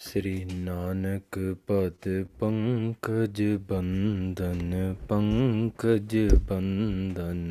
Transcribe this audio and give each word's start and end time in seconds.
ਸ੍ਰੀ 0.00 0.36
ਨਾਨਕ 0.44 1.38
ਪਦ 1.66 2.08
ਪੰਕਜ 2.40 3.42
ਬੰਦਨ 3.68 4.94
ਪੰਕਜ 5.08 6.16
ਬੰਦਨ 6.48 7.50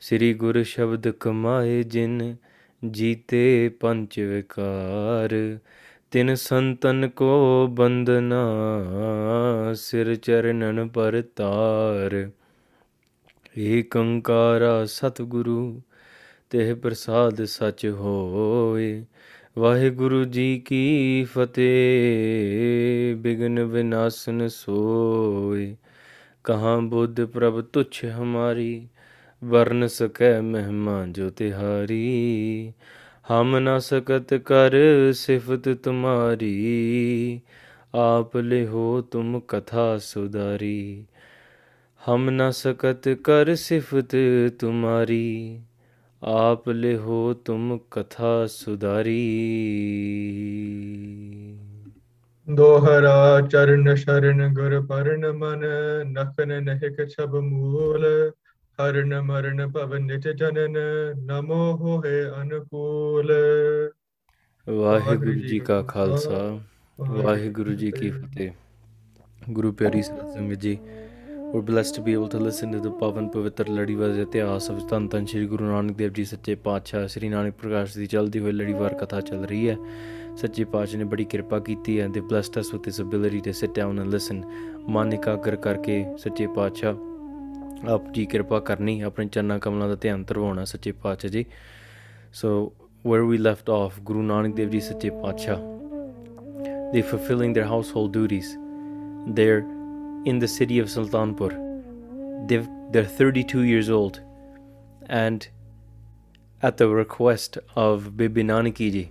ਸ੍ਰੀ 0.00 0.34
ਗੁਰ 0.34 0.62
ਸ਼ਬਦ 0.62 1.08
ਕਮਾਏ 1.08 1.82
ਜਿਨ 1.82 2.36
ਜੀਤੇ 2.90 3.68
ਪੰਚ 3.68 4.20
ਵਿਕਾਰ, 4.20 5.58
ਤਿਨ 6.10 6.34
ਸੰਤਨ 6.34 7.08
ਕੋ 7.08 7.66
ਬੰਦਨਾ 7.66 8.44
ਸਿਰ 9.74 10.14
ਚਰਨਨ 10.14 10.88
ਪਰ 10.88 11.22
ਤਾਰ। 11.36 12.30
ਏਕ 13.58 13.96
ਓੰਕਾਰਾ 13.96 14.84
ਸਤਿਗੁਰੂ, 14.84 15.82
ਤੇਹ 16.50 16.74
ਪ੍ਰਸਾਦ 16.74 17.44
ਸਚ 17.44 17.86
ਹੋਏ। 17.86 19.04
ਵਾਹਿਗੁਰੂ 19.58 20.24
ਜੀ 20.24 20.58
ਕੀ 20.58 21.24
ਫਤਿਹ, 21.24 23.16
ਬਿਗਨ 23.16 23.60
ਵਿਨਾਸ਼ਨ 23.64 24.48
ਸੋਏ। 24.48 25.76
ਕਹਾਂ 26.44 26.80
ਬੁੱਧ 26.80 27.24
ਪ੍ਰਭ 27.24 27.60
ਤੁਛ 27.60 28.04
ਹਮਾਰੀ 28.04 28.88
ਵਰਨ 29.42 29.86
ਸਕੈ 29.86 30.40
ਮਹਿਮਾ 30.40 31.06
ਜੋ 31.06 31.30
ਤਿਹਾਰੀ, 31.30 32.72
ਹਮ 33.30 33.58
ਨ 33.58 33.78
ਸਕਤ 33.78 34.34
ਕਰ 34.34 34.72
ਸਿਫਤ 35.12 35.68
ਤੁਮਾਰੀ, 35.68 37.40
ਆਪ 37.94 38.36
ਲਿਹੋ 38.36 39.00
ਤੁਮ 39.00 39.40
ਕਥਾ 39.40 39.98
ਸੁਦਾਰੀ 39.98 41.04
ਹਮ 42.08 42.30
ਨ 42.30 42.50
ਸਕਤ 42.50 43.08
ਕਰ 43.08 43.54
ਸਿਫਤ 43.54 44.16
ਤੁਮਾਰੀ, 44.58 45.60
ਆਪ 46.24 46.68
ਲਿਹੋ 46.68 47.32
ਤੁਮ 47.34 47.78
ਕਥਾ 47.90 48.46
ਸੁਦਾਰੀ 48.46 49.20
ਦੋਹਰਾ 52.48 53.40
ਚਰਨ 53.40 53.94
ਸ਼ਰਨ 53.94 54.54
ਗੁਰ 54.54 54.80
ਪਰਨ 54.80 55.32
ਮਨ, 55.32 55.64
ਨਖਨ 56.04 56.62
ਨਹਿਕ 56.64 57.08
ਛਬ 57.08 57.36
ਮੂਲ 57.36 58.32
ਹਰਨ 58.80 59.20
ਮਰਨ 59.20 59.66
ਭਵ 59.70 59.94
ਨਿਤ 59.94 60.28
ਜਨਨ 60.28 60.76
ਨਮੋ 61.18 61.76
ਹੋਏ 61.76 62.24
ਅਨਕੂਲ। 62.42 63.32
ਵਾਹਿਗੁਰੂ 64.68 65.32
ਜੀ 65.32 65.58
ਕਾ 65.58 65.82
ਖਾਲਸਾ 65.82 66.60
ਵਾਹਿਗੁਰੂ 67.00 67.72
ਜੀ 67.72 67.90
ਕੀ 67.90 68.10
ਫਤਿਹ। 68.10 68.50
ਗੁਰੂ 69.50 69.72
ਪਿਆਰੀ 69.72 70.02
ਸੰਗਤ 70.02 70.60
ਜੀ 70.60 70.78
we're 71.52 71.64
blessed 71.64 71.96
to 71.96 72.02
be 72.06 72.12
able 72.16 72.28
to 72.28 72.40
listen 72.42 72.74
to 72.74 72.80
the 72.82 72.90
ਪਵਨ 72.90 73.28
ਪਵਿੱਤਰ 73.28 73.68
ਲੜੀਵਾਰ 73.68 74.10
ਇਤਿਹਾਸ 74.10 74.70
ਵਿੱਚ 74.70 74.86
ਧੰਨ 74.90 75.08
ਧੰਨ 75.08 75.26
ਸ਼੍ਰੀ 75.26 75.46
ਗੁਰੂ 75.46 75.64
ਨਾਨਕ 75.64 75.96
ਦੇਵ 75.96 76.12
ਜੀ 76.12 76.24
ਸੱਚੇ 76.24 76.54
ਪਾਤਸ਼ਾਹ 76.54 77.06
ਸ੍ਰੀ 77.06 77.28
ਨਾਨਕ 77.28 77.54
ਪ੍ਰਕਾਸ਼ 77.54 77.98
ਦੀ 77.98 78.06
ਚਲਦੀ 78.06 78.38
ਹੋਈ 78.38 78.52
ਲੜੀਵਾਰ 78.52 78.94
ਕਥਾ 78.94 79.20
ਚੱਲ 79.20 79.44
ਰਹੀ 79.44 79.68
ਹੈ। 79.68 79.76
ਸੱਚੇ 80.36 80.64
ਪਾਤਸ਼ਾਹ 80.64 80.98
ਨੇ 80.98 81.04
ਬੜੀ 81.04 81.24
ਕਿਰਪਾ 81.24 81.58
ਕੀਤੀ 81.58 82.00
ਹੈ 82.00 82.08
ਦੇ 82.08 82.20
blessed 82.20 82.60
us 82.62 82.70
with 82.74 82.82
this 82.86 83.00
ability 83.06 83.40
to 83.46 83.56
sit 83.62 83.72
down 83.80 84.02
and 84.02 84.14
listen 84.14 84.46
ਮਨ 84.88 85.12
ਇਕਾਗਰ 85.12 85.56
ਕਰਕੇ 85.56 86.04
ਸੱਚੇ 86.18 86.46
ਪਾਤਸ਼ਾਹ 86.46 86.94
ਆਪ 87.89 88.11
ਜੀ 88.13 88.25
ਕਿਰਪਾ 88.25 88.59
ਕਰਨੀ 88.69 88.99
ਆਪਣੇ 89.01 89.25
ਚਰਨਾਂ 89.25 89.59
ਕਮਲਾਂ 89.59 89.87
ਦਾ 89.89 89.95
ਧਿਆਨ 90.01 90.23
ਧਰਵਾਉਣਾ 90.23 90.65
ਸੱਚੇ 90.65 90.91
ਪਾਤਸ਼ਾਹ 91.03 91.31
ਜੀ 91.31 91.45
ਸੋ 92.33 92.71
where 93.07 93.25
we 93.31 93.37
left 93.47 93.71
off 93.73 94.01
ਗੁਰੂ 94.03 94.21
ਨਾਨਕ 94.21 94.55
ਦੇਵ 94.55 94.69
ਜੀ 94.69 94.79
ਸੱਚੇ 94.79 95.09
ਪਾਤਸ਼ਾਹ 95.09 95.73
they 96.93 97.03
fulfilling 97.11 97.53
their 97.57 97.67
household 97.73 98.11
duties 98.17 98.49
they're 99.37 99.63
in 100.31 100.39
the 100.43 100.51
city 100.55 100.79
of 100.83 100.89
sultanpur 100.95 101.51
They've, 102.47 102.67
they're 102.91 103.03
32 103.03 103.63
years 103.63 103.89
old 103.89 104.19
and 105.07 105.47
at 106.61 106.77
the 106.77 106.87
request 106.87 107.57
of 107.75 108.15
bibi 108.17 108.43
nanaki 108.43 108.91
ji 108.91 109.03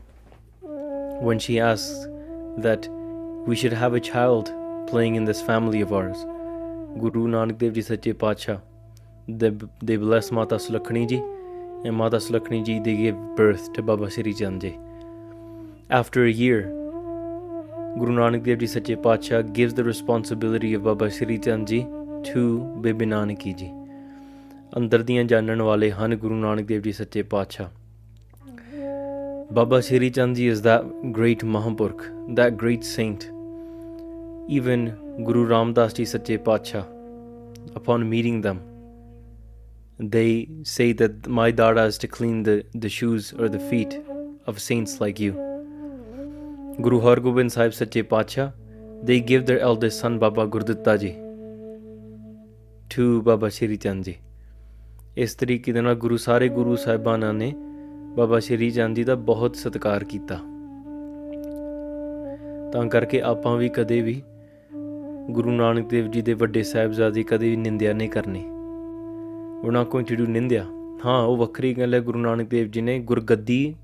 when 1.28 1.38
she 1.38 1.58
asks 1.60 2.06
that 2.66 2.88
we 3.46 3.56
should 3.56 3.72
have 3.72 3.94
a 3.94 4.00
child 4.00 4.52
playing 4.88 5.16
in 5.16 5.24
this 5.24 5.42
family 5.42 5.80
of 5.80 5.92
ours 5.92 6.24
guru 6.97 7.27
nanak 7.27 7.57
dev 7.57 7.73
ji 7.73 7.81
sache 7.81 8.13
pacha 8.17 8.61
they, 9.27 9.51
they 9.81 9.97
bless 9.97 10.31
mata 10.31 10.55
sulakhani 10.55 11.07
ji 11.07 11.21
and 11.85 11.95
mata 11.95 12.17
sulakhani 12.17 12.63
ji 12.65 12.79
they 12.79 12.95
gave 12.95 13.15
birth 13.35 13.71
to 13.73 13.81
baba 13.81 14.09
sri 14.09 14.33
chand 14.33 14.61
ji 14.61 14.77
after 15.89 16.25
a 16.25 16.31
year 16.31 16.79
Guru 17.97 18.13
Nanak 18.13 18.43
Dev 18.43 18.59
Ji 18.59 18.67
Sache 18.67 18.95
Pacha 19.01 19.41
gives 19.41 19.73
the 19.73 19.83
responsibility 19.83 20.75
of 20.75 20.83
Baba 20.83 21.09
Sri 21.09 21.39
Chand 21.39 21.67
Ji 21.67 21.87
to 22.31 22.59
Bibi 22.81 23.05
Nanaki 23.05 23.55
Ji. 23.57 23.73
ਅੰਦਰ 24.77 25.01
ਦੀਆਂ 25.03 25.23
ਜਾਣਨ 25.23 25.61
ਵਾਲੇ 25.61 25.89
ਹਨ 25.91 26.15
ਗੁਰੂ 26.15 26.35
ਨਾਨਕ 26.35 26.65
ਦੇਵ 26.67 26.81
ਜੀ 26.81 26.91
ਸੱਚੇ 26.91 27.23
ਪਾਤਸ਼ਾਹ 27.23 27.69
Baba 29.57 29.79
Sri 29.81 30.11
Chand 30.15 30.35
Ji 30.39 30.47
is 30.47 30.61
that 30.61 30.83
great 31.11 31.43
Mahampurkh, 31.53 32.03
that 32.39 32.57
great 32.63 32.83
saint. 32.83 33.23
Even 34.57 34.83
Guru 35.21 35.45
Ramdas 35.47 35.93
Ji 35.95 36.05
Sache 36.05 36.41
Pacha, 36.41 36.87
upon 37.75 38.09
meeting 38.09 38.39
them, 38.41 38.61
they 39.99 40.47
say 40.63 40.93
that 40.93 41.27
my 41.27 41.51
dada 41.51 41.83
is 41.83 41.97
to 41.97 42.07
clean 42.07 42.43
the, 42.43 42.65
the 42.73 42.87
shoes 42.87 43.33
or 43.33 43.49
the 43.49 43.59
feet 43.59 44.01
of 44.47 44.59
saints 44.59 45.01
like 45.01 45.19
you. 45.19 45.33
Guru 46.81 47.01
Har 47.01 47.17
Gobind 47.17 47.51
Sahib 47.51 47.73
Sache 47.73 48.07
Pacha, 48.07 48.53
they 49.03 49.19
give 49.19 49.45
their 49.45 49.59
eldest 49.59 49.99
son 49.99 50.19
Baba 50.19 50.47
Gurditta 50.47 50.97
Ji 50.97 51.11
to 52.89 53.21
Baba 53.21 53.51
Shri 53.51 53.77
Chand 53.77 54.03
Ji. 54.05 54.17
ਇਸ 55.17 55.33
ਤਰੀਕੇ 55.35 55.71
ਦੇ 55.73 55.81
ਨਾਲ 55.81 55.95
ਗੁਰੂ 55.99 56.17
ਸਾਰੇ 56.23 56.47
ਗੁਰੂ 56.49 56.75
ਸਾਹਿਬਾਨਾਂ 56.75 57.33
ਨੇ 57.33 57.51
ਬਾਬਾ 58.15 58.39
ਸ਼੍ਰੀ 58.39 58.69
ਚੰਦ 58.71 58.95
ਜੀ 58.95 59.03
ਦਾ 59.03 59.15
ਬਹੁਤ 59.29 59.55
ਸਤਿਕਾਰ 59.55 60.03
ਕੀਤਾ 60.11 60.35
ਤਾਂ 62.73 62.85
ਕਰਕੇ 62.89 63.21
ਆਪਾਂ 63.31 63.55
ਵੀ 63.57 63.69
ਕਦੇ 63.75 64.01
ਵੀ 64.01 64.21
ਗੁਰੂ 65.27 65.51
ਨਾਨਕ 65.51 65.89
ਦੇਵ 65.89 66.11
ਜੀ 66.11 66.21
ਦੇ 66.21 66.33
ਵੱਡੇ 66.33 66.63
ਸਾਹਿਬਜ਼ਾਦੇ 66.63 67.23
ਕਦੇ 67.23 67.49
ਵੀ 67.49 67.55
ਨਿੰਦਿਆ 67.55 67.93
ਨਹੀਂ 67.93 68.09
ਕਰਨੀ। 68.09 68.45
we're 69.61 69.75
not 69.75 69.87
going 69.95 70.15
to 70.15 70.23
do 70.23 70.29
ਨਿੰਦਿਆ। 70.29 70.65
ਹਾਂ, 71.05 71.23
ਉਹ 71.23 71.37
ਵੱਖਰੀ 71.37 71.73
ਗੱਲ 71.73 71.93
ਹੈ, 71.93 71.99
ਗੁਰੂ 71.99 72.19
ਨਾਨਕ 72.19 72.49
ਦੇਵ 72.49 72.67
ਜੀ 72.67 72.81
ਨੇ 72.81 72.99
ਗੁਰਗੱਦੀ 72.99 73.75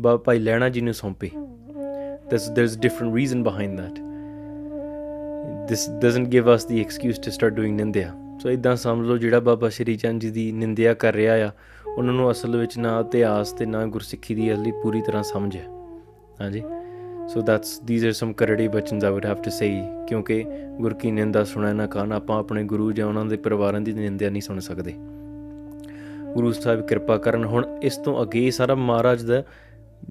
ਬਾ 0.00 0.16
ਭਾਈ 0.16 0.38
ਲੈਣਾ 0.38 0.68
ਜੀ 0.68 0.80
ਨੂੰ 0.80 0.94
ਸੌਂਪੀ। 0.94 1.30
There's 2.28 2.44
there's 2.58 2.74
a 2.76 2.88
different 2.88 3.14
reason 3.16 3.44
behind 3.44 3.78
that. 3.80 4.10
This 5.70 6.06
doesn't 6.06 6.30
give 6.30 6.46
us 6.46 6.68
the 6.72 6.80
excuse 6.80 7.16
to 7.16 7.30
start 7.30 7.58
doing 7.58 7.72
ਨਿੰਦਿਆ। 7.72 8.38
ਸੋ 8.42 8.50
ਇਦਾਂ 8.50 8.76
ਸਮਝ 8.76 9.06
ਲਓ, 9.06 9.16
ਜਿਹੜਾ 9.16 9.40
ਬਾਬਾ 9.40 9.68
ਸ਼੍ਰੀ 9.68 9.96
ਚੰਦ 9.96 10.20
ਜੀ 10.20 10.30
ਦੀ 10.30 10.52
ਨਿੰਦਿਆ 10.52 10.94
ਕਰ 10.94 11.14
ਰਿਹਾ 11.14 11.34
ਆ, 11.34 11.50
ਉਹਨਾਂ 11.96 12.14
ਨੂੰ 12.14 12.30
ਅਸਲ 12.30 12.56
ਵਿੱਚ 12.56 12.78
ਨਾ 12.78 13.00
ਇਤਿਹਾਸ 13.00 13.52
ਤੇ 13.52 13.66
ਨਾ 13.66 13.86
ਗੁਰਸਿੱਖੀ 13.86 14.34
ਦੀ 14.34 14.54
ਅਸਲੀ 14.54 14.70
ਪੂਰੀ 14.70 15.02
ਤਰ੍ਹਾਂ 15.02 15.22
ਸਮਝ 15.22 15.56
ਹੈ। 15.56 15.66
ਹਾਂਜੀ? 16.40 16.62
So 17.30 17.40
that's 17.40 17.78
these 17.88 18.04
are 18.04 18.12
some 18.12 18.32
ਕਰੜੀ 18.32 18.66
ਬਚਨਸ 18.68 19.04
I 19.04 19.12
would 19.12 19.26
have 19.26 19.42
to 19.42 19.50
say 19.50 19.68
ਕਿਉਂਕਿ 20.08 20.42
ਗੁਰ 20.80 20.94
ਕੀ 20.94 21.10
ਨਿੰਦਾ 21.10 21.42
ਸੁਣੈ 21.44 21.72
ਨਾ 21.72 21.86
ਕਾਨ 21.86 22.12
ਆਪਾਂ 22.12 22.38
ਆਪਣੇ 22.38 22.62
ਗੁਰੂ 22.64 22.90
ਜਾਂ 22.92 23.06
ਉਹਨਾਂ 23.06 23.24
ਦੇ 23.24 23.36
ਪਰਿਵਾਰਾਂ 23.36 23.80
ਦੀ 23.80 23.92
ਨਿੰਦਿਆ 23.92 24.30
ਨਹੀਂ 24.30 24.42
ਸੁਣ 24.42 24.58
ਸਕਦੇ 24.60 24.94
ਗੁਰੂ 26.34 26.52
ਸਾਹਿਬ 26.52 26.86
ਕਿਰਪਾ 26.86 27.16
ਕਰਨ 27.18 27.44
ਹੁਣ 27.44 27.64
ਇਸ 27.82 27.96
ਤੋਂ 27.96 28.20
ਅੱਗੇ 28.22 28.44
ਇਹ 28.46 28.50
ਸਾਰਾ 28.50 28.74
ਮਹਾਰਾਜ 28.76 29.22
ਦਾ 29.24 29.42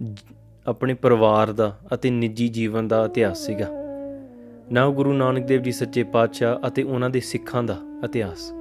ਜ- 0.03 0.33
ਆਪਣੇ 0.65 0.93
ਪਰਿਵਾਰ 0.93 1.51
ਦਾ 1.51 1.71
ਅਤੇ 1.93 2.09
ਨਿੱਜੀ 2.11 2.47
ਜੀਵਨ 2.49 2.87
ਦਾ 2.87 3.03
ਇਤਿਹਾਸ 3.05 3.45
ਸੀਗਾ 3.45 3.67
ਨਾ 4.71 4.87
ਗੁਰੂ 4.91 5.13
ਨਾਨਕ 5.13 5.45
ਦੇਵ 5.45 5.61
ਜੀ 5.61 5.71
ਸੱਚੇ 5.71 6.03
ਪਾਤਸ਼ਾਹ 6.09 6.67
ਅਤੇ 6.67 6.83
ਉਹਨਾਂ 6.83 7.09
ਦੇ 7.09 7.19
ਸਿੱਖਾਂ 7.19 7.63
ਦਾ 7.63 7.77
ਇਤਿਹਾਸ 8.05 8.51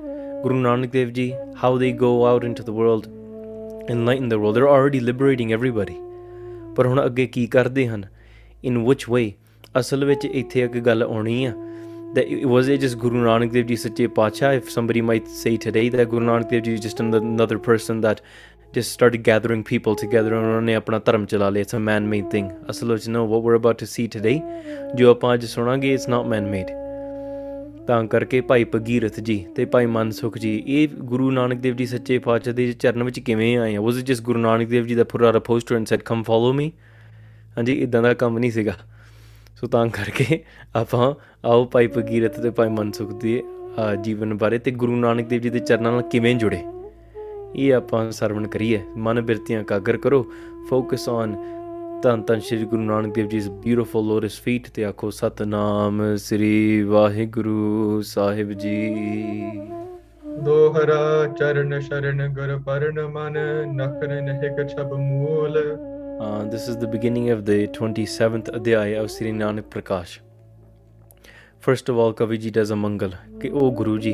Guru 0.42 0.54
Nanak 0.54 0.90
Dev 0.90 1.08
ji 1.10 1.32
how 1.64 1.78
they 1.78 1.90
go 1.92 2.24
out 2.26 2.44
into 2.44 2.64
the 2.64 2.70
world 2.70 3.06
enlighten 3.92 4.26
the 4.28 4.36
world. 4.38 4.56
They're 4.56 4.70
already 4.70 4.98
liberating 5.02 5.52
everybody. 5.56 5.94
ਪਰ 6.76 6.86
ਹੁਣ 6.86 7.04
ਅੱਗੇ 7.04 7.26
ਕੀ 7.26 7.46
ਕਰਦੇ 7.46 7.86
ਹਨ 7.88 8.02
ਇਨ 8.64 8.78
ਵਿਚ 8.78 9.10
ਵੇ 9.10 9.32
ਅਸਲ 9.80 10.04
ਵਿੱਚ 10.04 10.24
ਇੱਥੇ 10.24 10.60
ਇੱਕ 10.60 10.78
ਗੱਲ 10.78 11.02
ਆਉਣੀ 11.02 11.44
ਆ 11.44 11.52
that 12.08 12.24
it 12.24 12.44
was 12.46 12.68
it 12.68 12.80
just 12.80 12.98
Guru 12.98 13.22
Nanak 13.24 13.52
Dev 13.52 13.66
Ji 13.66 13.76
Satya 13.76 14.08
Pacha 14.08 14.52
if 14.54 14.70
somebody 14.70 15.00
might 15.00 15.26
say 15.28 15.56
today 15.56 15.88
that 15.88 16.08
Guru 16.08 16.26
Nanak 16.26 16.48
Dev 16.48 16.62
Ji 16.62 16.74
is 16.74 16.80
just 16.80 17.00
another 17.00 17.58
person 17.58 18.00
that 18.00 18.20
just 18.74 18.92
started 18.92 19.22
gathering 19.22 19.64
people 19.64 19.94
together 19.94 20.34
and 20.34 20.46
ਉਹਨਾਂ 20.46 20.62
ਨੇ 20.62 20.74
ਆਪਣਾ 20.74 20.98
ਧਰਮ 20.98 21.26
ਚਲਾ 21.26 21.50
ਲਿਆ 21.50 21.60
it's 21.60 21.74
a 21.74 21.78
man 21.78 22.06
made 22.06 22.30
thing 22.30 22.50
ਅਸਲ 22.70 22.92
ਵਿੱਚ 22.92 23.08
no 23.08 23.26
what 23.26 23.42
we're 23.42 23.56
about 23.56 23.78
to 23.78 23.86
see 23.86 24.06
today 24.06 24.40
ਜੋ 24.94 25.10
ਆਪਾਂ 25.10 25.34
ਅੱਜ 25.34 25.44
ਸੁਣਾਂਗੇ 25.44 25.94
ਇਟਸ 25.94 26.08
ਨਾਟ 26.08 26.26
ਮੈਨ 26.26 26.46
ਮੇਡ 26.46 26.66
ਤਾਂ 27.86 28.04
ਕਰਕੇ 28.04 28.40
ਭਾਈ 28.40 28.64
ਪਗੀਰਥ 28.64 29.20
ਜੀ 29.20 29.46
ਤੇ 29.56 29.64
ਭਾਈ 29.64 29.86
ਮਨਸੁਖ 29.86 30.38
ਜੀ 30.38 30.62
ਇਹ 30.66 30.88
ਗੁਰੂ 30.88 31.30
ਨਾਨਕ 31.30 31.58
ਦੇਵ 31.58 31.76
ਜੀ 31.76 31.86
ਸੱਚੇ 31.86 32.18
ਪਾਤਸ਼ਾਹ 32.18 32.54
ਦੇ 32.54 32.72
ਚਰਨ 32.72 33.02
ਵਿੱਚ 33.02 33.20
ਕਿਵੇਂ 33.20 33.58
ਆਏ 33.58 33.76
ਆ 33.76 33.80
ਵਾਸ 33.80 33.98
ਇਟ 33.98 34.04
ਜਸ 34.04 34.22
ਗੁਰੂ 34.22 34.38
ਨਾਨਕ 34.38 34.68
ਦੇਵ 34.68 34.86
ਜੀ 34.86 34.94
ਦਾ 34.94 35.04
ਪੁਰਾਰਾ 35.04 35.38
poster 35.38 35.76
and 35.76 35.86
said 35.86 36.00
come 36.00 36.22
follow 36.22 36.52
me 36.52 36.72
ਹਾਂਜੀ 37.58 37.72
ਇਦਾਂ 37.72 38.02
ਦਾ 38.02 38.14
ਕੰਮ 38.14 38.38
ਨਹੀਂ 38.38 38.50
ਸੀਗਾ। 38.50 38.72
ਸੋ 39.60 39.66
ਤਾਂ 39.66 39.86
ਕਰਕੇ 39.86 40.44
ਆਪਾਂ 40.76 41.14
ਆਓ 41.44 41.64
ਭਾਈ 41.64 41.86
ਭਗੀਰਥ 41.86 42.40
ਤੇ 42.40 42.50
ਭਾਈ 42.50 42.68
ਮਨਸੁਖ 42.68 43.12
ਦੇ 43.12 43.42
ਅ, 43.42 43.94
ਜੀਵਨ 43.94 44.34
ਬਾਰੇ 44.34 44.58
ਤੇ 44.58 44.70
ਗੁਰੂ 44.70 44.96
ਨਾਨਕ 44.96 45.26
ਦੇਵ 45.26 45.40
ਜੀ 45.40 45.50
ਦੇ 45.50 45.58
ਚਰਨਾਂ 45.58 45.92
ਨਾਲ 45.92 46.02
ਕਿਵੇਂ 46.02 46.34
ਜੁੜੇ? 46.34 46.62
ਇਹ 47.56 47.74
ਆਪਾਂ 47.74 48.10
ਸਰਵਣ 48.10 48.46
ਕਰੀਏ। 48.46 48.80
ਮਨ 48.96 49.20
ਬਿਰਤੀਆਂ 49.20 49.64
ਕਾਗਰ 49.64 49.96
ਕਰੋ। 49.96 50.26
ਫੋਕਸ 50.70 51.08
ਔਨ 51.08 51.36
ਧੰਨ 52.02 52.22
ਧੰਨ 52.22 52.40
ਸ਼੍ਰੀ 52.40 52.64
ਗੁਰੂ 52.64 52.82
ਨਾਨਕ 52.82 53.14
ਦੇਵ 53.14 53.28
ਜੀ 53.28 53.40
ਬਿਊਟੀਫੁਲ 53.48 54.06
ਲੋਟਸ 54.06 54.40
ਫੀਟ 54.40 54.70
ਤੇ 54.70 54.84
ਆਖੋ 54.84 55.10
ਸਤਨਾਮ 55.10 56.16
ਸ੍ਰੀ 56.16 56.82
ਵਾਹਿਗੁਰੂ 56.82 58.02
ਸਾਹਿਬ 58.02 58.52
ਜੀ। 58.52 58.94
ਦੋਹਰਾ 60.38 61.26
ਚਰਨ 61.38 61.80
ਸ਼ਰਨ 61.80 62.28
ਗੁਰ 62.28 62.58
ਪਰਨ 62.58 63.06
ਮਨ 63.06 63.38
ਨਖਨ 63.74 64.24
ਨਹਿਕ 64.24 64.68
ਛਬ 64.68 64.92
ਮੂਲ। 64.94 65.78
Uh, 66.19 66.43
this 66.45 66.67
is 66.67 66.77
the 66.77 66.87
beginning 66.87 67.29
of 67.29 67.45
the 67.45 67.67
27th 67.67 68.49
Adhyay 68.57 68.99
of 68.99 69.11
Sri 69.11 69.31
Nanak 69.31 69.63
Prakash. 69.63 70.19
First 71.59 71.89
of 71.89 71.97
all, 71.97 72.13
Kavi 72.13 72.39
ji 72.39 72.51
does 72.51 72.71
a 72.71 72.75
mangal. 72.75 73.13
ਕਿ 73.41 73.49
ਉਹ 73.49 73.71
ਗੁਰੂ 73.71 73.97
ਜੀ 73.97 74.13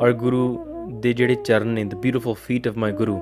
our 0.00 0.12
ਗੁਰੂ 0.22 0.42
ਦੇ 1.02 1.12
ਜਿਹੜੇ 1.12 1.34
ਚਰਨ 1.44 1.68
ਨੇ 1.74 1.84
the 1.84 2.00
beautiful 2.06 2.36
feet 2.46 2.70
of 2.70 2.76
my 2.84 2.90
guru 3.00 3.16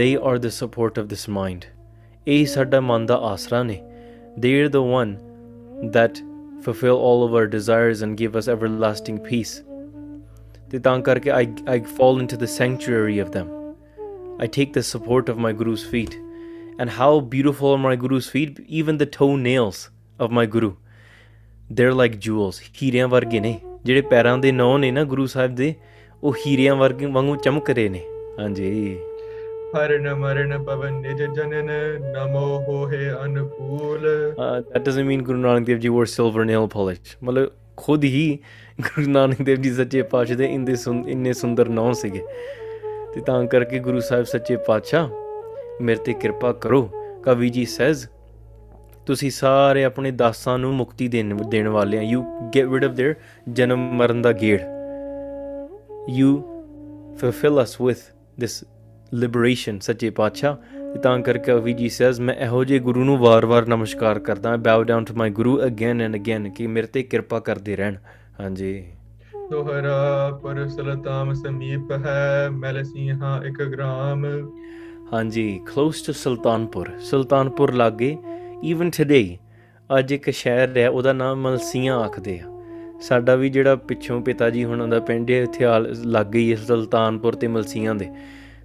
they 0.00 0.10
are 0.30 0.38
the 0.46 0.52
support 0.58 1.00
of 1.02 1.08
this 1.14 1.26
mind 1.38 1.66
ਇਹ 2.26 2.46
ਸਾਡਾ 2.54 2.80
ਮਨ 2.80 3.06
ਦਾ 3.06 3.18
ਆਸਰਾ 3.32 3.62
ਨੇ 3.62 3.80
they 4.44 4.54
are 4.62 4.70
the 4.76 4.84
one 4.92 5.16
that 5.96 6.22
fulfill 6.66 7.02
all 7.08 7.26
of 7.26 7.36
our 7.40 7.48
desires 7.56 8.06
and 8.06 8.20
give 8.22 8.38
us 8.40 8.48
everlasting 8.54 9.20
peace 9.30 9.54
ਤੇ 10.70 10.78
ਤਾਂ 10.78 11.00
ਕਰਕੇ 11.00 11.30
I, 11.30 11.44
I 11.74 11.80
fall 11.98 12.24
into 12.24 12.40
the 12.44 12.50
sanctuary 12.60 13.18
of 13.26 13.34
them 13.36 13.52
I 14.46 14.48
take 14.58 14.72
the 14.78 14.86
support 14.94 15.30
of 15.34 15.44
my 15.46 15.52
guru's 15.60 15.84
feet 15.92 16.18
And 16.81 16.89
how 16.89 17.19
beautiful 17.35 17.67
are 17.67 17.81
my 17.83 17.95
guru's 18.05 18.27
feet 18.35 18.61
even 18.81 18.97
the 18.97 19.07
toenails 19.19 19.79
of 20.25 20.31
my 20.31 20.45
guru 20.55 20.71
they're 21.75 21.95
like 22.03 22.17
jewels 22.27 22.61
ਹੀਰਿਆਂ 22.83 23.07
ਵਰਗੇ 23.07 23.39
ਨੇ 23.39 23.59
ਜਿਹੜੇ 23.85 24.01
ਪੈਰਾਂ 24.01 24.37
ਦੇ 24.37 24.51
ਨੌ 24.51 24.77
ਨੇ 24.77 24.91
ਨਾ 24.91 25.03
ਗੁਰੂ 25.03 25.25
ਸਾਹਿਬ 25.25 25.55
ਦੇ 25.55 25.75
ਉਹ 26.23 26.35
ਹੀਰਿਆਂ 26.47 26.75
ਵਰਗੇ 26.75 27.05
ਵਾਂਗੂ 27.05 27.35
ਚਮਕ 27.35 27.69
ਰਹੇ 27.69 27.89
ਨੇ 27.89 28.01
ਹਾਂਜੀ 28.39 28.97
ਹਰਨ 29.77 30.13
ਮਰਨ 30.13 30.63
ਪਵਨ 30.63 30.93
ਨਿਜ 30.93 31.23
ਜਨਨ 31.23 31.71
ਨਮੋ 31.99 32.63
ਹੋਏ 32.67 33.09
ਅਨਕੂਲ 33.25 34.33
uh, 34.37 34.71
that 34.71 34.83
doesn't 34.83 35.07
mean 35.11 35.23
Guru 35.29 35.37
Nanak 35.37 35.65
Dev 35.65 35.79
Ji 35.85 35.89
wore 35.89 36.05
silver 36.05 36.45
nail 36.45 36.67
polish 36.77 37.17
ਮਤਲਬ 37.23 37.49
ਖੁਦ 37.77 38.03
ਹੀ 38.03 38.39
ਗੁਰੂ 38.81 39.11
ਨਾਨਕ 39.11 39.41
ਦੇਵ 39.41 39.55
ਜੀ 39.61 39.71
ਸੱਚੇ 39.71 40.01
ਪਾਤਸ਼ਾਹ 40.01 40.37
ਦੇ 40.37 40.75
ਸੁੰ- 40.75 41.07
ਇੰਨੇ 41.07 41.33
ਸੁੰਦਰ 41.33 41.69
ਨਾਂ 41.69 41.93
ਸੀਗੇ 41.93 42.21
ਤੇ 43.13 43.21
ਤਾਂ 43.21 43.45
ਕਰਕੇ 43.45 43.79
ਗੁਰੂ 43.79 43.99
ਸਾਹਿਬ 43.99 44.25
ਸੱਚੇ 44.25 44.55
ਪਾਤਸ਼ਾਹ 44.55 45.09
ਮੇਰੇ 45.80 46.00
ਤੇ 46.04 46.12
ਕਿਰਪਾ 46.12 46.52
ਕਰੋ 46.52 46.90
ਕਵੀ 47.24 47.48
ਜੀ 47.48 47.64
ਸੇਜ਼ 47.64 48.06
ਤੁਸੀਂ 49.06 49.30
ਸਾਰੇ 49.30 49.84
ਆਪਣੇ 49.84 50.10
ਦਾਸਾਂ 50.10 50.58
ਨੂੰ 50.58 50.74
ਮੁਕਤੀ 50.74 51.08
ਦੇਣ 51.08 51.34
ਦੇਣ 51.48 51.68
ਵਾਲੇ 51.68 51.98
ਆ 51.98 52.02
you 52.02 52.22
get 52.56 52.72
rid 52.72 52.84
of 52.84 52.90
their 52.90 53.14
ਜਨਮ 53.52 53.92
ਮਰਨ 53.92 54.22
ਦਾ 54.22 54.32
ਗੇੜ 54.32 54.60
you 56.10 56.54
fulfill 57.24 57.56
us 57.56 57.70
with 57.86 57.98
this 58.42 58.64
liberation 59.22 59.78
ਸੱਚੇ 59.80 60.10
ਪਾਤਸ਼ਾਹ 60.10 60.56
ਤੇ 60.94 60.98
ਤਾਂ 60.98 61.18
ਕਰਕੇ 61.18 61.52
ਕਵੀ 61.52 61.72
ਜੀ 61.72 61.88
ਸੇਜ਼ 61.88 62.20
ਮੈਂ 62.20 62.34
ਇਹੋ 62.34 62.64
ਜਿਹੇ 62.64 62.78
ਗੁਰੂ 62.78 63.04
ਨੂੰ 63.04 63.18
ਵਾਰ-ਵਾਰ 63.18 63.66
ਨਮਸਕਾਰ 63.66 64.18
ਕਰਦਾ 64.18 64.56
bow 64.56 64.82
down 64.82 65.04
to 65.04 65.14
my 65.14 65.30
guru 65.30 65.66
again 65.66 66.00
and 66.00 66.16
again 66.16 66.50
ਕਿ 66.50 66.66
ਮੇਰੇ 66.66 66.86
ਤੇ 66.86 67.02
ਕਿਰਪਾ 67.02 67.40
ਕਰਦੇ 67.40 67.76
ਰਹਿਣ 67.76 67.96
ਹਾਂਜੀ 68.40 68.88
ਦੋਹਰਾ 69.50 70.40
ਪਰ 70.42 70.68
ਸਲਤਾਮ 70.68 71.34
ਸਮੀਪ 71.34 71.92
ਹੈ 71.92 72.48
ਮੈਲ 72.50 72.84
ਸਿੰਘਾਂ 72.84 73.44
ਇੱਕ 73.44 73.62
ਗ੍ਰਾਮ 73.62 74.26
ਹਾਂਜੀ 75.13 75.61
ਕਲੋਸ 75.65 76.01
ਟੂ 76.01 76.13
ਸੁਲਤਾਨਪੁਰ। 76.13 76.89
ਸੁਲਤਾਨਪੁਰ 76.99 77.73
ਲਾਗੇ 77.73 78.17
ਈਵਨ 78.63 78.89
ਟੁਡੇ 78.89 79.37
ਅੱਜ 79.99 80.11
ਇੱਕ 80.11 80.29
ਸ਼ਹਿਰ 80.29 80.77
ਹੈ, 80.77 80.89
ਉਹਦਾ 80.89 81.13
ਨਾਮ 81.13 81.41
ਮਲਸੀਆਂ 81.41 81.99
ਆਖਦੇ 81.99 82.39
ਆ। 82.39 82.63
ਸਾਡਾ 83.01 83.35
ਵੀ 83.35 83.49
ਜਿਹੜਾ 83.49 83.75
ਪਿੱਛੋਂ 83.75 84.21
ਪਿਤਾ 84.21 84.49
ਜੀ 84.49 84.65
ਹੁਣਾਂ 84.65 84.87
ਦਾ 84.87 84.99
ਪਿੰਡ 84.99 85.31
ਹੈ, 85.31 85.43
ਇੱਥੇ 85.43 85.65
ਆਲ- 85.65 85.95
ਲਾਗੇ 86.05 86.39
ਹੀ 86.39 86.51
ਹੈ, 86.51 86.55
ਸੁਲਤਾਨਪੁਰ 86.55 87.35
ਤੇ 87.35 87.47
ਮਲਸੀਆਂ 87.47 87.95
ਦੇ। 87.95 88.09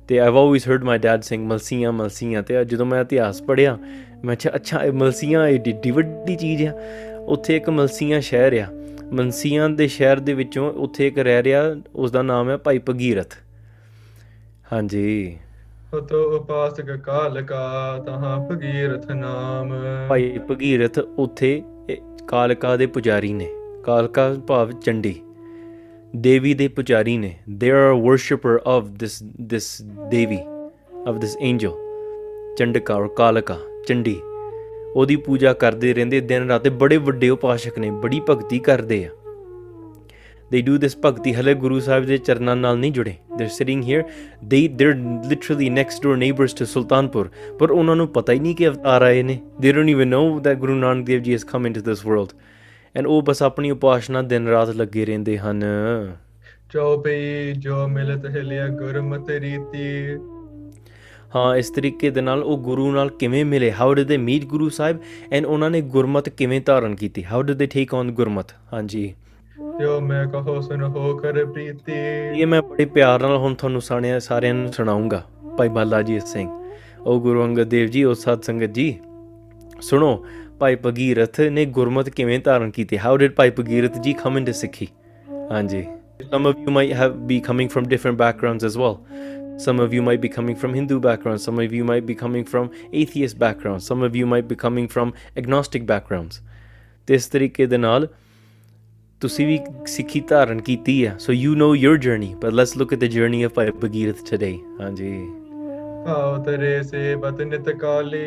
ਤੇ 0.08 0.20
I've 0.20 0.38
always 0.38 0.68
heard 0.68 0.84
my 0.84 0.98
dad 0.98 1.22
sing 1.22 1.46
Malsian 1.46 1.92
Malsian. 1.92 2.42
ਤੇ 2.42 2.64
ਜਦੋਂ 2.64 2.86
ਮੈਂ 2.86 3.00
ਇਤਿਹਾਸ 3.00 3.42
ਪੜ੍ਹਿਆ, 3.42 3.78
ਮੈਂ 4.24 4.36
ਕਿਹਾ, 4.36 4.54
ਅੱਛਾ, 4.54 4.84
ਇਹ 4.84 4.92
ਮਲਸੀਆਂ 4.92 5.48
ਇਹ 5.48 5.54
ਏਡੀ 5.54 5.90
ਵੱਡੀ 5.90 6.36
ਚੀਜ਼ 6.36 6.66
ਆ। 6.66 6.72
ਉੱਥੇ 7.26 7.56
ਇੱਕ 7.56 7.70
ਮਲਸੀਆਂ 7.70 8.20
ਸ਼ਹਿਰ 8.20 8.52
ਆ। 8.52 8.66
ਮਲਸੀਆਂ 9.12 9.70
ਦੇ 9.70 9.88
ਸ਼ਹਿਰ 9.88 10.20
ਦੇ 10.20 10.34
ਵਿੱਚੋਂ 10.34 10.72
ਉੱਥੇ 10.72 11.06
ਇੱਕ 11.06 11.18
ਰਹਿ 11.18 11.42
ਰਿਹਾ 11.42 11.62
ਉਸ 11.94 12.10
ਦਾ 12.10 12.22
ਨਾਮ 12.22 12.50
ਹੈ 12.50 12.56
ਭਾਈ 12.56 12.78
ਭਗੀਰਥ। 12.78 13.34
ਹਾਂਜੀ। 14.72 15.38
ਹਤੋ 15.94 16.18
ਉਪਾਸਕ 16.36 16.90
ਕਾਲ 16.96 17.40
ਕਾ 17.42 18.02
ਤਹਾਂ 18.06 18.38
ਭਗੀਰਥ 18.48 19.10
ਨਾਮ। 19.10 19.72
ਭਾਈ 20.08 20.38
ਭਗੀਰਥ 20.50 20.98
ਉੱਥੇ 20.98 21.50
ਇਹ 21.90 21.96
ਕਾਲਕਾ 22.28 22.76
ਦੇ 22.76 22.86
ਪੁਜਾਰੀ 22.86 23.32
ਨੇ, 23.32 23.48
ਕਾਲਕਾ 23.84 24.28
ਭਾਵ 24.48 24.72
ਚੰਡੀ। 24.80 25.14
ਦੇਵੀ 26.16 26.52
ਦੇ 26.54 26.68
ਪੁਜਾਰੀ 26.68 27.16
ਨੇ 27.18 27.34
they 27.50 27.70
are 27.70 27.92
worshipper 27.94 28.60
of 28.66 28.88
this 28.98 29.22
this 29.42 29.70
devi 30.10 30.38
of 31.08 31.16
this 31.16 31.36
angel 31.40 31.72
Chandika 32.58 32.94
or 32.94 33.08
ਕਾਲਕਾ, 33.08 33.58
ਚੰਡੀ। 33.86 34.16
ਉਹਦੀ 34.94 35.16
ਪੂਜਾ 35.16 35.52
ਕਰਦੇ 35.52 35.94
ਰਹਿੰਦੇ 35.94 36.20
ਦਿਨ 36.20 36.48
ਰਾਤ 36.48 36.62
ਤੇ 36.62 36.70
ਬੜੇ 36.70 36.96
ਵੱਡੇ 36.98 37.28
ਉਪਾਸ਼ਕ 37.30 37.78
ਨੇ, 37.78 37.90
ਬੜੀ 37.90 38.20
ਭਗਤੀ 38.30 38.58
ਕਰਦੇ 38.58 39.04
ਆ। 39.04 39.10
They 40.52 40.62
do 40.68 40.76
this 40.84 40.98
ਭਗਤੀ 41.04 41.34
ਹਲੇ 41.34 41.54
ਗੁਰੂ 41.54 41.80
ਸਾਹਿਬ 41.80 42.04
ਦੇ 42.04 42.18
ਚਰਨਾਂ 42.18 42.56
ਨਾਲ 42.56 42.78
ਨਹੀਂ 42.78 42.92
ਜੁੜੇ 42.92 43.14
they're 43.32 43.54
sitting 43.54 43.82
here. 43.82 44.04
They 44.52 44.62
they're 44.78 44.96
literally 45.32 45.70
next 45.72 46.06
door 46.06 46.14
neighbors 46.16 46.56
to 46.60 46.66
Sultanpur 46.66 47.30
ਪਰ 47.58 47.70
ਉਹਨਾਂ 47.70 47.96
ਨੂੰ 47.96 48.08
ਪਤਾ 48.08 48.32
ਹੀ 48.32 48.38
ਨਹੀਂ 48.38 48.54
ਕਿ 48.54 48.68
ਅਵਤਾਰ 48.68 49.02
ਆਏ 49.02 49.22
ਨੇ 49.22 49.40
they 49.62 49.74
don't 49.74 49.94
even 49.96 50.14
know 50.14 50.24
that 50.46 50.58
ਗੁਰੂ 50.58 50.74
ਨਾਨਕ 50.74 51.06
ਦੇਵ 51.06 51.22
ਜੀ 51.22 51.36
has 51.36 51.46
come 51.52 51.70
into 51.70 51.84
this 51.90 52.06
world. 52.06 52.34
And 52.94 53.06
ਉਹ 53.06 53.22
ਬਸ 53.22 53.42
ਆਪਣੀ 53.42 53.70
ਉਪਾਸ਼ਨਾ 53.70 54.22
ਦਿਨ 54.22 54.48
ਰਾਤ 54.48 54.74
ਲੱਗੇ 54.76 55.04
ਰਹਿੰਦੇ 55.04 55.38
ਹਨ 55.38 55.62
ਚੌਪਈ 56.72 57.52
ਜੋ 57.58 57.86
ਮਿਲਤ 57.88 58.26
ਹਿਲਿਆ 58.26 58.66
ਗੁਰਮਤਿ 58.68 59.38
ਰੀਤੀ 59.40 60.16
ਹਾਂ 61.34 61.56
ਇਸ 61.56 61.70
ਤਰੀਕੇ 61.70 62.10
ਦੇ 62.10 62.20
ਨਾਲ 62.20 62.42
ਉਹ 62.42 62.58
ਗੁਰੂ 62.58 62.90
ਨਾਲ 62.92 63.08
ਕਿਵੇਂ 63.10 63.44
ਮਿਲੇ 63.44 63.70
how 63.72 63.94
did 63.94 64.06
they 64.06 64.16
meet 64.16 64.44
Guru 64.44 64.68
Sahib 64.68 65.00
and 65.32 65.46
ਉਹਨਾਂ 65.46 65.70
ਨੇ 65.70 65.80
ਗੁਰਮਤ 65.94 66.28
ਕਿਵੇਂ 66.28 66.60
ਧਾਰਨ 66.60 66.94
ਕੀਤੀ 66.94 67.24
ਹਾਊ 67.24 67.42
ਡਿਡ 67.42 67.56
ਦੇ 67.56 67.66
ਟੇਕ 67.66 67.94
ਔਨ 67.94 68.10
ਗੁਰਮਤ 68.10 68.52
ਹਾਂਜੀ 68.72 69.14
ਜੋ 69.58 70.00
ਮੈਂ 70.00 70.26
ਕਹੋ 70.26 70.60
ਸੁਨ 70.60 70.82
ਹੋ 70.82 71.16
ਕਰ 71.18 71.44
ਪ੍ਰੀਤੀ 71.44 71.92
ਇਹ 72.40 72.46
ਮੈਂ 72.46 72.60
ਬੜੇ 72.62 72.84
ਪਿਆਰ 72.86 73.22
ਨਾਲ 73.22 73.36
ਹੁਣ 73.36 73.54
ਤੁਹਾਨੂੰ 73.54 73.80
ਸਾਰਿਆਂ 73.80 74.18
ਸਾਰਿਆਂ 74.20 74.54
ਨੂੰ 74.54 74.72
ਸੁਣਾਉਂਗਾ 74.72 75.22
ਭਾਈ 75.58 75.68
ਬਾਲਾ 75.68 76.00
ਜੀ 76.02 76.18
ਸਿੰਘ 76.20 76.48
ਉਹ 77.00 77.20
ਗੁਰੂ 77.20 77.44
ਅੰਗਦ 77.44 77.68
ਦੇਵ 77.68 77.88
ਜੀ 77.88 78.04
ਉਹ 78.04 78.14
ਸਤ 78.14 78.44
ਸੰਗਤ 78.44 78.70
ਜੀ 78.70 78.94
ਸੁਣੋ 79.80 80.24
ਭਾਈ 80.58 80.76
ਭਗੀਰਥ 80.84 81.40
ਨੇ 81.40 81.64
ਗੁਰਮਤ 81.78 82.08
ਕਿਵੇਂ 82.08 82.38
ਧਾਰਨ 82.38 82.70
ਕੀਤੀ 82.70 82.98
ਹਾਊ 82.98 83.16
ਡਿਡ 83.16 83.34
ਭਾਈ 83.34 83.50
ਭਗੀਰਥ 83.58 83.98
ਜੀ 83.98 84.12
ਕਮ 84.22 84.38
ਇਨਟੂ 84.38 84.52
ਸਿੱਖੀ 84.52 84.86
ਹਾਂਜੀ 85.52 85.86
some 86.30 86.46
of 86.46 86.62
you 86.62 86.72
might 86.76 86.92
have 86.92 87.12
be 87.26 87.36
coming 87.40 87.68
from 87.72 87.84
different 87.90 88.18
backgrounds 88.20 88.64
as 88.68 88.76
well 88.78 88.96
some 89.64 89.82
of 89.84 89.92
you 89.96 90.06
might 90.06 90.22
be 90.22 90.30
coming 90.36 90.56
from 90.62 90.72
hindu 90.74 90.98
backgrounds 91.00 91.44
some 91.48 91.60
of 91.64 91.74
you 91.76 91.84
might 91.90 92.08
be 92.08 92.16
coming 92.22 92.46
from 92.52 92.70
atheist 93.02 93.38
backgrounds 93.44 93.90
some 93.90 94.02
of 94.08 94.18
you 94.20 94.30
might 94.32 94.48
be 94.48 94.58
coming 94.64 94.88
from 94.94 95.12
agnostic 95.42 95.86
backgrounds 95.92 96.40
ਤੇ 97.08 97.14
ਇਸ 97.14 97.26
ਤਰੀਕੇ 97.26 97.66
ਦੇ 97.66 97.78
ਨਾਲ 97.78 98.06
ਤੁਸੀਂ 99.20 99.46
ਵੀ 99.46 99.58
ਸਿੱਖੀ 99.86 100.20
ਧਾਰਨ 100.28 100.60
ਕੀਤੀ 100.62 100.94
ਹੈ 101.06 101.16
so 101.18 101.32
you 101.32 101.54
know 101.54 101.68
your 101.76 101.94
journey 102.02 102.28
but 102.42 102.52
let's 102.58 102.74
look 102.80 102.92
at 102.96 103.00
the 103.04 103.08
journey 103.14 103.40
of 103.46 103.54
Bhai 103.54 103.70
Bhagirath 103.84 104.20
today 104.28 104.54
ਹਾਂਜੀ 104.80 105.12
ਭਾਉ 106.04 106.36
ਤਰੇ 106.44 106.82
ਸੇ 106.82 107.14
ਬਤ 107.22 107.40
ਨਿਤ 107.42 107.70
ਕਾਲੀ 107.80 108.26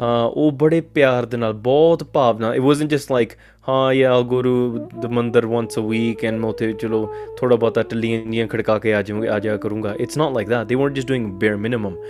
ਹਾਂ 0.00 0.22
ਉਹ 0.26 0.50
ਬੜੇ 0.52 0.80
ਪਿਆਰ 0.94 1.26
ਦੇ 1.26 1.36
ਨਾਲ 1.36 1.52
ਬਹੁਤ 1.64 2.04
ਭਾਵਨਾ 2.12 2.52
it 2.54 2.62
wasn't 2.68 2.94
just 2.94 3.12
like 3.16 3.34
ਹਾਂ 3.68 3.92
yeah 3.94 4.14
I'll 4.14 4.28
go 4.32 4.40
to 4.46 4.54
the 5.02 5.10
ਮੰਦਰ 5.14 5.46
once 5.46 5.80
a 5.82 5.84
week 5.90 6.24
and 6.30 6.40
ਮੈਂ 6.40 6.48
ਉੱਥੇ 6.48 6.72
ਚਲੋ 6.72 7.06
ਥੋੜਾ 7.38 7.56
ਬਹੁਤਾ 7.56 7.82
ਟੱਲੀਆਂ 7.82 8.24
ਜੀਆਂ 8.30 8.46
ਖੜਕਾ 8.48 8.78
ਕੇ 8.78 8.94
ਆ 8.94 9.02
ਜਾਵਾਂਗੇ 9.02 9.28
ਆ 9.28 9.38
ਜਾਇਆ 9.38 9.56
ਕਰੂੰਗਾ 9.56 9.94
it's 9.94 10.20
not 10.22 10.38
like 10.38 10.50
that 10.54 10.72
they 10.72 10.80
weren't 10.82 11.00
just 11.00 11.12
doing 11.12 11.28
bare 11.44 11.60
minimum 11.66 12.00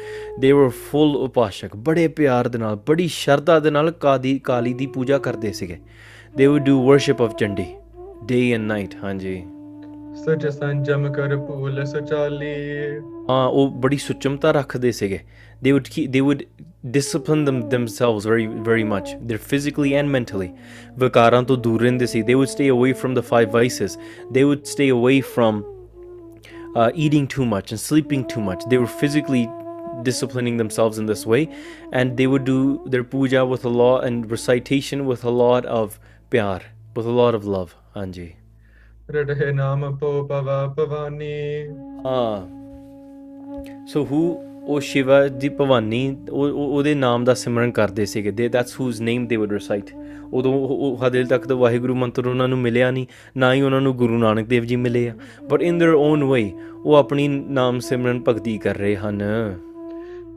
they 0.45 0.55
were 0.61 0.71
full 0.93 1.17
ਉਪਾਸ਼ਕ 1.19 1.77
ਬੜੇ 1.89 2.09
ਪਿਆਰ 2.21 2.49
ਦੇ 2.49 2.59
ਨਾਲ 2.59 2.79
ਬੜੀ 2.89 3.09
ਸ਼ਰਧਾ 3.19 3.59
ਦੇ 3.61 3.71
ਨਾਲ 3.71 3.91
ਕਾਦੀ 4.07 4.39
ਕਾਲੀ 4.45 4.73
ਦੀ 4.75 4.87
ਪੂਜਾ 4.97 5.19
ਕਰਦੇ 5.19 5.53
ਸੀਗੇ 5.53 5.79
they 6.38 6.48
would 6.48 6.66
do 6.72 6.78
worship 6.90 7.26
of 7.28 7.36
Chandi 7.40 7.66
day 8.32 8.44
and 8.58 8.72
night 8.72 8.98
ਹਾਂਜੀ 9.04 9.44
ਸਚ 10.26 10.48
ਸੰਜਮ 10.48 11.12
ਕਰ 11.14 11.36
ਭੂਲ 11.38 11.84
ਸਚਾਲੀ 11.86 12.54
ਹਾਂ 13.30 13.46
ਉਹ 13.48 13.70
ਬੜੀ 13.82 13.98
ਸੁਚਮਤਾ 13.98 14.52
ਰੱਖਦੇ 14.52 14.92
ਸੀਗੇ 14.92 15.20
they 15.66 15.72
would 15.76 15.88
keep, 15.94 16.12
they 16.12 16.22
would 16.26 16.44
discipline 16.98 17.42
them 17.48 17.58
themselves 17.72 18.26
very 18.32 18.46
very 18.68 18.86
much 18.92 19.10
they're 19.30 19.46
physically 19.54 19.92
and 20.02 20.12
mentally 20.16 20.48
ਵਿਕਾਰਾਂ 21.00 21.42
ਤੋਂ 21.44 21.58
ਦੂਰ 21.58 21.82
ਰਹਿੰਦੇ 21.82 22.06
ਸੀ 22.06 22.22
they 22.22 22.38
would 22.42 22.52
stay 22.56 22.70
away 22.76 22.94
from 23.02 23.18
the 23.20 23.26
five 23.32 23.52
vices 23.58 23.98
they 24.38 24.46
would 24.50 24.66
stay 24.74 24.90
away 24.98 25.18
from 25.36 25.64
uh, 26.76 26.90
eating 27.06 27.28
too 27.36 27.48
much 27.56 27.74
and 27.76 27.84
sleeping 27.86 28.24
too 28.36 28.44
much 28.50 28.68
they 28.74 28.80
were 28.84 28.92
physically 29.04 29.44
disciplining 30.08 30.58
themselves 30.58 31.00
in 31.02 31.10
this 31.12 31.26
way 31.26 31.42
and 31.92 32.16
they 32.18 32.28
would 32.34 32.46
do 32.46 32.60
their 32.86 33.04
puja 33.04 33.46
with 33.54 33.66
a 33.66 33.74
lot 33.82 34.06
and 34.10 34.32
recitation 34.32 35.06
with 35.06 35.26
a 35.26 35.34
lot 35.44 35.66
of 35.66 36.00
pyar 36.32 36.60
with 36.96 37.08
a 37.08 37.16
lot 37.16 37.40
of 37.40 37.48
love 37.50 37.76
ਹਾਂਜੀ 37.98 38.30
ਰੜੇ 39.12 39.52
ਨਾਮ 39.52 39.96
ਪੋ 39.98 40.12
ਪਵਾ 40.28 40.66
ਭਵਾਨੀ 40.78 41.34
ਹਾਂ 42.06 42.48
ਸੋ 43.88 44.06
ਹੂ 44.06 44.22
ਉਹ 44.64 44.80
ਸ਼ਿਵਾ 44.80 45.28
ਦੀ 45.28 45.50
ਭਵਾਨੀ 45.50 46.02
ਉਹ 46.32 46.44
ਉਹ- 46.44 46.68
ਉਹਦੇ 46.68 46.94
ਨਾਮ 46.96 47.24
ਦਾ 47.24 47.34
ਸਿਮਰਨ 47.34 47.72
ਕਰਦੇ 47.72 48.06
ਸੀਗੇ 48.06 48.32
ਦੇ 48.32 48.48
ਦੈਟਸ 48.48 48.80
ਹੂਜ਼ 48.80 49.02
ਨੇਮ 49.02 49.26
ਦੇ 49.28 49.36
ਵੁੱਡ 49.36 49.54
ਰਿਸਾਈਟ 49.54 49.90
ਉਦੋਂ 50.34 50.54
ਉਹ- 50.54 50.78
ਉਹ 50.82 50.98
ਹਦੇ 51.08 51.24
ਤੱਕ 51.24 51.46
ਤਾਂ 51.48 51.56
ਵਾਹਿਗੁਰੂ 51.56 51.96
ਮੰਤਰ 51.96 52.28
ਉਹਨਾਂ 52.28 52.48
ਨੂੰ 52.48 52.58
ਮਿਲਿਆ 52.58 52.92
ਨਹੀਂ 52.92 53.06
ਨਾ 53.38 53.54
ਹੀ 53.54 53.62
ਉਹਨਾਂ 53.62 53.82
ਨੂੰ 53.82 53.96
ਗੁਰੂ 53.96 54.18
ਨਾਨਕ 54.18 54.48
ਦੇਵ 54.48 54.66
ਜੀ 54.66 54.76
ਮਿਲੇ 54.76 55.08
ਆ 55.10 55.14
but 55.50 55.62
in 55.62 55.80
their 55.80 55.96
own 55.96 56.24
way 56.24 56.52
ਉਹ 56.86 56.96
ਆਪਣੀ 56.96 57.28
ਨਾਮ 57.28 57.80
ਸਿਮਰਨ 57.80 58.22
ਭਗਤੀ 58.28 58.58
ਕਰ 58.58 58.76
ਰਹੇ 58.76 58.96
ਹਨ 58.96 59.22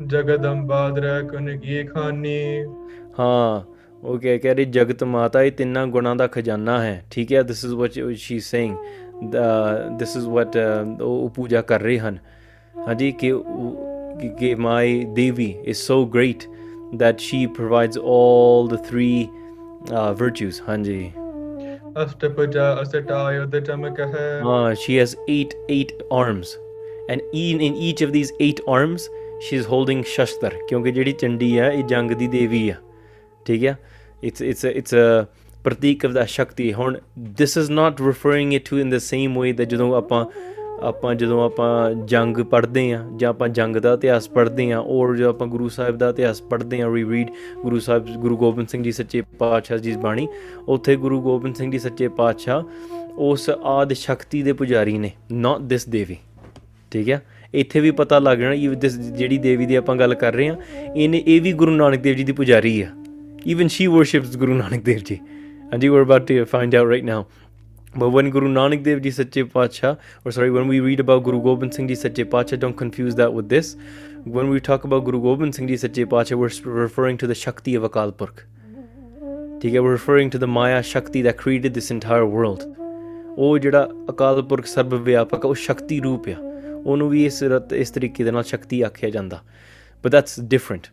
ਜਗਦੰਬਾ 0.06 0.88
ਦਰੈ 0.90 1.20
ਕੁਨ 1.22 1.56
ਕੀ 1.58 1.82
ਖਾਨੀ 1.84 2.38
ਹਾਂ 3.18 3.60
ਉਹ 4.03 4.19
ਕਹਿ 4.19 4.39
ਕਹਿ 4.39 4.55
ਰਹੀ 4.55 4.65
ਜਗਤ 4.65 5.03
ਮਾਤਾ 5.03 5.43
ਇਹ 5.43 5.51
ਤਿੰਨਾਂ 5.51 5.87
ਗੁਣਾਂ 5.87 6.15
ਦਾ 6.15 6.27
ਖਜ਼ਾਨਾ 6.27 6.83
ਹੈ। 6.83 7.05
ਠੀਕ 7.11 7.33
ਹੈ 7.33 7.41
this 7.41 7.65
is 7.65 7.73
what 7.73 7.91
she 8.15 8.39
saying 8.39 8.77
this 9.99 10.17
is 10.17 10.25
what 10.25 10.57
ਉਹ 11.01 11.29
ਪੂਜਾ 11.29 11.61
ਕਰ 11.61 11.81
ਰਹੇ 11.81 11.99
ਹਨ। 11.99 12.17
ਹਾਂਜੀ 12.87 13.11
ਕਿ 13.11 13.33
ਕਿ- 14.39 14.57
my 14.57 15.05
devi 15.13 15.55
is 15.65 15.77
so 15.77 16.05
great 16.05 16.43
that 17.03 17.15
she 17.15 17.49
provides 17.49 17.93
all 17.99 18.73
the 18.73 18.83
three 18.83 19.25
uh, 19.83 20.23
virtues 20.23 20.53
ਹੈ। 24.13 24.41
Uh, 24.41 24.71
she 24.71 25.03
has 25.03 25.09
eight 25.09 25.57
eight 25.75 26.07
arms, 26.23 26.45
and 27.13 27.21
in 27.21 27.59
in 27.59 27.73
each 27.73 28.07
of 28.07 28.13
these 28.13 28.29
eight 28.45 28.81
arms, 28.81 29.01
she's 29.37 29.65
holding 29.65 29.99
shastar. 29.99 30.67
ਕਿਉਂਕਿ 30.69 30.91
ਜਿਹੜੀ 30.91 31.11
ਚੰਡੀ 31.11 31.59
ਹੈ 31.59 31.71
ਇਹ 31.71 31.83
ਜੰਗ 31.83 32.11
ਦੀ 32.11 32.27
ਦੇਵੀ 32.27 32.69
ਆ। 32.69 32.75
ਠੀਕ 33.47 33.65
ਹੈ 33.65 33.77
it's 34.27 34.45
it's 34.49 34.67
a 34.67 34.75
it's 34.79 34.99
a 34.99 35.25
ਪ੍ਰਤੀਕ 35.63 36.05
of 36.05 36.11
that 36.11 36.27
ਸ਼ਕਤੀ। 36.27 36.73
ਹੁਣ 36.73 36.97
this 37.41 37.57
is 37.61 37.73
not 37.79 38.05
referring 38.05 38.53
it 38.57 38.69
to 38.69 38.83
in 38.83 38.93
the 38.93 39.01
same 39.05 39.41
way 39.41 39.55
that 39.57 39.69
ਜਦੋਂ 39.69 39.95
ਆਪਾਂ 39.95 40.25
ਆਪਾਂ 40.83 41.13
ਜਦੋਂ 41.15 41.43
ਆਪਾਂ 41.45 41.91
ਜੰਗ 42.05 42.37
ਪੜ੍ਹਦੇ 42.37 42.91
ਆ 42.93 43.01
ਜਾਂ 43.17 43.29
ਆਪਾਂ 43.29 43.47
ਜੰਗ 43.49 43.75
ਦਾ 43.75 43.93
ਇਤਿਹਾਸ 43.93 44.27
ਪੜ੍ਹਦੇ 44.29 44.71
ਆ 44.71 44.79
ਔਰ 44.79 45.15
ਜਦੋਂ 45.15 45.29
ਆਪਾਂ 45.29 45.47
ਗੁਰੂ 45.47 45.69
ਸਾਹਿਬ 45.69 45.97
ਦਾ 45.97 46.09
ਇਤਿਹਾਸ 46.09 46.41
ਪੜ੍ਹਦੇ 46.41 46.81
ਆ 46.81 46.89
ਵੀ 46.89 47.03
ਰੀਡ 47.11 47.29
ਗੁਰੂ 47.61 47.79
ਸਾਹਿਬ, 47.79 48.07
ਗੁਰੂ 48.17 48.37
ਗੋਬਿੰਦ 48.37 48.67
ਸਿੰਘ 48.67 48.83
ਜੀ 48.83 48.91
ਸੱਚੇ 48.91 49.21
ਪਾਤਸ਼ਾਹ 49.39 49.77
ਜੀ 49.77 49.91
ਦੀ 49.91 49.97
ਬਾਣੀ, 49.97 50.27
ਉੱਥੇ 50.67 50.95
ਗੁਰੂ 50.95 51.21
ਗੋਬਿੰਦ 51.21 51.55
ਸਿੰਘ 51.55 51.71
ਜੀ 51.71 51.79
ਸੱਚੇ 51.79 52.07
ਪਾਤਸ਼ਾਹ 52.07 52.63
ਉਸ 53.17 53.49
ਆਦ 53.49 53.93
ਸ਼ਕਤੀ 53.93 54.41
ਦੇ 54.43 54.53
ਪੁਜਾਰੀ 54.53 54.97
ਨੇ 54.97 55.11
ਨਾਟ 55.31 55.61
ਦਿਸ 55.61 55.89
ਦੇਵੀ। 55.89 56.17
ਠੀਕ 56.91 57.09
ਹੈ 57.09 57.21
ਇੱਥੇ 57.53 57.79
ਵੀ 57.79 57.91
ਪਤਾ 57.91 58.19
ਲੱਗ 58.19 58.37
ਜਾਣਾ, 58.37 58.53
ਇਹ 58.53 58.69
this 58.69 59.01
ਜਿਹੜੀ 59.17 59.37
ਦੇਵੀ 59.37 59.65
ਦੀ 59.65 59.75
ਆਪਾਂ 59.75 59.95
ਗੱਲ 59.95 60.13
ਕਰ 60.13 60.33
ਰਹੇ 60.33 60.47
ਆ, 60.47 60.55
ਇਹਨੇ, 60.95 61.23
ਇਹ 61.27 61.41
ਵੀ 61.41 61.53
ਗੁਰੂ 61.53 61.71
ਨਾਨਕ 61.71 61.99
ਦੇਵ 61.99 62.15
ਜੀ 62.15 62.23
ਦੀ 62.23 62.31
ਪੁਜਾਰੀ 62.31 62.81
ਆ। 62.81 62.87
even 63.54 63.70
she 63.76 63.86
worships 63.96 64.36
ਗੁਰੂ 64.38 64.54
ਨਾਨਕ 64.54 64.82
ਦੇਵ 64.84 64.98
ਜੀ 65.10 65.18
and 65.74 65.84
you 65.86 65.92
were 65.96 66.02
about 66.06 66.24
to 66.30 66.34
find 66.54 66.74
out 66.80 66.88
right 66.94 67.06
now 67.12 67.20
but 68.02 68.10
when 68.16 68.28
Guru 68.34 68.48
Nanak 68.56 68.82
Dev 68.84 69.00
Ji 69.04 69.10
Sache 69.14 69.40
Pacha, 69.54 69.88
or 70.24 70.32
sorry, 70.34 70.50
when 70.56 70.68
we 70.72 70.76
read 70.84 71.00
about 71.04 71.18
Guru 71.24 71.40
Gobind 71.46 71.74
Singh 71.78 71.88
Ji 71.90 71.96
Sache 72.02 72.20
Pacha, 72.34 72.56
don't 72.62 72.76
confuse 72.82 73.16
that 73.18 73.34
with 73.38 73.50
this. 73.54 73.72
When 74.36 74.52
we 74.52 74.60
talk 74.68 74.86
about 74.88 75.02
Guru 75.08 75.20
Gobind 75.26 75.56
Singh 75.58 75.68
Ji 75.72 75.76
Sache 75.82 76.00
Pacha, 76.14 76.38
we're 76.42 76.52
s- 76.54 76.60
referring 76.78 77.18
to 77.22 77.28
the 77.32 77.36
Shakti 77.40 77.74
of 77.80 77.84
Akal 77.88 78.14
Purkh. 78.22 78.40
ਠੀਕ 79.62 79.74
ਹੈ 79.74 79.80
we're 79.86 79.96
referring 79.98 80.32
to 80.36 80.40
the 80.44 80.50
Maya 80.54 80.78
Shakti 80.92 81.22
that 81.28 81.38
created 81.42 81.76
this 81.80 81.90
entire 81.96 82.30
world. 82.36 82.64
ਉਹ 83.36 83.58
ਜਿਹੜਾ 83.66 83.88
ਅਕਾਲ 84.10 84.42
ਪੁਰਖ 84.52 84.66
ਸਰਬ 84.66 84.94
ਵਿਆਪਕ 85.10 85.44
ਆ, 85.46 85.48
ਉਹ 85.48 85.54
ਸ਼ਕਤੀ 85.66 86.00
ਰੂਪ 86.08 86.28
ਆ 86.28 86.36
ਉਹਨੂੰ 86.84 87.08
ਵੀ 87.10 87.24
ਇਸ 87.26 87.42
ਰਤ- 87.54 87.74
ਇਸ 87.82 87.90
ਤਰੀਕੇ 87.98 88.24
ਦੇ 88.24 88.30
ਨਾਲ 88.30 88.42
ਸ਼ਕਤੀ 88.54 88.80
ਆਖਿਆ 88.90 89.10
ਜਾਂਦਾ 89.18 89.42
but 90.04 90.14
that's 90.18 90.40
different 90.56 90.90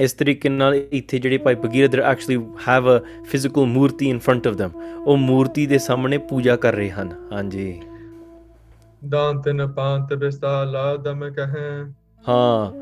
ਇਸ 0.00 0.12
ਤਰੀਕੇ 0.12 0.48
ਨਾਲ 0.48 0.74
ਇੱਥੇ 0.74 1.18
ਜਿਹੜੇ 1.18 1.38
Bhai 1.38 1.54
Bhagirath 1.54 1.94
actually 1.94 2.44
have 2.68 2.98
a 2.98 3.00
physical 3.24 3.66
murti 3.66 4.10
in 4.10 4.18
front 4.18 4.48
of 4.48 4.54
them 4.54 4.78
ਉਹ 5.06 5.16
ਮੂਰਤੀ 5.16 5.66
ਦੇ 5.66 5.78
ਸਾਹਮਣੇ 5.78 6.18
ਪੂਜਾ 6.18 6.56
ਕਰ 6.56 6.74
ਰਹੇ 6.74 6.90
ਹਨ। 6.90 7.12
ਹਾਂਜੀ। 7.32 7.82
ਦਾੰਤ 9.08 9.48
ਨ 9.48 9.66
ਪਾਂਤ 9.66 10.12
ਵਿਸਾਲਾ 10.12 10.96
ਦਮ 10.96 11.30
ਕਹੈ। 11.32 11.92
ਹਾਂ। 12.28 12.72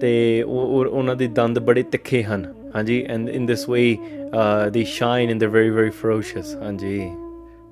ਤੇ 0.00 0.42
ਉਹ 0.42 0.60
ਉਹ- 0.60 0.88
ਉਹਨਾਂ 0.88 1.16
ਦੇ 1.16 1.26
ਦੰਦ 1.26 1.58
ਬੜੇ 1.58 1.82
ਤਿੱਖੇ 1.82 2.22
ਹਨ। 2.22 2.54
ਹਾਂਜੀ। 2.76 3.06
ਐਂਡ 3.08 3.28
ਇਨ 3.28 3.46
ਦਿਸ 3.46 3.68
ਵੇ 3.68 3.98
ਦੇ 4.70 4.84
ਸ਼ਾਈਨ 4.84 5.30
ਇਨ 5.30 5.38
ਦੇ 5.38 5.46
ਵੈਰੀ 5.46 5.70
ਵੈਰੀ 5.70 5.88
ferocious 5.88 6.62
ਹਾਂਜੀ। 6.62 7.10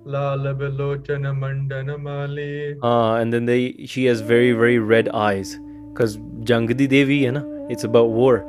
ਲਾਲ 0.07 0.53
ਬਿਲੋਚਨ 0.53 1.33
ਮੰਡਨ 1.33 1.97
ਮਾਲੀ। 1.97 2.75
ਹਾਂ। 2.85 3.21
And 3.21 3.33
then 3.33 3.47
they 3.47 3.75
she 3.85 4.09
has 4.09 4.23
very 4.23 4.53
very 4.53 4.79
red 4.91 5.09
eyes 5.09 5.57
cuz 6.03 6.09
ਜੰਗ 6.41 6.71
ਦੀ 6.71 6.87
ਦੇਵੀ 6.87 7.27
ਹੈ 7.27 7.31
ਨਾ। 7.31 7.43
ਇਟਸ 7.71 7.87
ਅਬਾਊਟ 7.87 8.39
war 8.39 8.47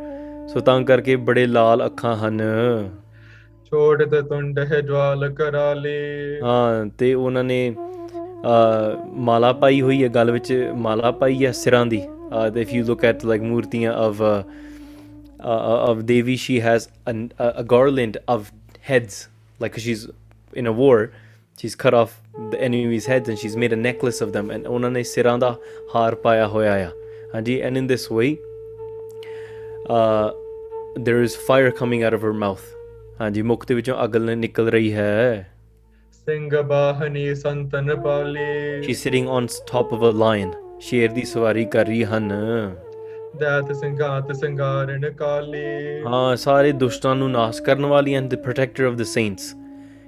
ਸੋ 0.54 0.60
ਤਾਂ 0.60 0.82
ਕਰਕੇ 0.84 1.16
ਬੜੇ 1.16 1.46
ਲਾਲ 1.48 1.86
ਅੱਖਾਂ 1.86 2.16
ਹਨ 2.18 2.40
ਛੋੜ 3.72 4.04
ਤੇ 4.04 4.22
ਤੁੰਡ 4.22 4.60
ਹੈ 4.72 4.80
ਜਵਾਲ 4.82 5.30
ਕਰਾਲੀ 5.34 6.40
ਹਾਂ 6.44 6.86
ਤੇ 6.98 7.14
ਉਹਨਾਂ 7.14 7.44
ਨੇ 7.44 7.60
ਅ, 7.72 8.96
ਮਾਲਾ 9.28 9.52
ਪਾਈ 9.54 9.82
ਹੋਈ 9.82 10.04
ਹੈ 10.04 10.08
ਗਲ 10.16 10.32
ਵਿੱਚ 10.32 10.52
ਮਾਲਾ 10.78 11.12
ਪਾਈ 11.12 11.46
ਹੈ 11.46 11.52
ਸਿਰਾਂ 11.52 11.86
ਦੀ 11.86 12.02
if 12.58 12.74
you 12.74 12.84
look 12.86 13.06
at 13.06 13.26
like 13.26 13.42
ਮੂਰਤੀਆਂ 13.42 13.94
of 13.94 14.22
she 16.38 16.56
has 16.64 16.84
an, 17.12 17.22
a, 17.44 17.46
a 17.62 17.64
garland 17.64 18.18
of 18.34 18.50
heads, 18.90 19.16
like 19.60 19.74
'cause 19.76 19.86
she's 19.86 20.02
in 20.54 20.68
a 20.68 20.74
war. 20.80 20.98
She's 21.58 21.76
cut 21.84 21.96
off 22.00 22.12
the 22.52 22.60
enemy's 22.68 23.08
heads 23.12 23.32
and 23.32 23.40
she's 23.44 23.56
made 23.64 23.74
a 23.78 23.80
necklace 23.86 24.22
of 24.26 24.34
them. 24.36 24.52
And 24.56 24.68
ਉਹਨਾਂ 24.68 24.92
ਨੇ 24.92 25.04
ਸਿਰਾਂ 25.04 25.38
ਦਾ 25.38 25.50
ਹਾਰ 25.96 26.16
ਪਾਇਆ 26.26 26.48
ਹੋਇਆ 26.48 26.74
ਆ 26.88 26.92
ਹਾਂਜੀ 27.36 27.56
and 27.70 27.82
in 27.82 27.90
this 27.94 28.06
way 28.18 28.30
uh, 29.90 30.30
there 30.96 31.22
is 31.24 31.36
fire 31.50 31.72
coming 31.72 32.04
out 32.04 32.14
of 32.14 32.22
her 32.22 32.34
mouth 32.34 32.64
ਹਾਂਜੀ 33.22 33.42
ਮੁਖ 33.42 33.66
ਦੇ 33.68 33.74
ਵਿੱਚੋਂ 33.76 34.04
ਅੱਗ 34.04 34.16
ਨ- 34.18 34.38
ਨਿਕਲ 34.38 34.70
ਰਹੀ 34.70 34.94
ਹੈ 34.94 35.52
ਸਿੰਘ 36.12 36.62
ਬਾਹਨੀ 36.62 37.36
ਸੰਤਨ 37.36 37.96
ਪਾਲੀ 38.02 38.94
sitting 38.94 39.28
on 39.28 39.48
s- 39.48 39.60
top 39.74 39.94
of 39.98 40.04
a 40.04 40.14
lion. 40.24 40.52
ਸ਼ੇਰ 40.80 41.12
ਦੀ 41.12 41.22
ਸਵਾਰੀ 41.22 41.66
ਕਰ 41.66 41.86
ਰਹੀ 41.86 42.04
ਹਨ 42.04 42.30
ਦਾਤ 43.40 43.72
ਸਿੰਘਾਤ 43.72 44.32
ਸਿੰਘਾਰਨ 44.32 45.10
ਕਾਲੀ 45.12 46.02
ਹਾਂ 46.08 46.36
ਸਾਰੇ 46.36 46.72
ਦੁਸ਼ਟਾਂ 46.72 47.16
ਨੂੰ 47.16 47.32
ਨਾਸ਼ 47.32 47.62
ਕਰਨ 47.62 47.86
ਵਾਲੀ 47.86 48.18
and 48.20 48.26
the 48.26 48.40
protector 48.48 48.88
of 48.92 48.98
the 48.98 49.06
saints. 49.06 49.61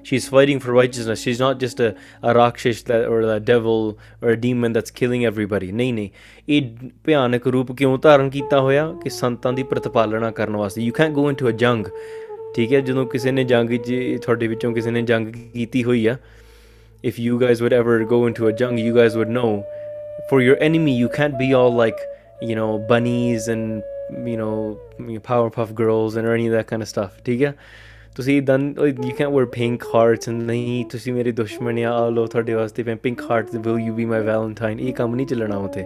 She's 0.09 0.27
fighting 0.35 0.61
for 0.65 0.73
righteousness. 0.73 1.21
She's 1.21 1.41
not 1.41 1.59
just 1.61 1.81
a, 1.81 1.89
a 2.23 2.33
rakshish 2.33 2.85
that, 2.85 3.07
or 3.07 3.21
a 3.33 3.39
devil 3.39 3.99
or 4.23 4.31
a 4.31 4.37
demon 4.45 4.73
that's 4.77 4.91
killing 5.01 5.25
everybody. 5.31 5.71
ਨਹੀਂ 5.73 5.93
ਨਹੀਂ 5.95 6.09
ਇਹ 6.49 6.63
ਭਿਆਨਕ 7.05 7.47
ਰੂਪ 7.57 7.73
ਕਿਉਂ 7.79 7.99
ਧਾਰਨ 8.03 8.31
ਕੀਤਾ 8.31 8.61
ਹੋਇਆ 8.61 8.93
ਕਿ 9.03 9.11
ਸੰਤਾਂ 9.11 9.53
ਦੀ 9.53 9.63
ਪ੍ਰਤਪਾਲਣਾ 9.73 10.31
ਕਰਨ 10.39 10.57
ਵਾਸਤੇ 10.57 10.89
you 10.89 10.95
can't 11.01 11.19
go 11.19 11.27
into 11.33 11.51
a 11.53 11.55
jung 11.65 11.85
ਠੀਕ 12.55 12.73
ਹੈ 12.73 12.81
ਜਦੋਂ 12.81 13.07
ਕਿਸੇ 13.07 13.33
ਨੇ 13.33 13.45
ਜੰਗ 13.45 13.71
'ਚ 13.77 14.19
ਤੁਹਾਡੇ 14.25 14.47
ਵਿੱਚੋਂ 14.49 14.73
ਕਿਸੇ 14.75 14.91
ਨੇ 14.91 15.03
ਜੰਗ 15.11 15.33
ਕੀਤੀ 15.55 15.85
ਹੋਈ 15.85 16.07
ਆ 16.07 16.17
if 17.09 17.19
you 17.25 17.35
guys 17.41 17.61
would 17.65 17.75
ever 17.81 17.99
go 18.13 18.23
into 18.29 18.47
a 18.51 18.55
jung 18.61 18.79
you 18.85 18.95
guys 18.95 19.19
would 19.19 19.35
know 19.35 19.51
for 20.31 20.41
your 20.45 20.57
enemy 20.69 20.95
you 21.01 21.11
can't 21.19 21.37
be 21.43 21.51
all 21.59 21.77
like 21.83 22.01
you 22.49 22.57
know 22.61 22.71
bunnies 22.89 23.47
and 23.55 23.83
you 24.31 24.39
know 24.41 24.55
Powerpuff 25.29 25.71
Girls 25.83 26.17
and 26.17 26.31
or 26.31 26.35
any 26.39 26.49
of 26.51 26.57
that 26.57 26.69
kind 26.73 26.87
of 26.87 26.91
stuff 26.95 27.23
ਠੀਕ 27.25 27.43
ਹੈ 27.43 27.55
ਤੁਸੀਂ 28.16 28.42
then 28.42 28.74
you 28.80 29.12
can't 29.18 29.32
wear 29.34 29.46
pink 29.46 29.84
hearts 29.96 30.30
and 30.30 30.42
ਨਹੀਂ 30.42 30.84
ਤੁਸੀਂ 30.86 31.14
ਮੇਰੇ 31.14 31.32
ਦੁਸ਼ਮਣ 31.32 31.80
ਆ 31.80 32.10
ਲੋ 32.10 32.26
ਤੁਹਾਡੇ 32.26 32.54
ਵਾਸਤੇ 32.54 32.84
ਮੈਂ 32.84 32.96
pink 32.96 33.22
hearts 33.32 33.56
will 33.56 33.80
you 33.80 33.94
be 33.94 34.06
my 34.06 34.22
valentine 34.22 34.80
ਇਹ 34.80 34.94
ਕੰਮ 34.94 35.16
ਨਹੀਂ 35.16 35.28
ਚੱਲਣਾ 35.28 35.58
ਉਤੇ 35.58 35.84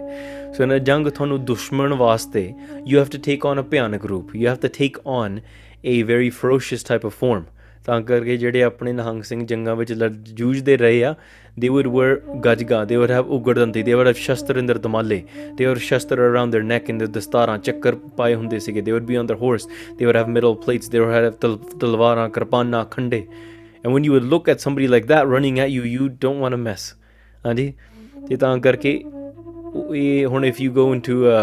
ਸੋ 0.56 0.62
ਇਹਨਾਂ 0.62 0.78
ਜੰਗ 0.78 1.06
ਤੁਹਾਨੂੰ 1.08 1.44
ਦੁਸ਼ਮਣ 1.44 1.94
ਵਾਸਤੇ 1.94 2.52
you 2.86 2.98
have 2.98 3.06
to 3.06 3.18
take 3.24 3.46
on 3.46 3.60
a 3.60 3.64
ਭਿਆਨਕ 3.70 4.04
ਰੂਪ 4.06 4.36
you 4.36 4.48
have 4.48 4.56
to 4.56 4.68
take 4.78 4.98
on 5.06 5.40
a 5.84 6.02
very 6.02 6.30
ferocious 6.30 6.82
type 6.82 7.04
of 7.04 7.14
form 7.14 7.46
ਤਾਂ 7.88 8.00
ਕਰਕੇ 8.08 8.36
ਜਿਹੜੇ 8.36 8.62
ਆਪਣੇ 8.62 8.92
ਨਿਹੰਗ 8.92 9.22
ਸਿੰਘ 9.24 9.42
ਜੰਗਾਂ 9.50 9.74
ਵਿੱਚ 9.76 9.92
ਲੜ 9.92 10.10
ਜੂਝਦੇ 10.40 10.76
ਰਹੇ 10.76 11.02
ਆ 11.04 11.14
they 11.62 11.68
would 11.74 11.86
wear 11.94 12.10
gajga 12.46 12.80
they 12.90 12.96
would 13.02 13.12
have 13.14 13.30
ਉਗੜਦੰਤੀ 13.36 13.82
they 13.86 13.94
would 13.98 14.08
have 14.10 14.18
ਸ਼ਸਤਰ 14.24 14.58
in 14.62 14.66
their 14.70 14.78
ਦਮਾਲੇ 14.82 15.16
they 15.38 15.66
would 15.68 15.78
have 15.78 15.84
ਸ਼ਸਤਰ 15.86 16.20
around 16.26 16.56
their 16.56 16.66
neck 16.72 16.90
in 16.94 17.00
the 17.02 17.08
ਦਸਤਾਰਾਂ 17.14 17.56
ਚੱਕਰ 17.68 17.94
ਪਾਏ 18.16 18.34
ਹੁੰਦੇ 18.34 18.58
ਸੀਗੇ 18.66 18.82
they 18.88 18.94
would 18.96 19.08
be 19.12 19.18
on 19.22 19.30
their 19.30 19.38
horse 19.44 19.66
they 20.00 20.08
would 20.08 20.18
have 20.20 20.30
middle 20.36 20.56
plates 20.66 20.92
they 20.94 21.02
would 21.04 21.14
have 21.16 21.38
ਤਲ- 21.44 21.58
ਤਲਵਾਰਾਂ 21.80 22.28
ਕਿਰਪਾਨਾਂ 22.36 22.84
ਖੰਡੇ 22.90 23.22
and 23.86 23.94
when 23.96 24.06
you 24.08 24.14
would 24.16 24.28
look 24.34 24.52
at 24.54 24.62
somebody 24.66 24.90
like 24.94 25.08
that 25.14 25.32
running 25.34 25.58
at 25.64 25.72
you 25.76 25.88
you 25.96 26.06
don't 26.26 26.44
want 26.44 26.58
to 26.58 26.60
mess 26.68 26.86
ਹਾਂਜੀ 27.46 27.72
ਤੇ 28.28 28.36
ਤਾਂ 28.44 28.56
ਕਰਕੇ 28.68 28.94
ਉਹ 29.08 29.94
ਇਹ 29.96 30.26
ਹੁਣ 30.34 30.46
if 30.50 30.62
you 30.66 30.70
go 30.80 30.86
into 30.98 31.18
a 31.34 31.40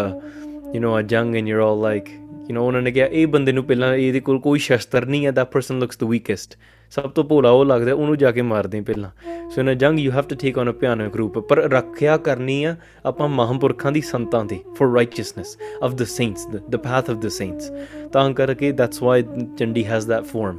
you 0.76 0.80
know 0.86 0.94
a 1.00 1.02
jung 1.14 1.34
and 1.40 1.50
you're 1.52 1.62
all 1.66 1.78
like 1.86 2.08
you 2.46 2.54
know, 2.54 2.62
ਉਹਨਾਂ 2.62 2.82
ਨੇ 2.82 2.92
ਕਿਹਾ, 2.92 3.06
ਇਹ 3.06 3.26
ਬੰਦੇ 3.26 3.52
ਨੂੰ 3.52 3.64
ਪਹਿਲਾਂ 3.64 3.94
ਇਹਦੇ 3.96 4.20
ਕੋਲ 4.20 4.38
ਕੋਈ 4.38 4.58
ਸ਼ਸਤਰ 4.58 5.06
ਨਹੀਂ 5.06 5.26
ਹੈ, 5.26 5.30
that 5.30 5.48
person 5.56 5.82
looks 5.82 6.04
the 6.04 6.10
weakest 6.12 6.58
ਸਭ 6.90 7.10
ਤੋਂ 7.10 7.24
ਭੋਲਾ 7.24 7.50
ਉਹ 7.50 7.64
ਲੱਗਦਾ, 7.64 7.94
ਉਹਨੂੰ 7.94 8.16
ਜਾ 8.18 8.30
ਕੇ 8.30 8.42
ਮਾਰਦੇ 8.42 8.80
ਪਹਿਲਾਂ। 8.80 9.10
So 9.50 9.60
in 9.60 9.70
a 9.70 9.74
jang 9.74 9.98
you 9.98 10.12
have 10.12 10.22
to 10.22 10.36
take 10.36 10.58
on 10.58 10.70
a 10.70 10.72
ਭਿਆਨਕ 10.72 11.16
ਰੂਪ 11.16 11.38
ਪਰ 11.38 11.58
ਰੱਖਿਆ 11.70 12.16
ਕਰਨੀ 12.16 12.64
ਆ 12.64 12.76
ਆਪਾਂ 13.06 13.28
ਮਹਾਂਪੁਰਖਾਂ 13.28 13.92
ਦੀ 13.92 14.00
ਸੰਤਾਂ 14.00 14.44
ਦੀ 14.44 14.60
for 14.78 14.94
righteousness 14.94 15.56
of 15.82 15.94
the 15.94 16.02
saints 16.02 16.46
the 16.70 16.76
path 16.76 17.10
of 17.10 17.16
the 17.16 17.28
saints 17.28 17.70
ਤਾਂ 18.12 18.30
ਕਰਕੇ 18.34 18.72
that's 18.72 19.02
why 19.02 19.24
Chandi 19.58 19.84
has 19.86 20.10
that 20.10 20.32
form 20.34 20.56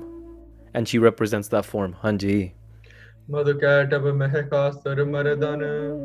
and 0.75 0.89
she 0.89 0.99
represents 1.03 1.47
that 1.53 1.67
form 1.73 1.93
ਹਾਂਜੀ। 2.03 2.51
ਮਦ 3.27 3.51
ਕੈਟਬ 3.59 4.05
ਮਹਿਕਾਸਰ 4.15 5.03
ਮਰਦਨ। 5.05 5.63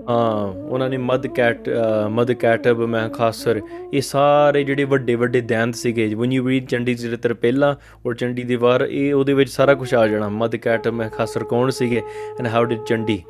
ਹਾਂ 0.09 0.47
ਉਹਨਾਂ 0.47 0.89
ਨੇ 0.91 0.97
ਮਦ 0.99 1.27
ਕੈਟ 1.35 1.69
ਮਦ 2.11 2.33
ਕੈਟਬ 2.33 2.81
ਮੈਂ 2.95 3.09
ਖਾਸਰ। 3.09 3.61
ਇਹ 3.93 4.01
ਸਾਰੇ 4.01 4.63
ਜਿਹੜੇ 4.65 4.85
ਵੱਡੇ 4.85 5.15
ਵੱਡੇ 5.15 5.41
ਦੈਂਤ 5.41 5.75
ਸੀਗੇ 5.75 6.07
when 6.15 6.33
you 6.37 6.47
read 6.47 6.67
ਚੰਡੀ 6.69 6.95
ਚਰਿੱਤਰ 6.95 7.35
ਪਹਿਲਾ 7.35 7.75
ਔਰ 8.07 8.15
ਚੰਡੀ 8.15 8.43
ਦੀ 8.43 8.57
ਵਾਰ 8.57 8.87
ਇਹ 8.89 9.15
ਉਹਦੇ 9.15 9.35
ਵਿੱਚ 9.35 9.51
ਸਾਰਾ 9.51 9.75
ਕੁਝ 9.75 9.95
ਆ 9.95 10.07
ਜਾਣਾ। 10.07 10.29
ਮਦ 10.29 10.57
ਕੈਟਬ 10.57 10.95
ਮੈਂ 10.95 11.09
ਖਾਸਰ 11.11 11.45
ਕੌਣ 11.45 11.71
ਸੀਗੇ? 11.71 12.03
And 12.39 12.47
how 12.47 12.65
did 12.65 12.85
Chandi 12.87 13.23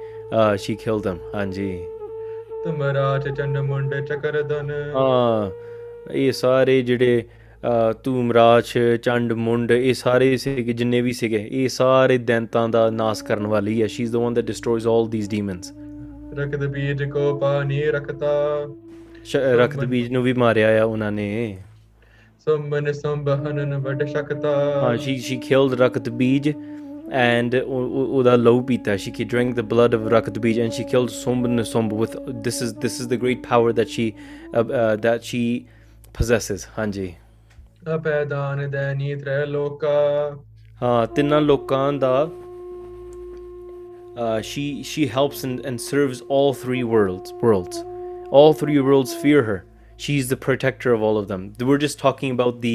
she 0.56 0.74
kill 0.74 1.00
them? 1.08 1.18
ਹਾਂਜੀ। 1.34 1.70
ਤੁਮ 2.64 2.82
ਰਾਜ 2.82 3.28
ਚੰਨ 3.36 3.60
ਮੁੰਡ 3.62 3.94
ਚਕਰਦਨ 4.06 4.70
ਹਾਂ 4.96 5.50
ਇਹ 6.10 6.32
ਸਾਰੇ 6.32 6.80
ਜਿਹੜੇ 6.82 7.24
ਧੂਮਰਾਜ 8.04 8.72
ਚੰਡ 9.02 9.32
ਮੁੰਡ 9.32 9.70
ਇਹ 9.70 9.92
ਸਾਰੇ 9.94 10.36
ਸੀਗੇ 10.36 10.72
ਜਿੰਨੇ 10.72 11.00
ਵੀ 11.00 11.12
ਸੀਗੇ 11.12 11.48
ਇਹ 11.52 11.68
ਸਾਰੇ 11.68 12.18
ਦੈਂਤਾਂ 12.18 12.68
ਦਾ 12.68 12.88
ਨਾਸ 12.90 13.22
ਕਰਨ 13.22 13.46
ਵਾਲੀ 13.46 13.80
ਹੈ 13.82 13.86
she 13.86 14.02
is 14.02 14.12
the 14.12 14.16
one 14.16 14.34
that 14.34 14.48
destroys 14.50 14.88
all 14.94 15.08
these 15.14 15.28
demons 15.34 15.72
Rakt 16.38 16.64
Beej 16.66 17.02
ਕੋ 17.04 17.38
ਪਾਣੀ 17.38 17.82
ਰਖਤਾ 17.90 18.32
ਸ਼- 19.24 19.42
ਰਖਤ 19.58 19.84
ਬੀਜ 19.84 20.10
ਨੂੰ 20.12 20.22
ਵੀ 20.22 20.32
ਮਾਰਿਆ 20.32 20.82
ਆ 20.82 20.84
ਉਹਨਾਂ 20.84 21.12
ਨੇ 21.12 21.56
ਸੰਬਨ 22.46 22.92
ਸੰਬਹਨਨ 22.92 23.76
ਵੱਡ 23.78 24.04
ਸ਼ਕਤਾ 24.04 24.56
ਹਾਂ 24.82 24.94
she 24.96 25.16
she 25.26 25.38
killed 25.48 25.76
ਰਕਤ 25.78 26.08
ਬੀਜ 26.22 26.48
and 26.48 27.54
ਉਹ- 27.64 27.90
ਉਹ- 27.90 28.08
ਉਹਦਾ 28.08 28.36
ਲਹੂ 28.36 28.60
ਪੀਤਾ 28.62 28.92
she 28.94 29.12
she 29.16 29.24
drank 29.34 29.54
the 29.54 29.64
blood 29.72 29.96
of 29.98 30.08
ਰਕਤ 30.12 30.38
ਬੀਜ 30.38 30.60
and 30.60 30.72
she 30.78 30.84
killed 30.92 31.10
Somb 31.16 31.48
Nisomb 31.56 31.90
with 31.98 32.14
this 32.46 32.60
is 32.66 32.72
this 32.84 32.98
is 33.02 33.10
the 33.10 33.18
great 33.24 33.42
power 33.48 33.74
that 33.80 33.92
she 33.96 34.06
uh, 34.10 34.64
uh, 34.78 34.92
that 35.06 35.28
she 35.30 35.42
possesses 36.20 36.66
ਹਾਂਜੀ 36.78 37.12
ਅਪੈਦਾਨ 37.94 38.70
ਦੈਨੀ 38.70 39.14
ਤ੍ਰੈ 39.16 39.44
ਲੋਕਾ 39.46 39.90
ਹਾਂ 40.82 41.06
ਤਿੰਨਾਂ 41.06 41.40
ਲੋਕਾਂ 41.40 41.92
ਦਾ 41.92 42.30
uh, 44.22 44.40
she 44.46 44.62
she 44.88 45.06
helps 45.12 45.42
and, 45.48 45.60
and 45.68 45.80
serves 45.82 46.18
all 46.28 46.50
three 46.62 46.82
worlds 46.88 47.30
worlds 47.42 47.78
all 48.38 48.52
three 48.62 48.80
worlds 48.88 49.14
fear 49.22 49.44
her 49.44 49.56
she's 50.04 50.28
the 50.32 50.38
protector 50.46 50.92
of 50.96 51.06
all 51.08 51.20
of 51.20 51.28
them 51.28 51.46
we're 51.70 51.82
just 51.84 51.98
talking 52.02 52.34
about 52.38 52.60
the 52.66 52.74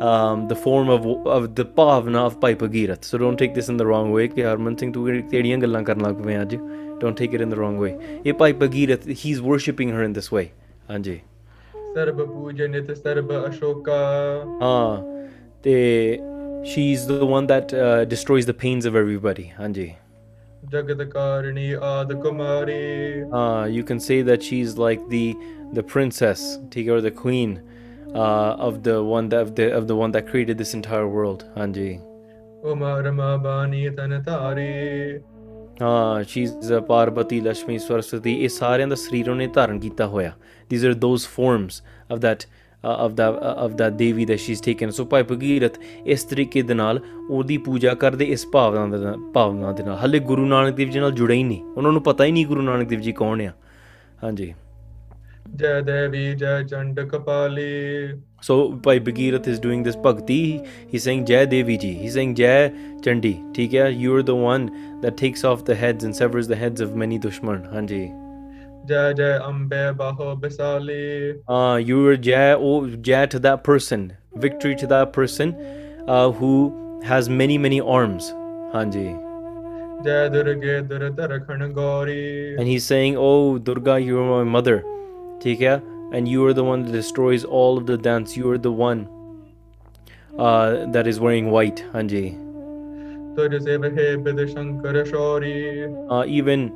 um, 0.00 0.48
the 0.48 0.56
form 0.56 0.88
of 0.88 1.06
of 1.26 1.54
the 1.54 1.64
pavna 1.64 2.26
of 2.26 2.40
Pai 2.40 2.54
Bhagirat. 2.54 3.04
So 3.04 3.18
don't 3.18 3.36
take 3.36 3.54
this 3.54 3.68
in 3.68 3.76
the 3.76 3.86
wrong 3.86 4.10
way. 4.10 4.28
ਕਿ 4.28 4.44
ਹਰਮਨ 4.44 4.76
ਸਿੰਘ 4.76 4.92
ਤੂੰ 4.92 5.06
ਕਿਹੜੀਆਂ 5.30 5.58
ਗੱਲਾਂ 5.58 5.82
ਕਰਨ 5.82 6.02
ਲੱਗ 6.02 6.22
ਪਏ 6.24 6.40
ਅੱਜ 6.40 6.56
don't 7.02 7.16
take 7.20 7.36
it 7.38 7.44
in 7.46 7.54
the 7.54 7.60
wrong 7.60 7.78
way. 7.84 7.92
ਇਹ 8.26 8.32
Pai 8.32 8.52
Bhagirat, 8.62 9.06
he's 9.22 9.40
worshipping 9.50 9.94
her 9.96 10.02
in 10.08 10.18
this 10.18 10.32
way. 10.36 10.46
ਹਾਂਜੀ 10.90 11.20
ਸਰਬ 11.94 12.24
ਪੂਜਨ 12.26 12.82
ਤੇ 12.84 12.94
ਸਰਬ 12.94 13.32
ਅਸ਼ੋਕਾ। 13.48 13.98
ਹਾਂ 14.62 14.92
ਤੇ 15.62 15.76
the 17.08 17.26
one 17.30 17.46
that 17.48 17.72
uh, 17.78 18.04
destroys 18.10 18.46
the 18.50 18.54
pains 18.60 18.86
of 18.90 18.94
everybody 19.00 19.42
ਹਾਂਜੀ। 19.60 19.86
jagatkarani 20.72 21.64
adkumari 21.86 22.76
you 23.72 23.82
can 23.90 23.98
say 24.04 24.16
that 24.28 24.46
she's 24.46 24.70
like 24.82 25.02
the 25.10 25.24
the 25.78 25.84
princess 25.94 26.44
take 26.74 26.88
or 26.94 27.00
the 27.06 27.12
queen 27.18 27.52
uh, 28.14 28.68
of 28.68 28.78
the 28.86 28.96
one 29.10 29.28
that 29.34 29.42
of 29.46 29.50
the, 29.58 29.66
of 29.80 29.88
the 29.90 29.96
one 30.00 30.14
that 30.16 30.30
created 30.30 30.62
this 30.64 30.72
entire 30.80 31.08
world 31.16 31.44
hanji 31.58 31.90
ਹਾਂ 35.82 36.22
she 36.22 36.42
is 36.42 36.72
Parbati 36.88 37.40
Lakshmi 37.40 37.78
Saraswati 37.78 38.32
ਇਹ 38.44 38.48
ਸਾਰਿਆਂ 38.48 38.88
ਦਾ 38.88 38.94
ਸਰੀਰ 38.94 39.30
ਉਹਨੇ 39.30 39.46
ਧਾਰਨ 39.54 39.78
ਕੀਤਾ 39.80 40.06
ਹੋਇਆ। 40.06 40.32
These 40.70 40.84
are 40.84 40.94
those 40.98 41.26
forms 41.30 41.80
of 42.08 42.20
that 42.20 42.46
of 42.84 43.14
the 43.14 43.28
of 43.58 43.76
the 43.76 43.88
Devi 43.92 44.26
that 44.26 44.40
she's 44.40 44.64
taken. 44.64 44.94
So 44.98 45.06
ਭਾਈ 45.06 45.22
ਭਗੀਰਥ 45.22 45.78
ਇਸ 46.06 46.24
ਤਰੀਕੇ 46.24 46.62
ਦੇ 46.62 46.74
ਨਾਲ 46.74 47.00
ਉਹਦੀ 47.30 47.56
ਪੂਜਾ 47.60 47.94
ਕਰਦੇ 47.94 48.24
ਇਸ 48.24 48.46
ਭਾਵਨਾ 48.52 48.96
ਦੇ 48.96 49.16
ਭਾਵਨਾ 49.34 49.72
ਦੇ 49.72 49.82
ਨਾਲ 49.82 49.98
ਹਲੇ 50.04 50.18
ਗੁਰੂ 50.24 50.46
ਨਾਨਕ 50.46 50.74
ਦੇਵ 50.74 50.90
ਜੀ 50.90 51.00
ਨਾਲ 51.00 51.12
ਜੁੜੇ 51.12 51.34
ਹੀ 51.34 51.42
ਨਹੀਂ 51.44 51.62
ਉਹਨਾਂ 51.66 51.92
ਨੂੰ 51.92 52.02
ਪਤਾ 52.02 52.24
ਹੀ 52.24 52.32
ਨਹੀਂ 52.32 52.46
ਗੁਰੂ 52.46 52.62
ਨਾਨਕ 52.62 52.88
ਦੇਵ 52.88 53.00
ਜੀ 53.00 53.12
ਕੌਣ 53.12 53.42
ਆ 53.42 53.52
ਹਾਂਜੀ 54.22 54.52
ਜੈ 55.56 55.80
ਦੇਵੀ 55.80 56.34
ਜੈ 56.34 56.62
ਚੰਡ 56.62 57.00
ਕਪਾਲੀ 57.00 57.62
ਸੋ 58.42 58.56
ਭਾਈ 58.84 59.00
ਭਗੀਰਥ 59.00 59.48
ਇਜ਼ 59.48 59.60
ਡੂਇੰਗ 59.60 59.84
ਦਿਸ 59.84 59.96
ਭਗਤੀ 60.04 60.40
ਹੀ 60.92 60.98
ਸੇਇੰਗ 60.98 61.24
ਜੈ 61.26 61.44
ਦੇਵੀ 61.44 61.76
ਜੀ 61.76 61.90
ਹੀ 61.98 62.10
ਸੇਇੰਗ 62.10 62.34
ਜੈ 62.36 62.68
ਚੰਡੀ 63.04 63.34
ਠੀਕ 63.54 63.74
ਹੈ 63.74 63.88
you 63.90 64.16
are 64.16 64.22
the 64.22 64.30
one 64.40 64.68
that 65.02 65.18
takes 65.20 65.44
off 65.44 65.62
the 65.62 65.74
heads 65.80 66.04
and 66.04 66.14
severs 66.14 66.48
the 66.48 66.54
heads 66.54 66.82
of 66.82 66.94
many 66.94 67.18
ਦੁਸ਼ਮਣ 67.18 67.64
ਹਾਂਜੀ 67.72 68.08
Jai 68.86 69.14
Jai 69.14 69.38
Ambe 69.38 69.96
Baho 69.96 70.38
Besali. 70.38 71.40
Uh, 71.48 71.76
you 71.76 72.02
were 72.02 72.16
Jai, 72.16 72.52
oh, 72.52 72.86
Jai 72.86 73.26
to 73.26 73.38
that 73.38 73.64
person, 73.64 74.14
victory 74.34 74.76
to 74.76 74.86
that 74.86 75.12
person 75.12 75.54
uh, 76.06 76.30
who 76.30 77.00
has 77.02 77.28
many, 77.28 77.56
many 77.56 77.80
arms. 77.80 78.30
Hanji. 78.74 79.24
Jai 80.04 80.28
Durge 80.28 80.86
Duradarakhana 80.86 81.72
Gauri. 81.72 82.56
And 82.58 82.68
he's 82.68 82.84
saying, 82.84 83.16
Oh 83.16 83.56
Durga, 83.58 84.00
you 84.00 84.18
are 84.20 84.44
my 84.44 84.50
mother. 84.50 84.84
Take 85.40 85.62
And 85.62 86.28
you 86.28 86.44
are 86.46 86.52
the 86.52 86.64
one 86.64 86.84
that 86.84 86.92
destroys 86.92 87.44
all 87.44 87.78
of 87.78 87.86
the 87.86 87.96
dance. 87.96 88.36
You 88.36 88.50
are 88.50 88.58
the 88.58 88.72
one 88.72 89.08
uh, 90.38 90.86
that 90.92 91.06
is 91.06 91.20
wearing 91.20 91.50
white. 91.50 91.82
Hanji. 91.92 92.40
Uh, 96.10 96.24
even 96.26 96.72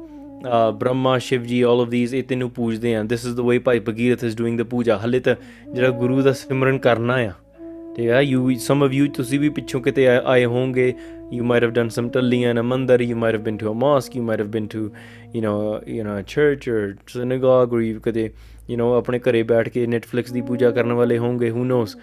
Brahma 0.73 1.19
Shiv 1.19 1.43
ji 1.43 1.65
올 1.65 1.81
of 1.81 1.91
these 1.91 2.15
ਇਹ 2.15 2.23
ਤੈਨੂੰ 2.23 2.51
ਪੂਜਦੇ 2.51 2.95
ਆ 2.95 3.05
this 3.05 3.27
is 3.27 3.37
the 3.37 3.41
way 3.41 3.59
Bhai 3.59 3.81
Bhagirath 3.81 4.25
is 4.25 4.37
doing 4.37 4.59
the 4.59 4.63
puja 4.63 4.99
ਹਲੇ 5.05 5.21
ਤਾਂ 5.21 5.35
ਜਿਹੜਾ 5.75 5.91
ਗੁਰੂ 5.91 6.23
ਦਾ 6.23 6.33
ਸਿਮਰਨ 6.33 6.79
ਕਰਨਾ 6.79 7.15
ਆ 7.15 7.33
ਠੀਕ 7.97 8.11
ਆ 8.11 8.21
ਯੂ 8.21 8.55
ਸਮ 8.55 8.83
ਆਫ 8.83 8.93
ਯੂ 8.93 9.07
ਤੁਸੀਂ 9.07 9.41
ਵੀ 9.41 9.49
ਪਿੱਛੋਂ 9.49 9.81
ਕਿਤੇ 9.81 10.07
ਆਏ 10.09 10.45
ਹੋਵੋਗੇ 10.45 10.95
you 11.33 11.45
might 11.45 11.63
have 11.63 11.71
done 11.71 11.89
some 11.89 12.09
ਟੱਲੀਆਂ 12.09 12.51
in 12.51 12.61
a 12.61 12.63
mandir 12.63 13.01
you 13.01 13.17
might 13.17 13.35
have 13.35 13.43
been 13.43 13.57
to 13.57 13.73
a 13.73 13.75
mosque 13.75 14.17
you 14.17 14.23
might 14.23 14.41
have 14.41 14.49
been 14.49 14.67
to 14.67 14.91
you 15.35 15.43
know 15.43 15.89
you 15.89 16.05
know 16.05 16.19
a 16.19 16.23
church 16.23 16.71
or 16.71 16.95
synagogue 17.07 17.73
or 17.73 17.81
you 17.81 18.01
ਕਦੇ 18.01 18.31
you 18.71 18.79
know 18.79 18.99
ਆਪਣੇ 18.99 19.19
ਘਰੇ 19.19 19.43
ਬੈਠ 19.43 19.69
ਕੇ 19.69 19.87
Netflix 19.87 20.33
ਦੀ 20.33 20.41
ਪੂਜਾ 20.41 20.71
ਕਰਨ 20.71 20.93
ਵਾਲੇ 20.93 21.19
ਹੋਵੋਗੇ 21.19 21.51
ਹੂ 21.51 21.65
knows 21.65 21.97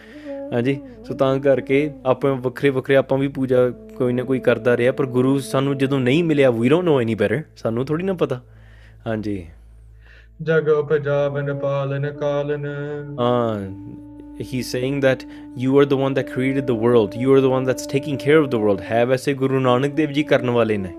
ਹਾਂਜੀ 0.53 0.79
ਸੋ 1.07 1.13
ਤਾਂ 1.13 1.37
ਕਰਕੇ 1.39 1.89
ਆਪਾਂ 2.05 2.33
ਵੱਖਰੇ 2.43 2.69
ਵੱਖਰੇ 2.69 2.95
ਆਪਾਂ 2.95 3.17
ਵੀ 3.17 3.27
ਪੂਜਾ 3.27 3.69
ਕੋਈ 3.97 4.13
ਨਾ 4.13 4.23
ਕੋਈ 4.23 4.39
ਕਰਦਾ 4.39 4.77
ਰਿਹਾ 4.77 4.91
ਪਰ 4.91 5.05
ਗੁਰੂ 5.15 5.37
ਸਾਨੂੰ 5.39 5.77
ਜਦੋਂ 5.77 5.99
ਨਹੀਂ 5.99 6.23
ਮਿਲਿਆ 6.23 6.51
we 6.51 6.69
don't 6.69 6.85
know 6.85 6.99
any 7.01 7.15
better 7.15 7.41
ਸਾਨੂੰ 7.57 7.85
ਥੋੜੀ 7.85 8.03
ਨਾ 8.03 8.13
ਪਤਾ 8.13 8.39
ਹਾਂਜੀ 9.07 9.43
ਜਗ 10.41 10.69
ਉਪਜਾਵਨ 10.69 11.53
ਪਾਲਨ 11.59 12.11
ਕਾਲਨ 12.11 12.65
ਹਾਂ 13.19 13.59
he's 14.39 14.69
saying 14.69 14.95
that 14.99 15.21
you 15.55 15.77
are 15.79 15.85
the 15.85 15.97
one 15.97 16.15
that 16.15 16.29
created 16.29 16.65
the 16.67 16.75
world 16.75 17.13
you 17.15 17.33
are 17.33 17.39
the 17.39 17.51
one 17.51 17.63
that's 17.63 17.87
taking 17.87 18.17
care 18.17 18.39
of 18.39 18.49
the 18.53 18.59
world 18.59 18.81
ਹੈ 18.89 19.03
ਵੈਸੇ 19.05 19.33
ਗੁਰੂ 19.33 19.59
ਨਾਨਕ 19.59 19.93
ਦੇਵ 19.95 20.11
ਜੀ 20.11 20.23
ਕਰਨ 20.23 20.49
ਵਾਲੇ 20.49 20.77
ਨੇ 20.77 20.91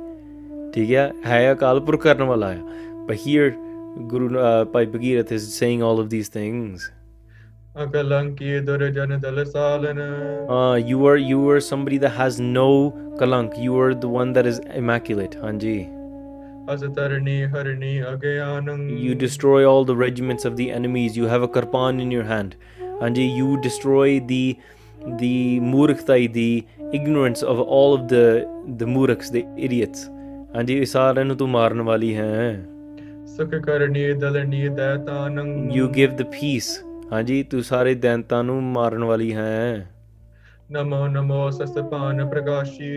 ਠੀਕ 0.74 0.92
ਹੈ 0.92 1.10
ਹੈ 1.26 1.52
ਅਕਾਲ 1.52 1.80
ਪੁਰਖ 1.80 2.02
ਕਰਨ 2.02 2.22
ਵਾਲਾ 2.22 2.52
ਹੈ 2.52 2.60
but 3.08 3.18
here 3.26 3.50
guru 4.12 4.30
uh, 4.30 4.64
Bhai 4.72 4.86
Bhagirath 4.86 5.32
is 5.32 5.48
saying 5.58 5.84
all 5.88 6.00
of 6.04 6.08
these 6.14 6.32
things 6.36 6.88
uh, 10.48 10.76
you 10.90 11.06
are 11.06 11.16
you 11.16 11.48
are 11.50 11.60
somebody 11.60 11.98
that 11.98 12.12
has 12.18 12.40
no 12.40 12.92
kalank 13.18 13.58
you 13.58 13.78
are 13.78 13.94
the 13.94 14.08
one 14.08 14.32
that 14.32 14.46
is 14.46 14.60
immaculate 14.74 15.36
ਅਗਿਆਨੰ 18.12 18.88
you 19.04 19.14
destroy 19.14 19.60
all 19.70 19.84
the 19.84 19.96
regiments 19.96 20.44
of 20.44 20.56
the 20.56 20.70
enemies 20.78 21.16
you 21.16 21.28
have 21.34 21.42
a 21.42 21.48
karpan 21.58 22.00
in 22.04 22.10
your 22.16 22.24
hand 22.32 22.56
ਹਾਂਜੀ 23.02 23.26
you 23.40 23.50
destroy 23.68 24.20
the 24.32 24.54
the 25.20 25.60
ਮੂਰਖਤਾਈ 25.60 26.28
the 26.28 26.62
ignorance 27.00 27.42
of 27.42 27.60
all 27.76 27.94
of 27.98 28.08
the 28.14 28.24
the 28.80 28.86
ਮੂਰਖs 28.86 29.30
the 29.36 29.44
idiots 29.68 30.10
ਇਹ 30.70 30.84
ਸਾਰਿਆਂ 30.84 31.24
ਨੂੰ 31.24 31.36
ਤੂੰ 31.36 31.48
ਮਾਰਨ 31.48 31.80
ਵਾਲੀ 31.80 32.14
ਹੈ 32.16 32.66
you 35.76 35.88
give 35.88 36.12
the 36.16 36.24
peace 36.24 36.85
ਹਾਂਜੀ 37.12 37.42
ਤੂੰ 37.42 37.62
ਸਾਰੇ 37.62 37.94
ਦੈਂਤਾਂ 37.94 38.42
ਨੂੰ 38.44 38.62
ਮਾਰਨ 38.62 39.04
ਵਾਲੀ 39.04 39.32
ਹੈ 39.34 39.90
ਨਮੋ 40.72 41.06
ਨਮੋ 41.06 41.48
ਸਸਪਾਨ 41.50 42.24
ਪ੍ਰਕਾਸ਼ੀ 42.30 42.88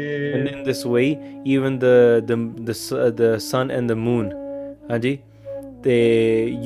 in 0.52 0.63
this 0.67 0.80
way 0.93 1.08
even 1.56 1.76
the 1.84 1.91
the 2.30 2.38
the, 2.69 2.76
s- 2.76 3.12
the 3.19 3.30
sun 3.48 3.74
and 3.78 3.93
the 3.93 3.98
moon 4.06 4.32
ਹਾਂਜੀ 4.91 5.17
ਤੇ 5.84 5.98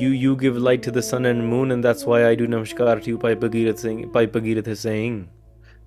you 0.02 0.12
you 0.22 0.32
give 0.44 0.56
light 0.68 0.86
to 0.86 0.94
the 0.96 1.04
sun 1.08 1.28
and 1.32 1.44
moon 1.50 1.74
and 1.74 1.88
that's 1.88 2.06
why 2.12 2.20
I 2.30 2.32
do 2.40 2.48
namaskar 2.54 2.94
to 3.04 3.12
you 3.12 3.18
Bhai 3.26 3.34
Bhagirath 3.44 3.84
Singh 3.86 4.00
Bhai 4.16 4.24
Bhagirath 4.36 4.70
is 4.76 4.86
saying 4.88 5.20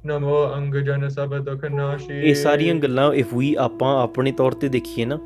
ਨਮੋ 0.06 0.36
ਅੰਗ 0.56 0.76
ਜਨ 0.86 1.08
ਸਭ 1.10 1.34
ਦੁਖ 1.46 1.66
ਨਾਸ਼ੀ 1.72 2.20
ਇਹ 2.30 2.36
ਸਾਰੀਆਂ 2.36 2.76
ਗੱਲਾਂ 2.84 3.14
if 3.24 3.34
we 3.34 3.54
ਆਪਾਂ 3.60 3.96
ਆਪਣੇ 4.04 4.32
ਤੌਰ 4.38 4.54
ਤੇ 4.62 4.68
ਦੇਖੀਏ 4.78 5.06
ਨਾ 5.06 5.20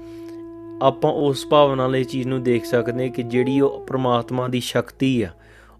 ਆਪਾਂ 0.84 1.12
ਉਸ 1.28 1.46
ਭਾਵਨਾ 1.50 1.76
ਨਾਲ 1.84 1.96
ਇਹ 1.96 2.06
ਚੀਜ਼ 2.14 2.28
ਨੂੰ 2.28 2.42
ਦੇਖ 2.44 2.66
ਸਕਦੇ 2.66 3.04
ਹਾਂ 3.04 3.12
ਕਿ 3.16 3.24
ਜਿਹੜੀ 3.34 3.60
ਉਹ 3.62 3.80
ਪ੍ਰਮਾਤਮਾ 3.88 4.48
ਦੀ 4.48 4.60
ਸ਼ਕਤੀ 4.70 5.22
ਆ 5.24 5.30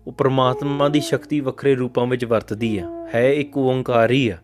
ਉਹ 0.08 0.12
ਪ੍ਰਮਾਤਮਾ 0.12 0.90
ਦੀ 0.90 1.00
ਸ਼ਕਤੀ 1.00 1.40
ਵੱਖਰੇ 1.40 1.76
ਰੂਪਾਂ 1.76 2.06
ਵਿੱਚ 2.06 2.26
ਵਰਤਦੀ 2.26 2.78
ਆ। 2.78 3.08
ਹੈ 3.16 3.34
ਇੱਕ 3.34 3.58
ਓੰਕਾਰ 3.58 4.12
ਹੀ 4.12 4.30
ਆ। 4.30 4.38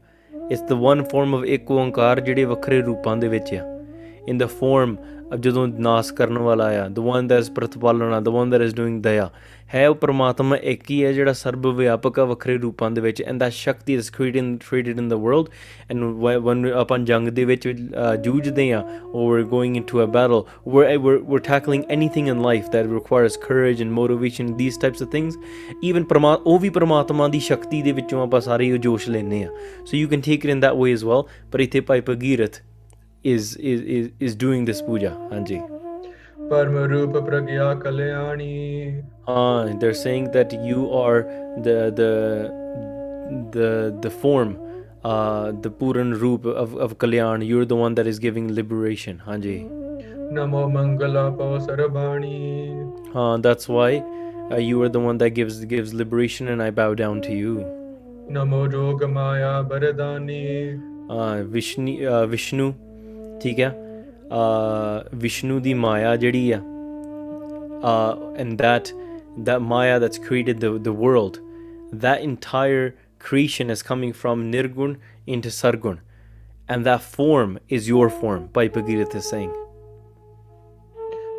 It's 0.52 0.62
the 0.62 0.74
one 0.74 1.04
form 1.04 1.36
of 1.36 1.44
Ik 1.44 1.72
Onkar 1.72 2.20
ਜਿਹੜੇ 2.20 2.44
ਵੱਖਰੇ 2.44 2.82
ਰੂਪਾਂ 2.82 3.18
ਦੇ 3.18 3.28
ਵਿੱਚ 3.28 3.54
ਆ। 3.54 3.86
ਇਨ 4.28 4.38
ਦ 4.38 4.44
ਫਾਰਮ 4.44 4.98
ਜਦੋਂ 5.36 5.68
ਨਾਸ 5.68 6.12
ਕਰਨ 6.12 6.38
ਵਾਲਾ 6.38 6.66
ਆ 6.84 6.88
the 6.90 7.00
one 7.00 7.28
that 7.28 7.40
is 7.40 7.52
ਪ੍ਰਤਪਾਲਣਾ 7.52 8.20
the 8.20 8.28
one 8.28 8.50
that 8.50 8.62
is 8.62 8.76
doing 8.76 9.04
ਦਇਆ 9.04 9.30
ਹੈ 9.74 9.90
ਉਹ 9.90 9.96
ਪ੍ਰਮਾਤਮਾ 9.96 10.56
ਇੱਕ 10.56 10.92
ਹੀ 10.92 11.06
ਹੈ 11.06 11.12
ਜਿਹੜਾ 11.14 11.34
ਸਰਬ 11.34 11.68
ਵਿਆਪਕ 11.68 12.20
ਆ 12.20 12.26
ਵੱਖਰੇ 12.26 12.58
ਰੂਪਾਂ 12.58 12.92
ਦੇ 12.92 13.02
ਵਿੱਚ 13.02 13.22
and 13.22 13.40
that 13.40 13.50
shakti 13.50 13.94
is 13.94 14.12
created 14.12 14.58
created 14.70 15.00
in 15.00 15.10
the 15.10 15.14
world 15.14 15.46
and 15.92 16.04
one 16.44 16.72
ਆਪਾਂ 16.74 17.00
ਜੰਗ 17.00 17.28
ਦੇ 17.28 17.46
ਵਿੱਚ 17.46 17.68
ਅ, 17.68 18.16
ਜੂਝਦੇ 18.16 18.72
ਆ 18.74 18.86
or 19.04 19.26
we're 19.32 19.50
going 19.50 19.76
into 19.80 20.00
a 20.04 20.08
battle 20.16 20.40
we're, 20.68 21.00
we're, 21.06 21.20
we're 21.32 21.44
tackling 21.50 21.84
anything 21.98 22.30
in 22.34 22.42
life 22.46 22.72
that 22.76 22.92
requires 23.00 23.38
courage 23.50 23.84
and 23.86 23.94
motivation 24.00 24.54
these 24.62 24.80
types 24.86 25.06
of 25.06 25.12
things 25.18 25.38
even 25.92 26.06
ਪ੍ਰਮਾ 26.06 26.40
ਉਹ 26.46 26.60
ਵੀ 26.60 26.70
ਪ੍ਰਮਾਤਮਾ 26.70 27.28
ਦੀ 27.28 27.40
ਸ਼ਕਤੀ 27.40 27.82
ਦੇ 27.82 27.92
ਵਿੱਚੋਂ 27.92 28.24
ਆਪਾਂ 28.24 28.42
ਸਾਰੇ 28.42 28.72
ਉਹ 28.72 28.78
ਜੋਸ਼ 28.78 29.10
ਲੈਨੇ 29.10 29.44
ਆ। 29.44 29.50
So 29.82 30.02
you 30.04 30.10
can 30.14 30.24
take 30.30 30.48
it 30.48 30.56
in 30.56 30.64
that 30.68 30.80
way 30.84 30.96
as 31.00 31.08
well 31.10 31.22
ਪਰ 31.52 31.60
ਇੱਥੇ 31.60 31.80
ਭਾਈ 31.80 32.02
Bhagirath 32.10 32.52
is 33.34 33.56
is 33.58 33.82
is, 33.98 34.12
is 34.20 34.36
doing 34.46 34.66
this 34.72 34.82
puja 34.92 35.12
hanji 35.32 35.60
Ah, 39.28 39.66
they're 39.80 39.94
saying 39.94 40.32
that 40.32 40.54
you 40.64 40.90
are 40.94 41.24
the 41.62 41.92
the 42.00 42.12
the 43.52 43.98
the 44.02 44.10
form, 44.10 44.58
uh, 45.04 45.52
the 45.52 45.70
Puran 45.70 46.14
Roop 46.14 46.46
of, 46.46 46.76
of 46.76 46.98
Kalyan. 46.98 47.46
You're 47.46 47.66
the 47.66 47.76
one 47.76 47.96
that 47.96 48.08
is 48.08 48.20
giving 48.20 48.54
liberation. 48.54 49.22
Hanji. 49.28 49.68
Namo 50.32 50.72
Mangala 50.72 51.36
Sarabhani. 51.68 53.12
Ah, 53.14 53.36
that's 53.36 53.68
why 53.68 54.02
uh, 54.52 54.56
you 54.56 54.82
are 54.84 54.90
the 54.90 55.02
one 55.02 55.18
that 55.18 55.32
gives 55.32 55.66
gives 55.66 55.94
liberation, 55.94 56.48
and 56.48 56.64
I 56.64 56.72
bow 56.72 56.94
down 56.94 57.22
to 57.24 57.34
you. 57.34 57.56
Namo 58.30 58.72
Jogamaya 58.72 59.68
Bharadani. 59.68 60.80
Uh, 61.10 61.14
ah, 61.14 61.44
Vishnu, 61.44 62.08
uh, 62.08 62.26
Vishnu 62.28 62.74
ਠੀਕ 63.43 63.61
ਹੈ 63.61 63.71
uh, 64.31 65.09
Vishnu 65.15 65.61
ਦੀ 65.63 65.75
ਮਾਇਆ 65.75 66.17
ਜਿਹੜੀ 66.17 66.51
ਆ 66.51 66.61
uh, 67.83 68.43
and 68.43 68.59
that 68.59 68.93
that 69.47 69.61
maya 69.63 69.99
that's 69.99 70.19
created 70.19 70.61
the, 70.61 70.79
the 70.79 70.93
world 70.93 71.41
that 71.93 72.21
entire 72.21 72.95
creation 73.19 73.71
is 73.71 73.83
coming 73.83 74.13
from 74.13 74.51
nirgun 74.53 74.97
into 75.27 75.49
sargun 75.49 75.99
and 76.69 76.87
that 76.87 77.03
form 77.03 77.59
is 77.69 77.89
your 77.89 78.09
form 78.11 78.49
by 78.53 78.69
Bhagirath 78.69 79.15
is 79.15 79.29
saying 79.35 79.53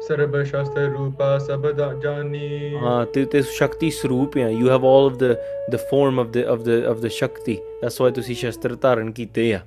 ਸਰਬ 0.08 0.34
ਸ਼ਸਤਰ 0.44 0.90
ਰੂਪਾ 0.92 1.38
ਸਭ 1.40 1.68
ਦਾ 1.76 1.94
ਜਾਨੀ 2.04 2.74
uh, 2.76 3.06
ਤੇ 3.14 3.24
ਤੇ 3.26 3.42
ਸ਼ਕਤੀ 3.42 3.90
ਸਰੂਪ 3.92 4.38
ਆ 4.38 4.48
you 4.50 4.66
have 4.72 4.88
all 4.90 5.08
of 5.12 5.14
the 5.22 5.30
the 5.74 5.80
form 5.92 6.20
of 6.24 6.34
the 6.34 6.44
of 6.54 6.66
the 6.66 6.76
of 6.90 7.00
the 7.06 7.12
shakti 7.20 7.56
that's 7.82 8.00
why 8.02 8.12
ਤੁਸੀਂ 8.16 8.36
ਸ਼ਸਤਰ 8.36 8.76
ਧਾਰਨ 8.82 9.12
ਕੀਤੇ 9.20 9.54
ਆ 9.54 9.60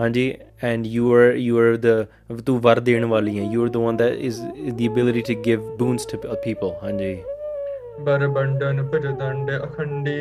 ਹਾਂਜੀ 0.00 0.34
and 0.62 0.86
you 0.86 1.12
are 1.12 1.30
you 1.36 1.58
are 1.58 1.76
the 1.76 2.42
ਤੂੰ 2.46 2.58
ਵਰ 2.60 2.80
ਦੇਣ 2.80 3.04
ਵਾਲੀ 3.04 3.38
ਹੈ 3.38 3.44
you 3.52 3.62
are 3.64 3.70
the 3.76 3.82
one 3.84 3.98
that 4.00 4.18
is 4.28 4.40
the 4.80 4.88
ability 4.90 5.22
to 5.22 5.36
give 5.46 5.62
boons 5.78 6.06
to 6.12 6.18
people 6.46 6.72
ਹਾਂਜੀ 6.84 7.16
ਬਰ 8.00 8.26
ਬੰਡਨ 8.28 8.86
ਪ੍ਰਦੰਡ 8.86 9.50
ਅਖੰਡੀ 9.56 10.18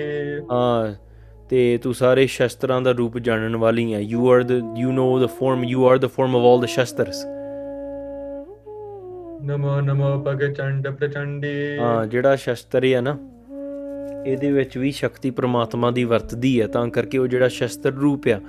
ਹਾਂ 0.51 0.93
ਤੇ 1.49 1.79
ਤੂੰ 1.83 1.93
ਸਾਰੇ 1.93 2.25
ਸ਼ਸਤਰਾਂ 2.27 2.81
ਦਾ 2.81 2.91
ਰੂਪ 2.91 3.17
ਜਾਣਨ 3.17 3.55
ਵਾਲੀ 3.55 3.93
ਹੈ 3.93 3.99
you 3.99 4.27
are 4.33 4.41
the 4.51 4.59
you 4.81 4.93
know 4.99 5.09
the 5.23 5.31
form 5.39 5.65
you 5.71 5.85
are 5.89 5.97
the 6.05 6.11
form 6.17 6.37
of 6.39 6.47
all 6.51 6.63
the 6.65 6.71
shastras 6.77 7.25
ਨਮੋ 9.45 9.79
ਨਮੋ 9.81 10.17
ਪਗ 10.23 10.51
ਚੰਡ 10.53 10.87
ਪ੍ਰਚੰਡੀ 10.87 11.77
ਹਾਂ 11.77 12.05
ਜਿਹੜਾ 12.07 12.35
ਸ਼ਸਤਰ 12.35 12.85
ਹੈ 12.85 13.01
ਨਾ 13.01 13.17
ਇਹਦੇ 14.25 14.51
ਵਿੱਚ 14.51 14.77
ਵੀ 14.77 14.91
ਸ਼ਕਤੀ 14.91 15.29
ਪ੍ਰਮਾਤਮਾ 15.31 15.91
ਦੀ 15.91 16.03
ਵਰਤਦੀ 16.03 16.61
ਹੈ 16.61 16.67
ਤਾਂ 16.67 16.87
ਕਰਕੇ 16.87 17.17
ਉਹ 17.17 17.27
ਜਿਹੜਾ 17.27 17.47
ਸ਼ਸਤਰ 17.47 17.91
ਰੂਪ 17.91 18.27
ਆ 18.27 18.39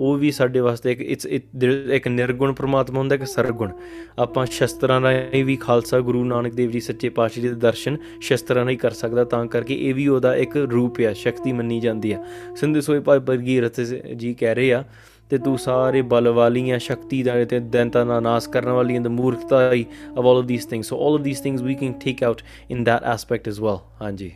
ਉਹ 0.00 0.16
ਵੀ 0.18 0.30
ਸਾਡੇ 0.32 0.60
ਵਾਸਤੇ 0.60 0.92
ਇੱਕ 0.92 1.00
ਇਟਸ 1.00 1.26
ਇੱਕ 1.26 2.08
ਨਿਰਗੁਣ 2.08 2.52
ਪ੍ਰਮਾਤਮਾ 2.52 2.98
ਹੁੰਦਾ, 2.98 3.14
ਇੱਕ 3.14 3.24
ਸਰਗੁਣ। 3.24 3.72
ਆਪਾਂ 4.18 4.46
ਸ਼ਸਤਰਾਂ 4.46 5.00
ਰਾਹੀਂ 5.00 5.44
ਵੀ 5.44 5.56
ਖਾਲਸਾ 5.56 6.00
ਗੁਰੂ 6.00 6.24
ਨਾਨਕ 6.24 6.54
ਦੇਵ 6.54 6.70
ਜੀ 6.70 6.80
ਸੱਚੇ 6.80 7.08
ਪਾਤਸ਼ਾਹ 7.08 7.42
ਜੀ 7.42 7.48
ਦੇ 7.48 7.54
ਦਰਸ਼ਨ 7.54 7.96
ਸ਼ਸਤਰਾਂ 8.20 8.64
ਨਾਲ 8.64 8.72
ਹੀ 8.72 8.76
ਕਰ 8.76 8.90
ਸਕਦਾ, 8.90 9.24
ਤਾਂ 9.24 9.46
ਕਰਕੇ 9.46 9.74
ਇਹ 9.74 9.94
ਵੀ 9.94 10.06
ਉਹਦਾ 10.08 10.34
ਇੱਕ 10.36 10.56
ਰੂਪ 10.56 11.00
ਆ, 11.08 11.12
ਸ਼ਕਤੀ 11.12 11.52
ਮੰਨੀ 11.52 11.80
ਜਾਂਦੀ 11.80 12.12
ਆ। 12.12 12.24
ਸਿੰਧੂ 12.56 12.80
ਸੋਈ 12.80 13.00
ਭਾਈ 13.00 13.18
ਬਰਗੀਰਥ 13.18 13.80
ਜੀ 13.80 14.34
ਕਹਿ 14.34 14.54
ਰਹੇ 14.54 14.72
ਆ, 14.72 14.84
ਤੇ 15.30 15.38
ਤੂੰ 15.38 15.58
ਸਾਰੇ 15.58 16.02
ਬਲ 16.02 16.28
ਵਾਲੀਆਂ, 16.28 16.78
ਸ਼ਕਤੀ 16.78 17.22
ਦਾ 17.22 17.44
ਤੇ 17.44 17.60
ਦੈਂਤਾਂ 17.60 18.06
ਦਾ 18.06 18.20
ਨਾਸ 18.20 18.46
ਕਰਨ 18.46 18.70
ਵਾਲੀਆਂ 18.70 19.00
the 19.00 19.10
ਮੂਰਖਤਾ 19.10 19.70
of 19.70 20.26
all 20.30 20.40
of 20.40 20.46
these 20.46 20.66
things, 20.72 20.90
so 20.90 20.98
all 20.98 21.18
of 21.18 21.24
these 21.24 21.42
things 21.46 21.66
we 21.68 21.76
can 21.82 21.94
take 22.06 22.24
out 22.28 22.42
in 22.74 22.84
that 22.88 23.12
aspect 23.14 23.52
as 23.52 23.62
well 23.66 23.78
ਹਾਂਜੀ। 24.02 24.32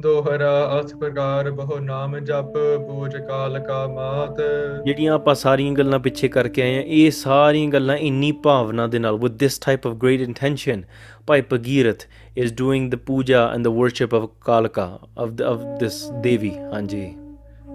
ਦੋਹਰਾ 0.00 0.80
ਅਸ 0.80 0.94
ਪ੍ਰਕਾਰ 0.94 1.50
ਬਹੁ 1.50 1.78
ਨਾਮ 1.78 2.18
ਜਪ 2.18 2.52
ਪੂਜ 2.88 3.16
ਕਾਲ 3.16 3.58
ਕਾ 3.58 3.86
ਮਾਤ। 3.86 4.36
ਜਿਹੜੀਆਂ 4.84 5.14
ਆਪਾਂ 5.14 5.34
ਸਾਰੀਆਂ 5.34 5.72
ਗੱਲਾਂ 5.72 5.98
ਪਿੱਛੇ 5.98 6.28
ਕਰਕੇ 6.28 6.62
ਆਏ 6.62 6.78
ਆ 6.78 6.82
ਇਹ 6.86 7.10
ਸਾਰੀਆਂ 7.10 7.68
ਗੱਲਾਂ 7.68 7.96
ਇੰਨੀ 7.96 8.32
ਭਾਵਨਾ 8.32 8.86
ਦੇ 8.86 8.98
ਨਾਲ 8.98 9.14
with 9.14 9.36
this 9.44 9.58
type 9.66 9.90
of 9.90 9.98
great 10.04 10.24
intention 10.28 10.82
Bhai 11.26 11.42
Bhagirath 11.52 12.06
is 12.44 12.54
doing 12.62 12.88
the 12.94 13.00
puja 13.10 13.42
and 13.56 13.68
the 13.68 13.74
worship 13.80 14.16
of 14.18 14.24
Kalka 14.48 14.86
of 15.24 15.36
the, 15.36 15.50
of 15.50 15.66
this 15.82 15.98
Devi 16.26 16.52
ਹਾਂਜੀ। 16.74 17.04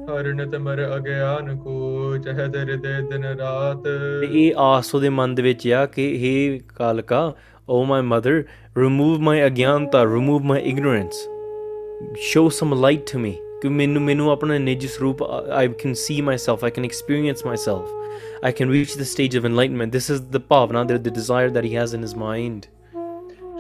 ਹਰਨ 0.10 0.50
ਤਮਰ 0.50 0.96
ਅਗਿਆਨ 0.96 1.56
ਕੋ 1.58 2.18
ਚਹਿ 2.18 2.48
ਦਰ 2.48 2.76
ਦੇ 2.78 3.02
ਦਿਨ 3.02 3.26
ਰਾਤ। 3.26 3.88
ਇਹ 4.32 4.54
ਆਸ 4.58 4.96
ਉਹਦੇ 4.96 5.10
ਮਨ 5.10 5.36
ਦੇ 5.36 5.42
ਵਿੱਚ 5.42 5.68
ਆ 5.68 5.86
ਕਿ 5.86 6.18
ਹੇ 6.18 6.60
ਕਾਲਕਾ 6.76 7.34
ਓ 7.70 7.84
ਮਾਈ 7.84 8.02
ਮਦਰ 8.02 8.44
ਰਿਮੂਵ 8.78 9.20
ਮਾਈ 9.20 9.46
ਅਗਿਆਨਤਾ 9.46 10.04
remove 10.04 10.44
my 10.44 10.62
ignorance 10.62 11.28
show 12.22 12.48
some 12.50 12.74
light 12.82 13.12
to 13.12 13.20
me 13.20 13.32
ਕਿ 13.62 13.70
ਮੈਨੂੰ 13.70 14.02
ਮੈਨੂੰ 14.02 14.30
ਆਪਣਾ 14.32 14.58
ਨਿੱਜ 14.58 14.86
ਸਰੂਪ 14.86 15.24
I 15.24 15.68
can 15.80 15.94
see 15.98 16.20
myself 16.22 16.64
I 16.64 16.72
can 16.72 16.86
experience 16.86 17.46
myself 17.46 18.44
I 18.46 18.52
can 18.52 18.72
reach 18.72 18.98
the 18.98 19.04
stage 19.04 19.38
of 19.38 19.46
enlightenment 19.46 19.92
this 19.92 20.10
is 20.12 20.22
the 20.32 20.42
ਭਾਵਨਾ 20.50 20.84
the 20.84 20.98
desire 21.04 21.50
that 21.50 21.64
he 21.64 21.76
has 21.76 21.96
in 21.96 22.04
his 22.04 22.16
mind 22.16 22.66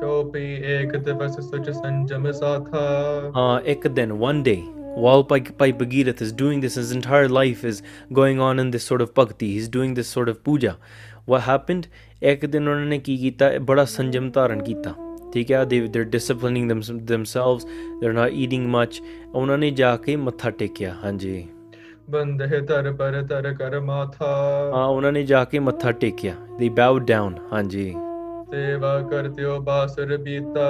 ਚੋਪੀ 0.01 0.43
ਏਕ 0.73 0.95
ਦਿਵਸ 0.97 1.39
ਸੁਚ 1.49 1.69
ਸੰਜਮ 1.69 2.31
ਸਾਥਾ 2.31 3.31
uh, 3.31 3.63
ਇੱਕ 3.65 3.87
ਦਿਨ 3.87 4.13
one 4.19 4.43
day 4.49 4.59
while 5.05 5.25
Pai, 5.31 5.41
Pai 5.57 5.71
Bhagirath 5.73 6.21
is 6.27 6.31
doing 6.33 6.61
this 6.61 6.79
his 6.81 6.91
entire 6.91 7.27
life 7.29 7.65
is 7.71 7.81
going 8.13 8.39
on 8.41 8.63
in 8.65 8.71
this 8.71 8.87
sort 8.91 9.05
of 9.07 9.11
bhakti. 9.13 9.51
He's 9.53 9.67
doing 9.69 9.97
this 9.99 10.13
sort 10.17 10.31
of 10.33 10.39
puja. 10.43 10.77
What 11.25 11.45
happened? 11.49 11.89
ਇੱਕ 12.23 12.45
ਦਿਨ 12.45 12.67
ਉਹਨਾਂ 12.67 12.85
ਨੇ 12.85 12.99
ਕੀ 12.99 13.17
ਕੀਤਾ 13.17 13.51
ਬੜਾ 13.61 13.85
ਸੰਜਮ 13.85 14.31
ਧਾਰਨ 14.31 14.63
ਕੀਤਾ 14.63 14.93
ਠੀਕ 15.33 15.51
ਹੈ 15.51 15.63
they 15.63 15.79
they're 15.93 16.09
disciplining 16.15 16.67
them, 16.71 16.81
themselves 17.11 17.65
they're 18.01 18.17
not 18.19 18.39
eating 18.43 18.65
much 18.77 19.01
ਉਹਨਾਂ 19.33 19.57
ਨੇ 19.57 19.71
ਜਾ 19.71 19.95
ਕੇ 19.97 20.15
ਮੱਥਾ 20.15 20.49
ਟੇਕਿਆ 20.49 20.95
ਹਾਂਜੀ 21.03 21.45
ਬੰਦਹਿ 22.09 22.61
ਤਰ 22.61 22.91
ਪਰ 22.91 23.21
ਤਰ 23.29 23.53
ਕਰ 23.53 23.79
ਮਾਥਾ 23.79 24.25
ਹਾਂ 24.73 24.85
ਉਹਨਾਂ 24.85 25.11
ਨੇ 25.11 25.23
ਜਾ 25.23 25.43
ਕੇ 25.45 25.59
ਮੱਥਾ 25.59 25.91
ਟੇਕਿਆ 25.91 26.35
they 26.61 26.69
bowed 26.79 27.07
down 27.13 27.39
ਹਾਂਜੀ 27.53 27.93
ਸੇਵਾ 28.51 28.99
ਕਰਤਿਓ 29.11 29.59
ਬਾਸਰ 29.59 30.17
ਬੀਤਾ 30.17 30.67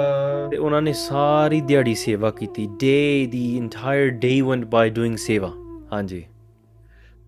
ਤੇ 0.50 0.56
ਉਹਨਾਂ 0.56 0.82
ਨੇ 0.82 0.92
ਸਾਰੀ 0.92 1.60
ਦਿਹਾੜੀ 1.60 1.94
ਸੇਵਾ 1.94 2.30
ਕੀਤੀ 2.30 2.66
day 2.82 3.28
the 3.34 3.44
entire 3.60 4.10
day 4.24 4.36
went 4.48 4.66
by 4.74 4.84
doing 4.98 5.16
ਸੇਵਾ 5.26 5.52
ਹਾਂਜੀ 5.92 6.24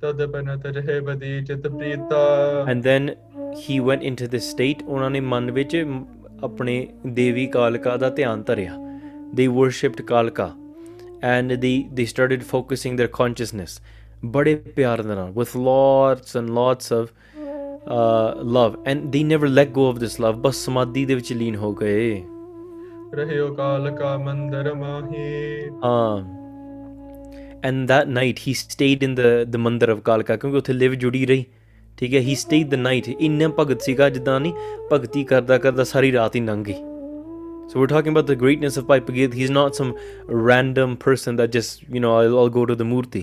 ਤਦ 0.02 0.24
ਬਨਤ 0.26 0.66
ਰਹੇ 0.66 0.98
ਬਦੀ 1.00 1.40
ਚਿਤ 1.44 1.66
Preeta 1.68 2.24
and 2.72 2.88
then 2.88 3.08
he 3.62 3.78
went 3.88 4.08
into 4.10 4.28
this 4.34 4.50
state 4.54 4.84
ਉਹਨਾਂ 4.86 5.10
ਨੇ 5.10 5.20
ਮਨ 5.20 5.50
ਵਿੱਚ 5.50 5.76
ਆਪਣੇ 6.44 6.88
ਦੇਵੀ 7.07 7.46
ਕਾਲਕਾ 7.46 7.96
ਦਾ 7.96 8.11
ਧਿਆਨ 8.11 8.42
ਧਰਿਆ 8.42 8.79
they 9.40 9.48
worshipped 9.59 10.05
ਕਾਲਕਾ 10.05 10.55
and 11.22 11.50
they 11.50 11.74
they 11.98 12.07
started 12.12 12.44
focusing 12.53 12.98
their 13.00 13.11
consciousness 13.20 13.83
ਬੜੇ 14.24 14.55
ਪਿਆਰ 14.55 15.03
ਦੇ 15.03 15.14
ਨਾਲ 15.14 15.33
with 15.33 15.57
lots 15.57 16.40
and 16.40 16.55
lots 16.59 16.92
of 16.98 17.07
uh, 17.87 18.35
love 18.57 18.74
and 18.90 19.12
they 19.14 19.22
never 19.33 19.50
let 19.59 19.72
go 19.79 19.87
of 19.92 20.00
this 20.00 20.18
love 20.24 20.37
ਬਸ 20.37 20.64
ਸਮਾਧੀ 20.64 21.05
ਦੇ 21.07 21.14
ਵਿੱਚ 21.14 21.33
ਲੀਨ 21.33 21.57
ਹੋ 21.57 21.72
ਗਏ 21.74 22.22
ਰਹਿਓ 23.14 23.55
ਕਾਲ 23.55 23.90
ਕਾ 23.90 24.16
ਮੰਦਰ 24.16 24.74
ਮਾਹੀ 24.74 25.68
ਹਾਂ 25.85 26.18
and 27.64 27.90
that 27.92 28.12
night 28.18 28.42
he 28.46 28.55
stayed 28.61 29.09
in 29.09 29.16
the 29.20 29.31
the 29.53 29.59
mandir 29.59 29.94
of 29.94 30.00
ਕਾਲਕਾ 30.00 30.37
ਕਿਉਂਕਿ 30.37 30.59
ਉੱਥੇ 30.59 30.72
ਲਿਵ 30.72 30.94
ਜੁੜੀ 30.94 31.26
ਰਹੀ 31.26 31.44
ਠੀਕ 32.00 32.14
ਹੈ 32.14 32.20
he 32.20 32.36
stayed 32.42 32.70
the 32.74 32.82
night 32.82 33.14
ਇੰਨਾ 33.20 33.48
ਭਗਤ 33.58 33.82
ਸੀਗਾ 33.82 34.08
ਜਿੱਦਾਂ 34.10 34.38
ਨਹੀਂ 34.40 34.52
ਭਗਤੀ 34.92 35.24
ਕਰਦਾ 35.24 35.58
ਕਰਦਾ 35.58 35.84
ਸਾਰੀ 35.84 36.12
ਰਾਤ 36.12 36.36
ਹੀ 36.36 36.40
ਲੰਘ 36.40 36.64
ਗਈ 36.64 36.90
So 37.72 37.78
we're 37.78 37.90
talking 37.90 38.12
about 38.12 38.26
the 38.26 38.34
greatness 38.34 38.76
of 38.80 38.86
Pai 38.86 39.00
Pagit. 39.08 39.34
He's 39.40 39.50
not 39.56 39.76
some 39.76 39.90
random 40.46 40.94
person 40.96 41.36
that 41.40 41.52
just, 41.56 41.82
you 41.96 42.00
know, 42.04 42.14
I'll, 42.20 42.36
I'll 42.38 42.48
go 42.48 42.64
to 42.66 42.74
the 42.74 42.86
Murti. 42.92 43.20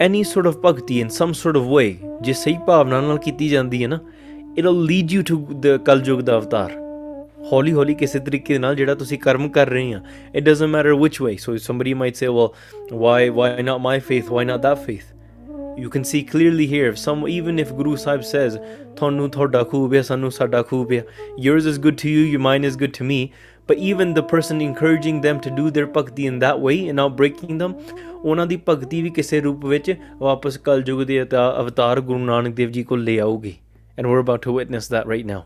Any 0.00 0.22
sort 0.24 0.46
of 0.50 0.62
bhakti 0.62 1.00
in 1.00 1.10
some 1.16 1.34
sort 1.40 1.58
of 1.60 1.66
way, 1.74 1.90
ਜੇ 2.22 2.32
ਸਹੀ 2.32 2.56
ਭਾਵਨਾ 2.66 3.00
ਨਾਲ 3.00 3.18
ਕੀਤੀ 3.26 3.48
ਜਾਂਦੀ 3.48 3.82
ਹੈ 3.82 3.88
ਨਾ 3.88 3.98
it'll 4.60 4.80
lead 4.92 5.14
you 5.16 5.24
to 5.32 5.38
the 5.66 5.78
ਕਲਯੁਗ 5.86 6.20
ਦਾ 6.20 6.36
ਅਵਤਾਰ 6.38 6.72
ਹੌਲੀ 7.52 7.72
ਹੌਲੀ 7.72 7.94
ਕਿਸੇ 7.94 8.18
ਤਰੀਕੇ 8.18 8.58
ਨਾਲ 8.58 8.74
ਜਿਹੜਾ 8.76 8.94
ਤੁਸੀਂ 9.02 9.18
ਕਰਮ 9.18 9.48
ਕਰ 9.58 9.68
ਰਹੇ 9.70 9.92
ਆ 9.94 10.00
it 10.38 10.48
doesn't 10.48 10.74
matter 10.76 10.96
which 11.02 11.20
way 11.26 11.34
so 11.44 11.58
somebody 11.66 11.94
might 12.04 12.22
say 12.22 12.32
well 12.38 12.50
why 13.04 13.20
why 13.40 13.50
not 13.68 13.84
my 13.90 13.98
faith 14.08 14.32
why 14.36 14.46
not 14.52 14.64
that 14.68 14.82
faith 14.86 15.15
you 15.76 15.88
can 15.94 16.04
see 16.10 16.20
clearly 16.28 16.66
here 16.72 16.86
if 16.90 16.98
some 17.00 17.22
even 17.32 17.58
if 17.64 17.72
guru 17.80 17.94
sahib 18.04 18.22
says 18.28 18.58
ਤੁਹਾਨੂੰ 18.96 19.28
ਤੁਹਾਡਾ 19.30 19.62
ਖੂਬ 19.72 19.94
ਹੈ 19.94 20.02
ਸਾਨੂੰ 20.02 20.30
ਸਾਡਾ 20.30 20.62
ਖੂਬ 20.70 20.92
ਹੈ 20.92 21.02
yours 21.46 21.66
is 21.72 21.80
good 21.86 21.98
to 22.02 22.12
you 22.14 22.22
your 22.34 22.42
mine 22.46 22.66
is 22.70 22.78
good 22.82 22.94
to 22.98 23.06
me 23.10 23.18
but 23.70 23.80
even 23.90 24.14
the 24.18 24.22
person 24.32 24.60
encouraging 24.66 25.16
them 25.26 25.38
to 25.46 25.52
do 25.58 25.64
their 25.78 25.88
bhakti 25.96 26.26
in 26.32 26.38
that 26.44 26.60
way 26.66 26.76
and 26.90 27.00
not 27.02 27.16
breaking 27.20 27.58
them 27.62 27.74
ਉਹਨਾਂ 28.24 28.46
ਦੀ 28.46 28.58
ਭਗਤੀ 28.68 29.02
ਵੀ 29.02 29.10
ਕਿਸੇ 29.18 29.40
ਰੂਪ 29.40 29.64
ਵਿੱਚ 29.66 29.94
ਵਾਪਸ 30.20 30.56
ਕਲਯੁਗ 30.68 31.02
ਦੇ 31.06 31.22
ਅਤਾ- 31.22 31.50
ਅਵਤਾਰ 31.60 32.00
ਗੁਰੂ 32.10 32.18
ਨਾਨਕ 32.24 32.54
ਦੇਵ 32.54 32.70
ਜੀ 32.70 32.82
ਕੋਲ 32.92 33.04
ਲੈ 33.04 33.18
ਆਊਗੀ 33.22 33.54
and 34.00 34.08
we're 34.10 34.22
about 34.22 34.42
to 34.46 34.54
witness 34.58 34.88
that 34.94 35.10
right 35.12 35.28
now 35.32 35.40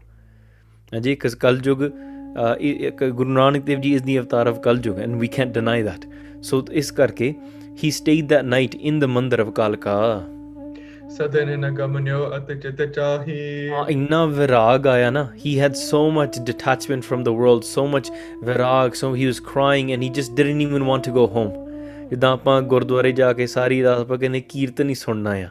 ਹਾਂਜੀ 0.94 1.14
ਕਿਸ 1.16 1.34
ਕਲਯੁਗ 1.44 1.82
ਅ, 1.84 2.54
ਇਹ- 2.60 2.80
ਇੱਕ 2.88 3.04
ਗੁਰੂ 3.04 3.30
ਨਾਨਕ 3.32 3.62
ਦੇਵ 3.64 3.80
ਜੀ 3.80 3.96
is 3.98 4.02
the 4.08 4.16
avatar 4.22 4.44
of 4.52 4.60
ਕਲਯੁਗ 4.64 4.98
and 5.06 5.20
we 5.24 5.28
can't 5.38 5.56
deny 5.58 5.76
that 5.88 6.06
so 6.50 6.62
ਇਸ 6.82 6.90
ਕਰਕੇ 7.00 7.32
he 7.82 7.90
stayed 7.96 8.28
that 8.28 8.48
night 8.54 8.74
in 8.90 8.98
the 9.02 9.08
mandir 9.08 9.42
of 9.42 9.52
ਚਾਹੀ 12.94 13.68
ਹਾਂ 13.68 13.84
ਇੰਨਾ 13.90 14.24
ਵਿਰਾਗ 14.26 14.86
ਆਇਆ 14.86 15.10
ਨਾ 15.10 15.28
he 15.44 15.54
had 15.62 15.74
so 15.80 16.02
much 16.18 16.38
detachment 16.50 17.08
from 17.10 17.24
the 17.28 17.34
world 17.40 17.66
so 17.70 17.86
much 17.94 18.12
ਵਿਰਾਗ 18.44 18.90
so 18.90 19.12
he 19.14 19.26
was 19.30 19.40
crying 19.52 19.92
and 19.94 20.06
he 20.06 20.10
just 20.20 20.36
didn't 20.40 20.66
even 20.68 20.86
want 20.90 21.08
to 21.08 21.16
go 21.16 21.26
home. 21.36 21.50
ਜਿੱਦਾਂ 22.10 22.32
ਆਪਾਂ 22.32 22.60
ਗੁਰਦੁਆਰੇ 22.62 23.12
ਜਾ 23.12 23.32
ਕੇ 23.32 23.46
ਸਾਰੀ 23.46 23.82
ਰਾਤ 23.82 23.98
ਆਪਾਂ 24.00 24.18
ਕਹਿੰਦੇ 24.18 24.40
ਕੀਰਤਨ 24.40 24.88
ਹੀ 24.88 24.94
ਸੁਣਨਾ 24.94 25.30
ਆ 25.30 25.48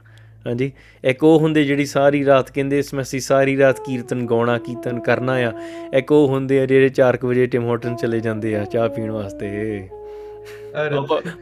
ਹਾਂਜੀ 0.48 0.72
ਇੱਕ 1.04 1.24
ਉਹ 1.24 1.40
ਹੁੰਦੇ 1.40 1.64
ਜਿਹੜੀ 1.64 1.86
ਸਾਰੀ 1.86 2.26
ਰਾਤ 2.26 2.52
ਕਹਿੰਦੇ 2.52 2.80
ਇਸ 2.80 2.94
ਅਸੀਂ 3.02 3.20
ਸਾਰੀ 3.20 3.58
ਰਾਤ 3.58 3.80
ਕੀਰਤਨ 3.86 4.26
ਗਾਉਣਾ 4.28 4.58
ਕੀਰਤਨ 4.58 5.00
ਕਰਨਾ 5.00 5.34
ਆ 5.48 5.54
ਇੱਕ 5.98 6.12
ਉਹ 6.12 6.28
ਹੁੰਦੇ 6.28 6.60
ਆ 6.62 6.66
ਜਿਹੜੇ 6.66 6.90
4 7.02 7.26
ਵਜੇ 7.26 7.46
ਟਿਮ 7.48 7.66
ਹੋਟਨ 7.66 7.96
ਚਲੇ 7.96 8.20
ਜਾਂਦੇ 8.20 8.56
ਆ 8.56 8.66
ਚਾਹ 8.66 8.90
ਪੀਣ 8.90 9.12
ਵਾਸਤੇ 9.12 9.50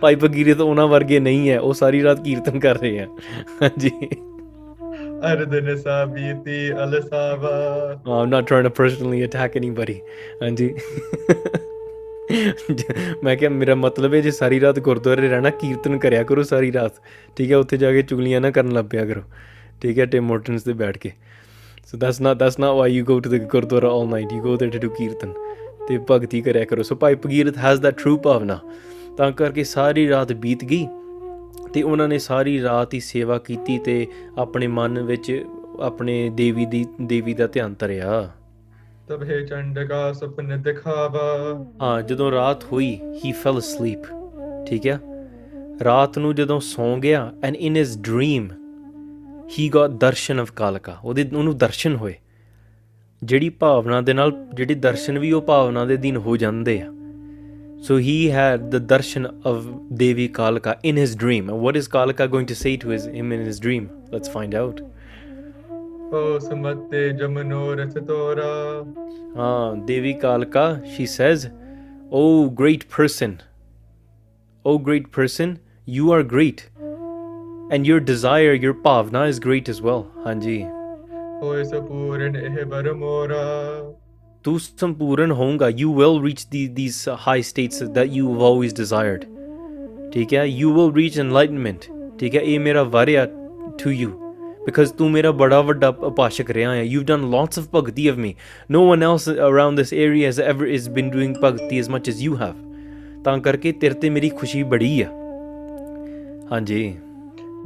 ਭਾਈ 0.00 0.14
ਫਕੀਰੇ 0.16 0.54
ਤਾਂ 0.54 0.64
ਉਹਨਾਂ 0.64 0.86
ਵਰਗੇ 0.88 1.18
ਨਹੀਂ 1.20 1.48
ਹੈ 1.50 1.58
ਉਹ 1.60 1.74
ਸਾਰੀ 1.74 2.02
ਰਾਤ 2.02 2.20
ਕੀਰਤਨ 2.24 2.58
ਕਰ 2.58 2.78
ਰਹੇ 2.78 2.98
ਆ 3.00 3.06
ਹਾਂਜੀ 3.62 3.90
ਅਰਦਨ 5.24 5.76
ਸਾਬੀਤੀ 5.76 6.72
ਅਲਸਾਵਾ 6.84 7.50
Oh, 8.06 8.14
I'm 8.14 8.30
not 8.30 8.46
trying 8.46 8.64
to 8.64 8.72
personally 8.72 9.20
attack 9.22 9.58
anybody. 9.60 9.94
ਹਾਂਜੀ 10.42 10.74
ਮੈਂ 13.24 13.36
ਕਿਹਾ 13.36 13.50
ਮੇਰਾ 13.50 13.74
ਮਤਲਬ 13.74 14.14
ਹੈ 14.14 14.20
ਜੇ 14.20 14.30
ਸਾਰੀ 14.30 14.60
ਰਾਤ 14.60 14.78
ਗੁਰਦੁਆਰੇ 14.80 15.28
ਰਹਿਣਾ 15.28 15.50
ਕੀਰਤਨ 15.50 15.98
ਕਰਿਆ 15.98 16.22
ਕਰੋ 16.22 16.42
ਸਾਰੀ 16.42 16.72
ਰਾਤ 16.72 17.00
ਠੀਕ 17.36 17.50
ਹੈ 17.50 17.56
ਉੱਥੇ 17.56 17.76
ਜਾ 17.76 17.92
ਕੇ 17.92 18.02
ਚੁਗਲੀਆਂ 18.02 18.40
ਨਾ 18.40 18.50
ਕਰਨ 18.50 18.72
ਲੱਗ 18.72 18.84
ਪਿਆ 18.84 19.04
ਕਰੋ 19.04 19.22
ਠੀਕ 19.82 19.98
ਹੈ 19.98 20.06
ਟਿਮ 20.06 20.24
ਮੋਰਟਨਸ 20.24 20.62
ਤੇ 20.62 20.72
ਬੈਠ 20.72 20.98
ਕੇ 20.98 21.12
so 21.86 21.98
that's 21.98 22.20
not 22.20 22.36
that's 22.36 22.58
not 22.58 22.76
why 22.76 22.92
you 22.92 23.04
go 23.04 23.18
to 23.20 23.30
the 23.30 23.42
gurdwara 23.46 23.88
all 23.90 24.08
night 24.08 24.32
you 24.32 24.40
go 24.42 24.54
there 24.54 24.72
to 24.72 24.78
do 24.78 24.88
kirtan 24.90 25.32
ਤੇ 25.88 25.98
ਭਗਤੀ 26.10 26.40
ਕਰਿਆ 26.40 26.64
ਕਰੋ 26.64 26.82
ਸੋ 26.82 26.94
ਭਾਈ 26.96 27.14
ਭਗੀਰਥ 27.14 27.58
ਹੈਜ਼ 27.58 27.80
ਦੈਟ 27.80 27.96
ਟਰੂ 27.96 28.16
ਭਾਵਨਾ 28.18 28.58
ਤਾਂ 29.17 29.31
ਕਰਕੇ 29.31 29.63
ਸਾਰੀ 29.63 30.09
ਰਾਤ 30.09 30.33
ਬੀਤ 30.33 30.65
ਗਈ 30.65 30.87
ਤੇ 31.73 31.83
ਉਹਨਾਂ 31.83 32.07
ਨੇ 32.07 32.17
ਸਾਰੀ 32.17 32.61
ਰਾਤ 32.63 32.93
ਹੀ 32.93 32.99
ਸੇਵਾ 32.99 33.37
ਕੀਤੀ 33.37 33.79
ਤੇ 33.79 34.07
ਆਪਣੇ 34.37 34.67
ਮਨ 34.67 34.99
ਵਿੱਚ 34.99 35.45
ਆਪਣੇ 35.79 36.29
ਦੇਵੀ 36.29 36.65
ਦੀ 36.65 36.85
ਦੇਵੀ 37.01 37.33
ਦਾ 37.33 37.47
ਧਿਆਨ 37.47 37.75
ਧਰਿਆ। 37.79 38.31
ਤਬੇ 39.07 39.45
ਚੰਡਕਾ 39.45 40.13
ਸੁਪਨ 40.13 40.61
ਦਿਖਾਵਾ। 40.61 41.65
ਹਾਂ 41.81 42.01
ਜਦੋਂ 42.01 42.31
ਰਾਤ 42.31 42.63
ਹੋਈ 42.63 42.99
ਹੀ 43.25 43.31
ਫੈਲ 43.31 43.57
asleep 43.57 44.15
ਠੀਕ 44.65 44.87
ਹੈ 44.87 44.99
ਰਾਤ 45.83 46.17
ਨੂੰ 46.17 46.35
ਜਦੋਂ 46.35 46.59
ਸੌਂ 46.59 46.97
ਗਿਆ 46.97 47.33
and 47.43 47.55
in 47.55 47.75
his 47.75 47.97
dream 47.97 48.49
he 49.59 49.69
got 49.69 49.89
darshan 49.89 50.39
of 50.39 50.51
ਕਾਲਕਾ 50.51 50.97
ਉਹਦੇ 51.03 51.29
ਉਹਨੂੰ 51.37 51.57
ਦਰਸ਼ਨ 51.57 51.95
ਹੋਏ। 51.95 52.13
ਜਿਹੜੀ 53.23 53.49
ਭਾਵਨਾ 53.49 54.01
ਦੇ 54.01 54.13
ਨਾਲ 54.13 54.45
ਜਿਹੜੀ 54.53 54.75
ਦਰਸ਼ਨ 54.75 55.19
ਵੀ 55.19 55.31
ਉਹ 55.31 55.41
ਭਾਵਨਾ 55.41 55.85
ਦੇ 55.85 55.97
ਦਿਨ 55.97 56.17
ਹੋ 56.17 56.37
ਜਾਂਦੇ 56.37 56.81
ਆ। 56.81 56.93
So 57.81 57.97
he 57.97 58.29
had 58.29 58.71
the 58.71 58.79
darshan 58.81 59.25
of 59.45 59.67
Devi 59.95 60.29
Kalika 60.29 60.79
in 60.83 60.95
his 60.97 61.15
dream. 61.15 61.49
And 61.49 61.59
what 61.59 61.75
is 61.75 61.87
Kalika 61.87 62.29
going 62.29 62.45
to 62.47 62.55
say 62.55 62.75
to 62.77 62.89
his, 62.89 63.05
him 63.05 63.31
in 63.31 63.45
his 63.45 63.59
dream? 63.59 63.89
Let's 64.11 64.27
find 64.27 64.55
out. 64.55 64.81
Ah, 69.35 69.75
Devi 69.75 70.15
Kalika, 70.15 70.65
she 70.95 71.05
says, 71.05 71.49
Oh 72.09 72.49
great 72.49 72.87
person, 72.89 73.41
oh 74.63 74.77
great 74.77 75.11
person, 75.11 75.59
you 75.85 76.11
are 76.11 76.23
great. 76.23 76.69
And 77.69 77.85
your 77.85 77.99
desire, 77.99 78.53
your 78.53 78.73
pavna 78.73 79.27
is 79.27 79.39
great 79.39 79.67
as 79.67 79.81
well. 79.81 80.09
Hanji. 80.25 80.59
ਹੋਏ 84.46 84.58
ਸਪੂਰਨ 84.58 85.30
ਇਹ 85.30 85.34
ਬਰ 85.34 85.36
ਮੋਰਾ 85.36 85.36
Tu 85.36 85.36
sampuran 85.36 85.36
honga, 85.36 85.78
you 85.78 85.90
will 85.90 86.20
reach 86.20 86.50
the, 86.50 86.66
these 86.66 87.08
uh, 87.08 87.16
high 87.16 87.40
states 87.40 87.78
that 87.78 88.08
you've 88.08 88.42
always 88.42 88.72
desired. 88.72 89.26
ठीक 90.14 90.32
है 90.32 90.60
You 90.60 90.70
will 90.70 90.90
reach 90.90 91.16
enlightenment. 91.26 91.78
ठीक 92.20 92.34
है 92.34 92.40
ਇਹ 92.40 92.60
ਮੇਰਾ 92.60 92.82
ਵਾਰਿਆ 92.82 93.24
to 93.84 93.90
you. 93.90 94.08
Because 94.66 94.94
ਤੂੰ 94.98 95.10
ਮੇਰਾ 95.10 95.30
ਬੜਾ 95.30 95.60
ਵੱਡਾ 95.60 95.88
ਉਪਾਸ਼ਕ 95.88 96.50
ਰਿਹਾ 96.50 96.74
ਹੈ 96.74 96.84
You've 96.84 97.06
done 97.14 97.30
lots 97.30 97.62
of 97.62 97.70
bhakti 97.76 98.10
of 98.12 98.18
me. 98.24 98.34
No 98.76 98.82
one 98.94 99.02
else 99.12 99.28
around 99.28 99.82
this 99.82 99.92
area 100.06 100.32
has 100.32 100.42
ever 100.52 100.66
is 100.78 100.88
been 100.98 101.10
doing 101.16 101.40
bhakti 101.40 101.80
as 101.84 101.88
much 101.96 102.12
as 102.14 102.22
you 102.28 102.36
have. 102.42 102.54
ਤਾਂ 103.24 103.38
ਕਰਕੇ 103.38 103.72
ਤੇਰੇ 103.72 103.94
ਤੇ 103.94 104.10
ਮੇਰੀ 104.10 104.28
ਖੁਸ਼ੀ 104.28 104.62
ਬੜੀ 104.62 105.00
ਆ 105.02 105.06
ਹਾਂਜੀ 106.52 106.96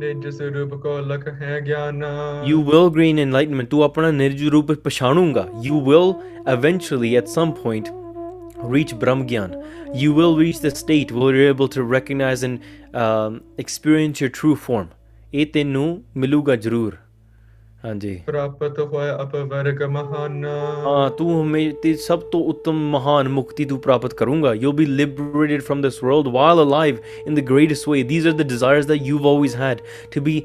ਨਿਜ 0.01 0.27
ਸਰੂਪ 0.35 0.73
ਕੋ 0.81 0.99
ਲਖ 1.07 1.27
ਹੈ 1.41 1.59
ਗਿਆਨ 1.65 2.03
You 2.49 2.59
will 2.67 2.87
gain 2.97 3.19
enlightenment. 3.23 3.67
ਤੂੰ 3.69 3.83
ਆਪਣਾ 3.83 4.11
ਨਿਰਜ 4.11 4.43
ਰੂਪ 4.53 4.71
ਪਛਾਣੂਗਾ 4.85 5.47
You 5.65 5.81
will 5.89 6.13
eventually 6.53 7.11
at 7.21 7.33
some 7.33 7.51
point 7.65 7.91
reach 8.73 8.93
Brahm 9.03 9.21
Gyan. 9.29 9.53
You 10.01 10.09
will 10.17 10.35
reach 10.39 10.59
the 10.65 10.71
state 10.79 11.11
where 11.11 11.35
you're 11.37 11.51
able 11.51 11.69
to 11.75 11.85
recognize 11.93 12.43
and 12.47 12.67
um, 13.03 13.37
experience 13.63 14.23
your 14.23 14.31
true 14.39 14.55
form. 14.65 14.89
ਇਹ 15.33 15.45
ਤੈਨੂੰ 15.53 15.85
ਮਿਲੂਗਾ 16.17 16.55
ਜ਼ਰੂਰ 16.55 16.97
ਹਾਂਜੀ 17.85 18.21
ਪ੍ਰਾਪਤ 18.25 18.79
ਹੋਏ 18.79 19.09
ਅਪਵਰਗ 19.21 19.81
ਮਹਾਨ 19.83 20.45
ਹਾਂ 20.85 21.09
ਤੂੰ 21.09 21.41
ਹਮੇ 21.41 21.71
ਤੇ 21.83 21.93
ਸਭ 21.93 22.19
ਤੋਂ 22.31 22.43
ਉੱਤਮ 22.43 22.89
ਮਹਾਨ 22.91 23.29
ਮੁਕਤੀ 23.29 23.65
ਤੂੰ 23.65 23.79
ਪ੍ਰਾਪਤ 23.79 24.13
ਕਰੂੰਗਾ 24.13 24.51
you'll 24.53 24.77
be 24.81 24.85
liberated 24.99 25.63
from 25.69 25.81
this 25.85 25.97
world 26.07 26.29
while 26.35 26.61
alive 26.65 26.99
in 27.29 27.39
the 27.39 27.45
greatest 27.51 27.89
way 27.93 28.03
these 28.11 28.27
are 28.31 28.35
the 28.43 28.47
desires 28.51 28.89
that 28.91 29.09
you've 29.09 29.27
always 29.31 29.57
had 29.63 29.81
to 30.15 30.23
be 30.29 30.35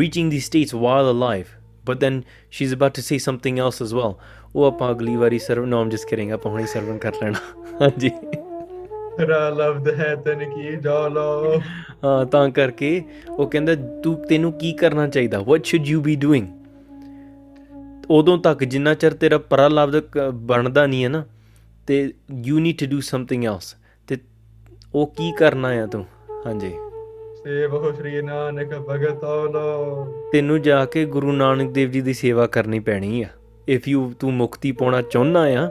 reaching 0.00 0.32
these 0.34 0.48
states 0.50 0.74
while 0.86 1.12
alive 1.12 1.52
but 1.90 2.00
then 2.06 2.18
she's 2.50 2.74
about 2.78 2.96
to 3.00 3.06
say 3.10 3.20
something 3.28 3.62
else 3.66 3.84
as 3.88 3.94
well 4.00 4.16
ਉਹ 4.54 4.64
ਆਪਾਂ 4.64 4.90
ਅਗਲੀ 4.90 5.16
ਵਾਰੀ 5.16 5.38
ਸਰਵ 5.38 5.64
no 5.64 5.84
I'm 5.84 5.94
just 5.96 6.10
kidding 6.12 6.32
ਆਪਾਂ 6.32 6.50
ਹੁਣੇ 6.50 6.66
ਸਰਵਨ 6.66 6.98
ਕਰ 6.98 7.12
ਲੈਣਾ 7.22 7.38
ਹਾਂਜੀ 7.82 8.10
ਰਾ 9.20 9.48
ਲਬਦ 9.50 9.88
ਹੈ 10.00 10.14
ਤਨ 10.14 10.44
ਕੀ 10.54 10.76
ਜਾਲੋ 10.76 11.60
ਹਾਂ 12.04 12.26
ਤਾਂ 12.26 12.48
ਕਰਕੇ 12.50 13.02
ਉਹ 13.30 13.46
ਕਹਿੰਦਾ 13.46 13.74
ਤੂੰ 14.02 14.14
ਤੈਨੂੰ 14.28 14.52
ਕੀ 14.52 14.72
ਕਰਨਾ 14.72 15.06
ਚਾਹੀਦਾ 15.08 15.38
what 15.38 15.72
should 15.72 15.92
you 15.92 16.02
be 16.08 16.16
doing 16.26 16.44
ਉਦੋਂ 18.10 18.38
ਤੱਕ 18.38 18.64
ਜਿੰਨਾ 18.64 18.94
ਚਿਰ 18.94 19.14
ਤੇਰਾ 19.14 19.38
ਪ੍ਰਲਬਧ 19.38 19.96
ਕ- 19.96 20.30
ਬਣਦਾ 20.30 20.86
ਨਹੀਂ 20.86 21.04
ਹੈ 21.04 21.08
ਨਾ 21.08 21.24
ਤੇ 21.86 22.12
you 22.28 22.58
need 22.58 22.84
to 22.84 22.88
do 22.92 22.98
something 23.08 23.46
else 23.52 23.76
ਤੇ 24.08 24.16
ਉਹ 24.94 25.06
ਕੀ 25.06 25.32
ਕਰਨਾ 25.32 25.68
ਆ 25.82 25.86
ਤੂੰ 25.86 26.04
ਹਾਂਜੀ 26.46 26.70
ਸੇਵ 27.44 27.92
ਸ਼੍ਰੀ 27.92 28.22
ਨਾਨਕ 28.22 28.74
ਭਗਤ 28.74 29.24
ਔਲੋ 29.24 30.06
ਤੈਨੂੰ 30.32 30.62
ਜਾ 30.62 30.84
ਕੇ 30.84 31.04
ਗੁਰੂ 31.04 31.32
ਨਾਨਕ 31.32 31.70
ਦੇਵ 31.70 31.90
ਜੀ 31.90 32.00
ਦੀ 32.00 32.12
ਸੇਵਾ 32.12 32.46
ਕਰਨੀ 32.46 32.80
ਪੈਣੀ 32.80 33.22
ਆ 33.22 33.28
ਇਫ 33.68 33.88
ਯੂ 33.88 34.12
ਤੂੰ 34.20 34.32
ਮੁਕਤੀ 34.34 34.72
ਪਾਉਣਾ 34.72 35.02
ਚਾਹੁੰਦਾ 35.02 35.40
ਆ 35.62 35.68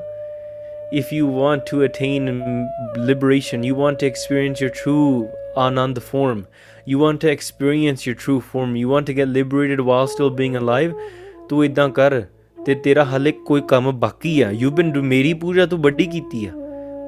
if 0.95 1.07
you 1.17 1.27
want 1.35 1.63
to 1.69 1.77
attain 1.85 2.25
mm, 2.31 2.65
liberation 3.07 3.63
you 3.63 3.75
want 3.77 3.97
to 4.01 4.07
experience 4.07 4.59
your 4.63 4.73
true 4.81 5.27
anand 5.57 6.01
form 6.09 6.43
you 6.87 6.99
want 6.99 7.21
to 7.23 7.31
experience 7.31 8.05
your 8.07 8.17
true 8.25 8.35
form 8.49 8.75
you 8.81 8.91
want 8.91 9.09
to 9.09 9.15
get 9.19 9.31
liberated 9.31 9.81
while 9.87 10.07
still 10.07 10.29
being 10.41 10.57
alive 10.61 10.93
ਤੂੰ 11.49 11.65
ਇਦਾਂ 11.65 11.89
ਕਰ 11.89 12.21
ਤੇ 12.57 12.75
ਤੇਰਾ 12.75 13.03
ਹਲੇ 13.05 13.31
ਕੋਈ 13.45 13.61
ਕੰਮ 13.67 13.91
ਬਾਕੀ 13.99 14.41
ਆ 14.41 14.51
ਯੂ 14.51 14.71
ਬਨ 14.71 14.99
ਮੇਰੀ 15.01 15.33
ਪੂਜਾ 15.33 15.65
ਤੂੰ 15.65 15.81
ਵੱਡੀ 15.81 16.05
ਕੀਤੀ 16.05 16.45
ਆ 16.45 16.51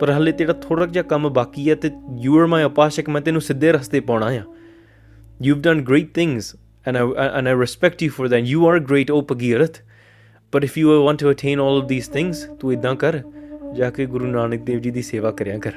ਪਰ 0.01 0.11
ਹਲੇ 0.11 0.31
ਤੇਰਾ 0.31 0.53
ਥੋੜਾ 0.53 0.85
ਜਿਹਾ 0.85 1.03
ਕੰਮ 1.03 1.29
ਬਾਕੀ 1.29 1.69
ਆ 1.69 1.75
ਤੇ 1.75 1.91
ਯੂ 2.21 2.39
ਆਰ 2.39 2.45
ਮਾਈ 2.45 2.63
ਉਪਾਸ਼ਕ 2.63 3.09
ਮੈਂ 3.09 3.21
ਤੈਨੂੰ 3.21 3.41
ਸਿੱਧੇ 3.41 3.71
ਰਸਤੇ 3.71 3.99
ਪਾਉਣਾ 3.99 4.25
ਆ 4.25 4.43
You've 5.39 5.61
done 5.61 5.83
great 5.83 6.13
things, 6.13 6.55
and 6.85 6.97
I 6.97 7.01
and 7.23 7.47
I 7.47 7.51
respect 7.51 8.01
you 8.01 8.09
for 8.09 8.27
that. 8.27 8.45
You 8.45 8.65
are 8.65 8.79
great, 8.81 9.09
O 9.09 9.21
Pagirat. 9.21 9.75
But 10.53 10.63
if 10.63 10.77
you 10.77 10.95
want 10.99 11.19
to 11.19 11.29
attain 11.29 11.59
all 11.59 11.77
of 11.77 11.87
these 11.87 12.07
things, 12.07 12.41
ਤੂੰ 12.59 12.73
ਇਦਾਂ 12.73 12.95
ਕਰ 12.95 13.21
ਜਾ 13.75 13.89
ਕੇ 13.89 14.05
ਗੁਰੂ 14.05 14.25
ਨਾਨਕ 14.25 14.61
ਦੇਵ 14.61 14.79
ਜੀ 14.79 14.91
ਦੀ 14.91 15.01
ਸੇਵਾ 15.01 15.31
ਕਰਿਆ 15.31 15.57
ਕਰ 15.57 15.73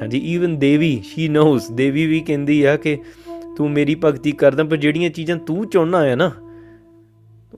ਹਾਂਜੀ 0.00 0.18
even 0.34 0.56
Devi 0.58 1.00
she 1.04 1.28
knows 1.28 1.70
Devi 1.72 2.06
ਵੀ 2.06 2.20
ਕਹਿੰਦੀ 2.20 2.62
ਆ 2.64 2.76
ਕਿ 2.76 2.96
ਤੂੰ 3.56 3.70
ਮੇਰੀ 3.70 3.94
ਭਗਤੀ 4.04 4.32
ਕਰਦਾ 4.32 4.64
ਪਰ 4.64 4.76
ਜਿਹੜੀਆਂ 4.76 5.10
ਚੀਜ਼ਾਂ 5.10 5.36
ਤੂੰ 5.46 5.68
ਚਾਹੁੰਦਾ 5.68 5.98
ਆ 6.12 6.14
ਨਾ 6.14 6.30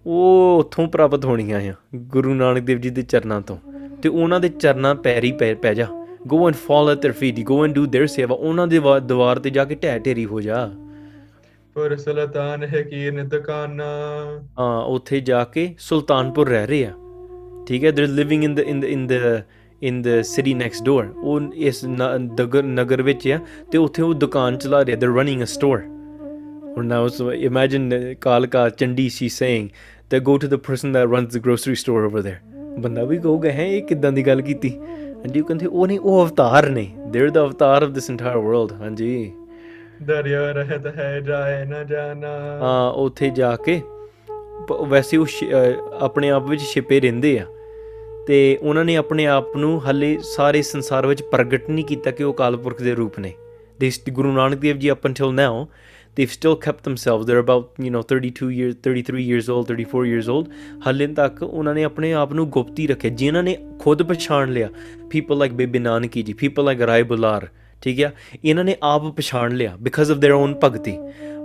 ਉਹ 0.05 0.59
ਉੱਥੋਂ 0.59 0.87
ਪ੍ਰਾਪਤ 0.87 1.25
ਹੋਣੀਆਂ 1.25 1.59
ਆ 1.61 1.73
ਗੁਰੂ 1.95 2.33
ਨਾਨਕ 2.33 2.63
ਦੇਵ 2.63 2.79
ਜੀ 2.79 2.89
ਦੇ 2.89 3.01
ਚਰਨਾਂ 3.01 3.41
ਤੋਂ 3.41 3.57
ਤੇ 4.01 4.09
ਉਹਨਾਂ 4.09 4.39
ਦੇ 4.39 4.49
ਚਰਨਾਂ 4.49 4.95
ਪੈਰੀ 4.95 5.31
ਪੈ 5.31 5.53
ਪੈ 5.53 5.73
ਜਾ 5.73 5.87
go 6.27 6.47
and 6.47 6.55
fall 6.55 6.89
at 6.89 7.05
their 7.05 7.15
feet 7.15 7.43
go 7.43 7.63
and 7.65 7.73
do 7.73 7.83
their 7.85 8.07
seva 8.07 8.35
ਉਹਨਾਂ 8.35 8.67
ਦੇ 8.67 8.79
ਵਾ- 8.79 8.99
ਦੀਵਾਰ 8.99 9.39
ਤੇ 9.39 9.49
ਜਾ 9.49 9.65
ਕੇ 9.65 9.75
ਢਹਿ 9.75 9.99
ਢੇਰੀ 9.99 10.25
ਹੋ 10.25 10.41
ਜਾ 10.41 10.69
ਪਰ 11.75 11.95
ਸੁਲਤਾਨ 11.95 12.63
ਹੈ 12.63 12.81
ਕੀਨ 12.81 13.27
ਦੁਕਾਨਾ 13.29 13.85
ਹਾਂ 14.59 14.81
ਉੱਥੇ 14.85 15.19
ਜਾ 15.19 15.43
ਕੇ 15.43 15.75
ਸੁਲਤਾਨਪੁਰ 15.79 16.47
ਰਹਿ 16.47 16.67
ਰਹੇ 16.67 16.85
ਆ 16.85 16.93
ਠੀਕ 17.67 17.83
ਹੈ 17.85 17.91
they 17.91 18.05
living 18.07 18.43
in 18.43 18.55
the 18.55 18.59
in 18.59 18.79
the 18.79 18.83
in 18.85 19.07
the 19.07 19.13
in 19.81 20.01
the 20.01 20.21
city 20.21 20.53
next 20.53 20.83
door 20.83 21.13
ਉਹ 21.23 21.41
ਇਸ 21.53 21.83
ਨ- 21.85 22.17
ਨਗਰ 22.41 22.63
ਨਗਰ 22.63 23.01
ਵਿੱਚ 23.01 23.27
ਆ 23.27 23.39
ਤੇ 23.71 23.77
ਉੱਥੇ 23.77 24.01
ਉਹ 24.01 24.13
ਦੁਕਾਨ 24.13 24.57
ਚਲਾ 24.57 24.81
ਰਹੇ 24.81 24.95
ਦੇ 24.95 25.07
ਰਨਿੰਗ 25.07 25.41
ਅ 25.41 25.45
ਸਟੋਰ 25.45 25.81
ਹੁਣ 26.76 26.86
ਨਾਓ 26.86 27.08
ਸੋ 27.08 27.32
ਇਮੇਜਿਨ 27.32 28.14
ਕਾਲਕਾ 28.20 28.68
Chandi 28.68 29.08
she 29.08 29.28
saying 29.28 29.68
that 30.10 30.24
go 30.24 30.34
to 30.38 30.48
the 30.48 30.58
person 30.58 30.92
that 30.92 31.08
runs 31.08 31.36
the 31.36 31.40
grocery 31.40 31.76
store 31.82 32.02
over 32.08 32.22
there. 32.22 32.40
ਬੰਦਾ 32.80 33.04
ਵੀ 33.04 33.18
ਕਹੂਗਾ 33.18 33.50
ਹੈ 33.50 33.66
ਇਹ 33.66 33.82
ਕਿਦਾਂ 33.82 34.12
ਦੀ 34.12 34.26
ਗੱਲ 34.26 34.40
ਕੀਤੀ 34.42 34.70
ਹਾਂਜੀ 34.70 35.40
ਉਹ 35.40 35.46
ਕਹਿੰਦੇ 35.46 35.66
ਉਹ 35.66 35.86
ਨਹੀਂ 35.86 35.98
ਉਹ 36.00 36.24
ਅਵਤਾਰ 36.24 36.68
ਨੇ 36.68 36.88
they're 37.12 37.30
the 37.30 37.44
avatar 37.44 37.78
of 37.86 37.94
this 37.94 38.10
entire 38.14 38.42
world. 38.46 38.72
ਹਾਂਜੀ 38.80 39.32
ਦਰਿਆ 40.02 40.52
ਰਹਿਤ 40.52 40.86
ਹੈ 40.96 41.20
ਜਾਏ 41.20 41.64
ਨਾ 41.64 41.82
ਜਾਣਾ 41.84 42.28
ਹਾਂ 42.62 42.90
ਉੱਥੇ 42.92 43.30
ਜਾ 43.30 43.56
ਕੇ 43.56 43.80
ਵੈਸੇ 44.88 45.16
ਉਹ 45.16 45.26
ਆਪਣੇ 46.00 46.30
ਆਪ 46.30 46.48
ਵਿੱਚ 46.48 46.62
ਛਿਪੇ 46.62 47.00
ਰਹਿੰਦੇ 47.00 47.38
ਆ 47.38 47.46
ਤੇ 48.26 48.58
ਉਹਨਾਂ 48.62 48.84
ਨੇ 48.84 48.96
ਆਪਣੇ 48.96 49.26
ਆਪ 49.26 49.56
ਨੂੰ 49.56 49.80
ਹਲੇ 49.90 50.16
ਸਾਰੇ 50.22 50.62
ਸੰਸਾਰ 50.62 51.06
ਵਿੱਚ 51.06 51.22
ਪ੍ਰਗਟ 51.22 51.70
ਨਹੀਂ 51.70 51.84
ਕੀਤਾ 51.84 52.10
ਕਿ 52.10 52.24
ਉਹ 52.24 52.34
ਅਕਾਲ 52.34 52.56
ਪੁਰਖ 52.56 52.82
ਦੇ 52.82 52.94
ਰੂਪ 52.94 53.18
ਨੇ 53.18 53.32
ਦੇ 53.80 53.90
Guru 54.10 54.32
Nanak 54.32 54.58
Dev 54.58 54.76
ji 54.76 54.90
up 54.92 55.06
until 55.06 55.32
now 55.36 55.52
they've 56.16 56.32
still 56.32 56.56
kept 56.66 56.82
themselves 56.88 57.26
they're 57.26 57.42
about 57.44 57.84
you 57.86 57.90
know 57.90 58.02
32 58.02 58.48
years 58.58 58.74
33 58.86 59.24
years 59.30 59.48
old 59.54 59.72
34 59.72 60.04
years 60.06 60.28
old 60.34 60.50
ਹਲੇ 60.88 61.06
ਤੱਕ 61.06 61.42
ਉਹਨਾਂ 61.42 61.74
ਨੇ 61.74 61.84
ਆਪਣੇ 61.84 62.12
ਆਪ 62.12 62.32
ਨੂੰ 62.32 62.48
ਗੁਪਤੀ 62.50 62.86
ਰੱਖਿਆ 62.86 63.10
ਜਿਨ੍ਹਾਂ 63.10 63.42
ਨੇ 63.42 63.56
ਖੁਦ 63.80 64.02
ਪਛਾਣ 64.02 64.52
ਲਿਆ 64.52 64.68
people 65.16 65.42
like 65.44 65.54
Bebe 65.54 65.78
Nanaki 65.78 66.22
ji 66.22 66.34
people 66.44 66.70
like 66.70 66.86
Rai 66.86 67.02
Bular 67.02 67.48
ਠੀਕ 67.82 68.00
ਹੈ 68.00 68.12
ਇਹਨਾਂ 68.44 68.64
ਨੇ 68.64 68.76
ਆਪ 68.82 69.14
ਪਛਾਣ 69.16 69.56
ਲਿਆ 69.56 69.76
because 69.88 70.14
of 70.14 70.22
their 70.26 70.36
own 70.36 70.54
ਭਗਤੀ 70.64 70.98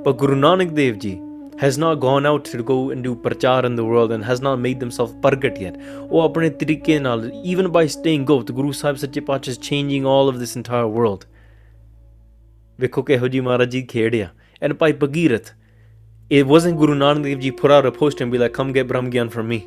ਪਰ 0.06 0.12
ਗੁਰੂ 0.12 0.36
ਨਾਨਕ 0.36 0.72
ਦੇਵ 0.72 0.96
ਜੀ 0.96 1.18
has 1.62 1.78
not 1.78 1.98
gone 2.04 2.26
out 2.28 2.46
to 2.52 2.64
go 2.64 2.76
and 2.94 3.08
do 3.08 3.16
ਪ੍ਰਚਾਰ 3.16 3.66
in 3.68 3.74
the 3.80 3.86
world 3.88 4.12
and 4.18 4.26
has 4.26 4.44
not 4.46 4.62
made 4.66 4.78
themselves 4.84 5.16
ਪ੍ਰਗਟ 5.22 5.58
yet 5.60 5.80
ਉਹ 6.10 6.22
ਆਪਣੇ 6.22 6.50
ਤਰੀਕੇ 6.50 7.00
ਨਾਲ 7.00 7.32
even 7.54 7.68
by 7.68 7.86
staying 7.96 8.26
ਗੁਪਤ 8.26 8.52
ਗੁਰੂ 8.52 8.72
ਸਾਹਿਬ 8.72 8.96
ਸੱਚੇ 8.96 9.22
ਪਾਤਸ਼ਾਹ 9.22 9.56
is 9.56 9.60
changing 9.70 10.08
all 10.12 10.32
of 10.34 10.40
this 10.44 10.56
entire 10.62 10.94
world 10.98 11.26
ਵੇਖੋ 12.80 13.02
ਕਿਹੋ 13.02 13.28
ਜੀ 13.28 13.40
ਮਹਾਰਾਜ 13.40 13.70
ਜੀ 13.70 13.82
ਖੇਡ 13.82 14.16
ਆ 14.59 14.65
and 14.65 14.73
Bhai 14.75 14.93
Bhagirath 15.03 15.53
it 16.31 16.47
wasn't 16.51 16.77
Guru 16.81 16.95
Nanak 16.99 17.25
Dev 17.25 17.41
Ji 17.45 17.51
put 17.57 17.73
out 17.75 17.87
a 17.89 17.91
post 17.97 18.21
and 18.25 18.33
be 18.35 18.39
like, 18.43 18.53
come 18.59 18.71
get 18.77 18.87
Brahm 18.93 19.09
Gyan 19.15 19.31
from 19.35 19.51
me. 19.55 19.59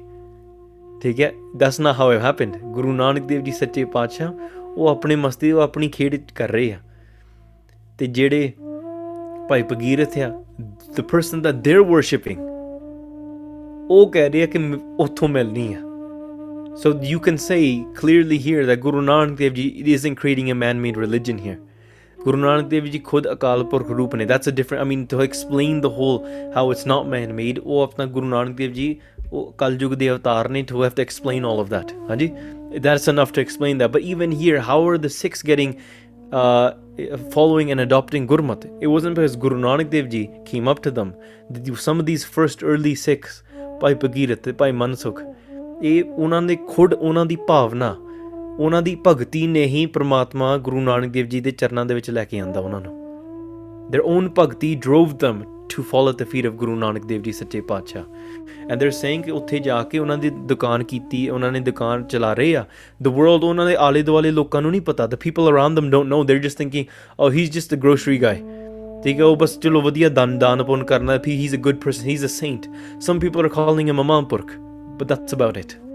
ਠੀਕ 1.01 1.19
ਹੈ 1.21 1.31
that's 1.61 1.77
not 1.85 1.95
how 1.99 2.07
it 2.13 2.21
happened 2.23 2.57
ਗੁਰੂ 2.73 2.93
ਨਾਨਕ 2.93 3.23
ਦੇਵ 3.27 3.41
ਜੀ 3.43 3.51
ਸੱਚੇ 3.51 3.83
ਪਾਤਸ਼ਾਹ 3.95 4.33
ਉਹ 4.77 4.87
ਆਪਣੇ 4.89 5.15
ਮਸਤੀ 5.15 5.51
ਉਹ 5.51 5.61
ਆਪਣੀ 5.61 5.87
ਖੇਡ 5.89 6.15
ਕਰ 6.35 6.51
ਰਹੇ 6.51 6.71
ਆ 6.73 6.79
ਤੇ 7.99 8.07
ਜਿਹੜੇ 8.17 8.51
ਭਾਈ 9.49 9.63
ਭਗੀਰਥ 9.71 10.17
ਆ 10.17 10.29
the 10.97 11.03
person 11.13 11.43
that 11.45 11.61
they're 11.67 11.85
worshipping 11.93 12.39
ਉਹ 13.89 14.09
ਕਹਿ 14.11 14.29
ਰਹੇ 14.29 14.43
ਆ 14.43 14.45
ਕਿ 14.45 14.59
ਮ- 14.59 14.79
ਉੱਥੋਂ 14.99 15.27
ਮਿਲਣੀ 15.29 15.73
ਆ 15.73 15.81
so 16.81 16.89
you 17.11 17.19
can 17.27 17.37
say 17.43 17.59
clearly 17.99 18.37
here 18.47 18.63
that 18.69 18.81
Guru 18.81 18.99
Nanak 19.05 19.37
Dev 19.37 19.53
Ji 19.59 19.63
isn't 19.93 20.17
creating 20.23 20.49
a 20.53 20.57
man-made 20.63 20.97
religion 21.03 21.39
here 21.45 21.55
Guru 22.24 22.38
Nanak 22.42 22.68
Dev 22.72 22.84
Ji 22.92 22.98
ਖੁਦ 23.04 23.30
ਅਕਾਲ 23.32 23.64
ਪੁਰਖ 23.70 23.90
ਰੂਪ 24.00 24.14
ਨੇ 24.16 24.24
that's 24.32 24.50
a 24.50 24.54
different 24.58 24.82
I 24.82 24.88
mean 24.90 25.06
to 25.12 25.22
explain 25.24 25.80
the 25.86 25.90
whole 25.98 26.18
how 26.56 26.64
it's 26.74 26.84
not 26.92 27.08
man 27.14 27.32
made 27.40 27.60
ਉਹ 27.64 27.82
ਆਪਣਾ 27.82 28.06
ਗੁਰੂ 28.16 28.26
ਨਾਨਕ 28.26 28.56
ਦੇਵ 28.56 28.72
ਜੀ 28.72 28.96
ਉਹ 29.32 29.52
ਕਲਯੁਗ 29.58 29.94
ਦੇ 30.02 30.10
ਅਵਤਾਰ 30.10 30.48
ਨੇ 30.56 30.64
to 30.72 30.82
have 30.84 30.94
to 31.00 31.04
explain 31.06 31.48
all 31.50 31.62
of 31.64 31.72
that 31.74 31.92
ਹਾਂਜੀ 32.10 32.30
that's 32.86 33.08
enough 33.12 33.32
to 33.38 33.44
explain 33.46 33.82
that 33.82 33.92
but 33.96 34.06
even 34.12 34.36
here 34.42 34.60
how 34.68 34.78
are 34.90 34.98
the 35.06 35.12
six 35.14 35.42
getting 35.50 35.74
uh, 36.40 36.68
following 37.34 37.72
and 37.74 37.84
adopting 37.86 38.28
Gurmat 38.32 38.62
it 38.70 38.92
wasn't 38.94 39.18
because 39.20 39.34
Guru 39.46 39.58
Nanak 39.64 39.90
Dev 39.96 40.12
Ji 40.14 40.22
came 40.52 40.70
up 40.74 40.82
to 40.86 40.92
them 41.00 41.10
The- 41.56 41.76
some 41.86 42.04
of 42.04 42.08
these 42.12 42.28
first 42.38 42.68
early 42.74 42.94
Sikhs 43.06 43.42
ਭਾਈ 43.80 43.94
ਭਗੀਰਥ 44.02 44.40
ਤੇ 44.42 44.52
ਭਾਈ 44.58 44.72
ਮਨਸੁਖ 44.72 45.20
ਇਹ 45.82 46.02
ਉਹਨਾਂ 46.04 46.40
ਦੇ 46.42 46.56
ਖੁਦ 46.68 46.92
ਉਹਨਾਂ 46.94 47.24
ਦੀ 47.26 47.36
ਭਾਵਨਾ 47.46 47.94
ਉਹਨਾਂ 48.58 48.82
ਦੀ 48.82 48.96
ਭਗਤੀ 49.06 49.46
ਨੇ 49.46 49.64
ਹੀ 49.66 49.86
ਪ੍ਰਮਾਤਮਾ 49.86 50.56
ਗੁਰੂ 50.58 50.80
ਨਾਨਕ 50.80 51.10
ਦੇਵ 51.12 51.26
ਜੀ 51.26 51.40
ਦੇ 51.40 51.50
ਚਰਨਾਂ 51.50 51.86
ਦੇ 51.86 51.94
ਵਿੱਚ 51.94 52.10
ਲੈ 52.10 52.24
ਕੇ 52.24 52.38
ਆਂਦਾ 52.40 52.60
ਉਹਨਾਂ 52.60 52.80
ਨੂੰ 52.80 53.00
their 53.92 54.02
own 54.04 54.28
bhakti 54.38 54.68
drove 54.86 55.10
them 55.22 55.38
to 55.72 55.82
fall 55.82 56.10
at 56.10 56.20
the 56.20 56.26
feet 56.32 56.46
of 56.48 56.54
Guru 56.60 56.74
Nanak 56.80 57.06
Dev 57.08 57.22
Ji 57.24 57.32
ਸੱਚੇ 57.32 57.60
ਪਾਤਸ਼ਾਹ 57.60 58.02
and 58.70 58.80
they're 58.80 58.96
saying 58.98 59.22
ਕਿ 59.24 59.30
ਉੱਥੇ 59.30 59.58
ਜਾ 59.58 59.82
ਕੇ 59.82 59.98
ਉਹਨਾਂ 59.98 60.18
ਦੀ 60.18 60.30
ਦੁਕਾਨ 60.30 60.84
ਕੀਤੀ 60.84 61.28
ਉਹਨਾਂ 61.28 61.52
ਨੇ 61.52 61.60
ਦੁਕਾਨ 61.60 62.04
ਚਲਾ 62.04 62.32
ਰਹੇ 62.34 62.56
ਆ 62.56 62.64
the 63.08 63.12
world 63.12 63.44
ਉਹਨਾਂ 63.44 63.66
ਦੇ 63.66 63.76
ਆਲੇ 63.76 64.02
ਦੁਆਲੇ 64.02 64.30
ਲੋਕਾਂ 64.30 64.62
ਨੂੰ 64.62 64.70
ਨਹੀਂ 64.70 64.80
ਪਤਾ 64.80 65.04
the 65.04 65.18
people 65.26 65.52
around 65.52 65.80
them 65.80 65.90
don't 65.94 66.12
know 66.14 66.22
they're 66.30 66.44
just 66.48 66.62
thinking 66.62 66.86
oh 67.18 67.30
he's 67.36 67.54
just 67.58 67.76
a 67.78 67.80
grocery 67.86 68.18
guy 68.24 68.36
ਠੀਕ 69.04 69.18
ਹੈ 69.18 69.24
ਉਹ 69.24 69.36
ਬਸ 69.36 69.58
ਚਲੋ 69.58 69.80
ਵਧੀਆ 69.80 70.08
ਦਾਨ 70.08 70.38
ਦਾਨ 70.38 70.62
ਪੁੰਨ 70.62 70.84
ਕਰਨਾ 70.84 71.16
ਵੀ 71.16 71.38
he's 71.38 71.56
a 71.58 71.62
good 71.68 71.80
person 71.86 72.10
he's 72.10 72.26
a 72.28 72.32
saint 72.40 72.68
some 73.08 73.24
people 73.24 73.48
are 73.48 73.54
calling 73.56 73.92
him 73.92 74.04
a 74.04 74.04
mahapurakh 74.04 74.52
but 75.00 75.10
that's 75.12 75.38
about 75.38 75.64
it 75.64 75.91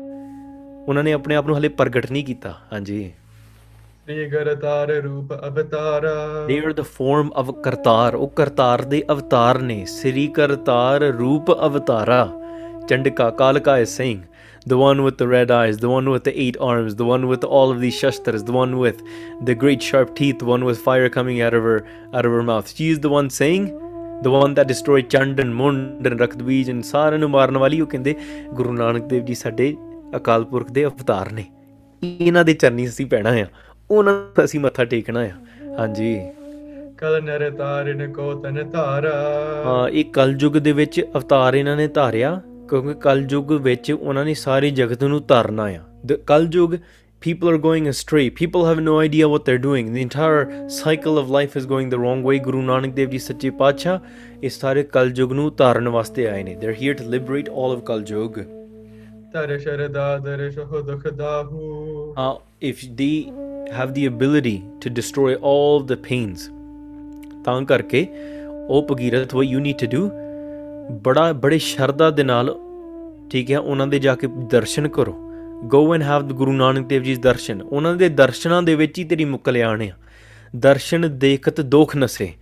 ਉਹਨਾਂ 0.87 1.03
ਨੇ 1.03 1.13
ਆਪਣੇ 1.13 1.35
ਆਪ 1.35 1.47
ਨੂੰ 1.47 1.57
ਹਲੇ 1.57 1.69
ਪ੍ਰਗਟ 1.79 2.11
ਨਹੀਂ 2.11 2.23
ਕੀਤਾ 2.25 2.53
ਹਾਂਜੀ 2.73 3.11
ਸ੍ਰੀ 4.07 4.25
ਗਰਤਾਰ 4.29 4.91
ਰੂਪ 5.03 5.33
ਅਵਤਾਰਾ 5.47 6.13
they 6.49 6.57
are 6.65 6.73
the 6.75 6.85
form 6.91 7.31
of 7.41 7.51
Kartar 7.63 8.15
ਉਹ 8.15 8.27
ਕਰਤਾਰ 8.35 8.81
ਦੇ 8.91 9.03
ਅਵਤਾਰ 9.11 9.59
ਨੇ 9.61 9.83
ਸ੍ਰੀ 9.85 10.27
ਕਰਤਾਰ 10.35 11.03
ਰੂਪ 11.17 11.51
ਅਵਤਾਰਾ 11.65 12.27
ਚੰਡਕਾ 12.89 13.29
ਕਾਲਕਾ 13.41 13.77
is 13.79 13.95
saying 13.95 14.21
the 14.71 14.77
one 14.83 15.01
with 15.03 15.17
the 15.17 15.27
red 15.31 15.51
eyes 15.55 15.77
the 15.81 15.89
one 15.89 16.07
with 16.13 16.23
the 16.27 16.33
eight 16.45 16.57
arms 16.69 16.95
the 17.01 17.05
one 17.09 17.25
with 17.31 17.43
all 17.57 17.73
of 17.73 17.81
these 17.83 17.99
shastras 18.03 18.45
the 18.47 18.55
one 18.57 18.77
with 18.83 19.03
the 19.49 19.55
great 19.63 19.85
sharp 19.89 20.15
teeth 20.19 20.39
the 20.39 20.49
one 20.51 20.65
with 20.69 20.81
fire 20.87 21.09
coming 21.17 21.41
out 21.47 21.57
of 21.59 21.67
her 21.71 21.77
out 22.13 22.29
of 22.29 22.37
her 22.37 22.45
mouth 22.49 22.73
she 22.77 22.89
is 22.93 23.03
the 23.05 23.11
one 23.13 23.29
saying 23.39 23.67
the 24.25 24.33
one 24.33 24.55
that 24.59 24.71
destroyed 24.73 25.09
ਚੰਡਨ 25.09 25.53
ਮੁੰਡਨ 25.53 26.19
ਰਕਤਬੀਜ 26.19 26.71
and 26.71 26.83
ਸਾਰਿਆਂ 26.83 27.19
ਨੂੰ 27.19 27.29
ਮਾਰਨ 27.29 27.57
ਵਾਲੀ 27.57 27.81
ਉਹ 27.81 27.87
ਕਹਿੰਦੇ 27.87 28.15
ਗੁਰੂ 28.53 28.73
ਨਾਨਕ 28.73 29.03
ਦੇਵ 29.03 29.25
ਜੀ 29.25 29.35
ਸਾਡੇ 29.35 29.75
ਅਕਾਲ 30.15 30.43
ਪੁਰਖ 30.43 30.71
ਦੇ 30.71 30.85
ਅਵਤਾਰ 30.85 31.31
ਨੇ 31.31 31.45
ਇਹਨਾਂ 32.03 32.43
ਦੇ 32.45 32.53
ਚਰਨੀ 32.53 32.87
ਅਸੀਂ 32.87 33.05
ਪੈਣਾ 33.05 33.29
ਆ 33.29 33.45
ਉਹਨਾਂ 33.91 34.13
ਨੂੰ 34.13 34.43
ਅਸੀਂ 34.45 34.59
ਮੱਥਾ 34.59 34.83
ਟੇਕਣਾ 34.85 35.19
ਆ 35.19 35.31
ਹਾਂਜੀ 35.79 36.19
ਕਲ 36.97 37.21
ਨਰ 37.23 37.49
ਤਾਰਨ 37.49 38.11
ਕੋ 38.13 38.33
ਤਨ 38.33 38.69
ਧਾਰਾ 38.69 39.11
ਹਾਂ 39.65 39.89
ਇਹ 39.89 40.05
ਕਲਯੁਗ 40.05 40.57
ਦੇ 40.57 40.71
ਵਿੱਚ 40.71 41.01
ਅਵਤਾਰ 41.01 41.55
ਇਹਨਾਂ 41.55 41.75
ਨੇ 41.77 41.87
ਧਾਰਿਆ 41.87 42.39
ਕਿਉਂਕਿ 42.69 42.93
ਕਲਯੁਗ 42.93 43.51
ਵਿੱਚ 43.61 43.91
ਉਹਨਾਂ 43.91 44.25
ਨੇ 44.25 44.33
ਸਾਰੀ 44.33 44.71
ਜਗਤ 44.71 45.03
ਨੂੰ 45.03 45.21
ਧਾਰਨਾ 45.27 45.63
ਆ 45.63 45.83
ਦ 46.05 46.13
ਕਲਯੁਗ 46.13 46.77
people 47.21 47.49
are 47.49 47.57
going 47.57 47.87
astray 47.87 48.29
people 48.29 48.65
have 48.65 48.79
no 48.79 48.95
idea 48.99 49.27
what 49.27 49.45
they're 49.45 49.61
doing 49.61 49.87
the 49.93 50.01
entire 50.01 50.41
cycle 50.69 51.17
of 51.17 51.31
life 51.31 51.55
is 51.55 51.65
going 51.65 51.87
the 51.89 51.99
wrong 51.99 52.21
way 52.23 52.35
guru 52.39 52.61
nanak 52.61 52.93
dev 52.95 53.09
ji 53.11 53.19
ਸੱਚੇ 53.19 53.49
ਪਾਤਸ਼ਾਹ 53.49 53.99
ਇਸ 54.43 54.59
ਸਾਰੇ 54.59 54.83
ਕਲਯੁਗ 54.83 55.33
ਨੂੰ 55.33 55.51
ਧਾਰਨ 55.57 55.87
ਵਾਸਤੇ 55.87 56.27
ਆਏ 56.27 56.43
ਨੇ 56.43 56.55
they're 56.55 56.77
here 56.81 56.95
to 56.99 57.07
liberate 57.15 57.49
all 57.53 57.75
of 57.75 57.83
ਕਲਯੁਗ 57.85 58.39
uh, 62.17 62.35
if 62.61 62.77
they 63.01 63.31
have 63.77 63.93
the 63.93 64.05
ability 64.05 64.63
to 64.81 64.89
destroy 64.99 65.35
all 65.35 65.83
the 65.91 65.97
pains 66.09 66.45
ਤਾਂ 67.45 67.61
ਕਰਕੇ 67.65 68.07
ਉਹ 68.69 68.85
Bhagirath 68.89 69.35
what 69.35 69.47
you 69.53 69.59
need 69.67 69.77
to 69.83 69.89
do 69.95 70.01
ਬੜਾ 71.03 71.31
ਬੜੇ 71.43 71.57
ਸ਼ਰਧਾ 71.57 72.09
ਦੇ 72.17 72.23
ਨਾਲ 72.23 72.55
ਠੀਕ 73.31 73.51
ਹੈ 73.51 73.59
ਉਹਨਾਂ 73.59 73.87
ਦੇ 73.87 73.99
ਜਾ 73.99 74.15
ਕੇ 74.15 74.27
ਦਰਸ਼ਨ 74.51 74.87
ਕਰੋ 74.97 75.13
go 75.73 75.81
and 75.95 76.03
have 76.09 76.27
the 76.29 76.35
ਗੁਰੂ 76.37 76.51
ਨਾਨਕ 76.53 76.87
ਦੇਵ 76.87 77.03
ਜੀ 77.03 77.15
ਦੇ 77.15 77.21
ਦਰਸ਼ਨ 77.21 77.61
ਉਹਨਾਂ 77.61 77.95
ਦੇ 77.95 78.09
ਦਰਸ਼ਨਾਂ 78.09 78.61
ਦੇ 78.63 78.75
ਵਿੱਚ 78.75 78.99
ਹੀ 78.99 79.03
ਤੇਰੀ 79.03 79.25
ਮੁਕਲਿਆਣ 79.25 79.81
ਆ 79.81 79.95
ਦਰਸ਼ਨ 80.55 81.09
ਦੇਖਤ 81.19 81.61
ਦੁੱਖ 81.61 81.95
ਨਸੇ 81.95 82.33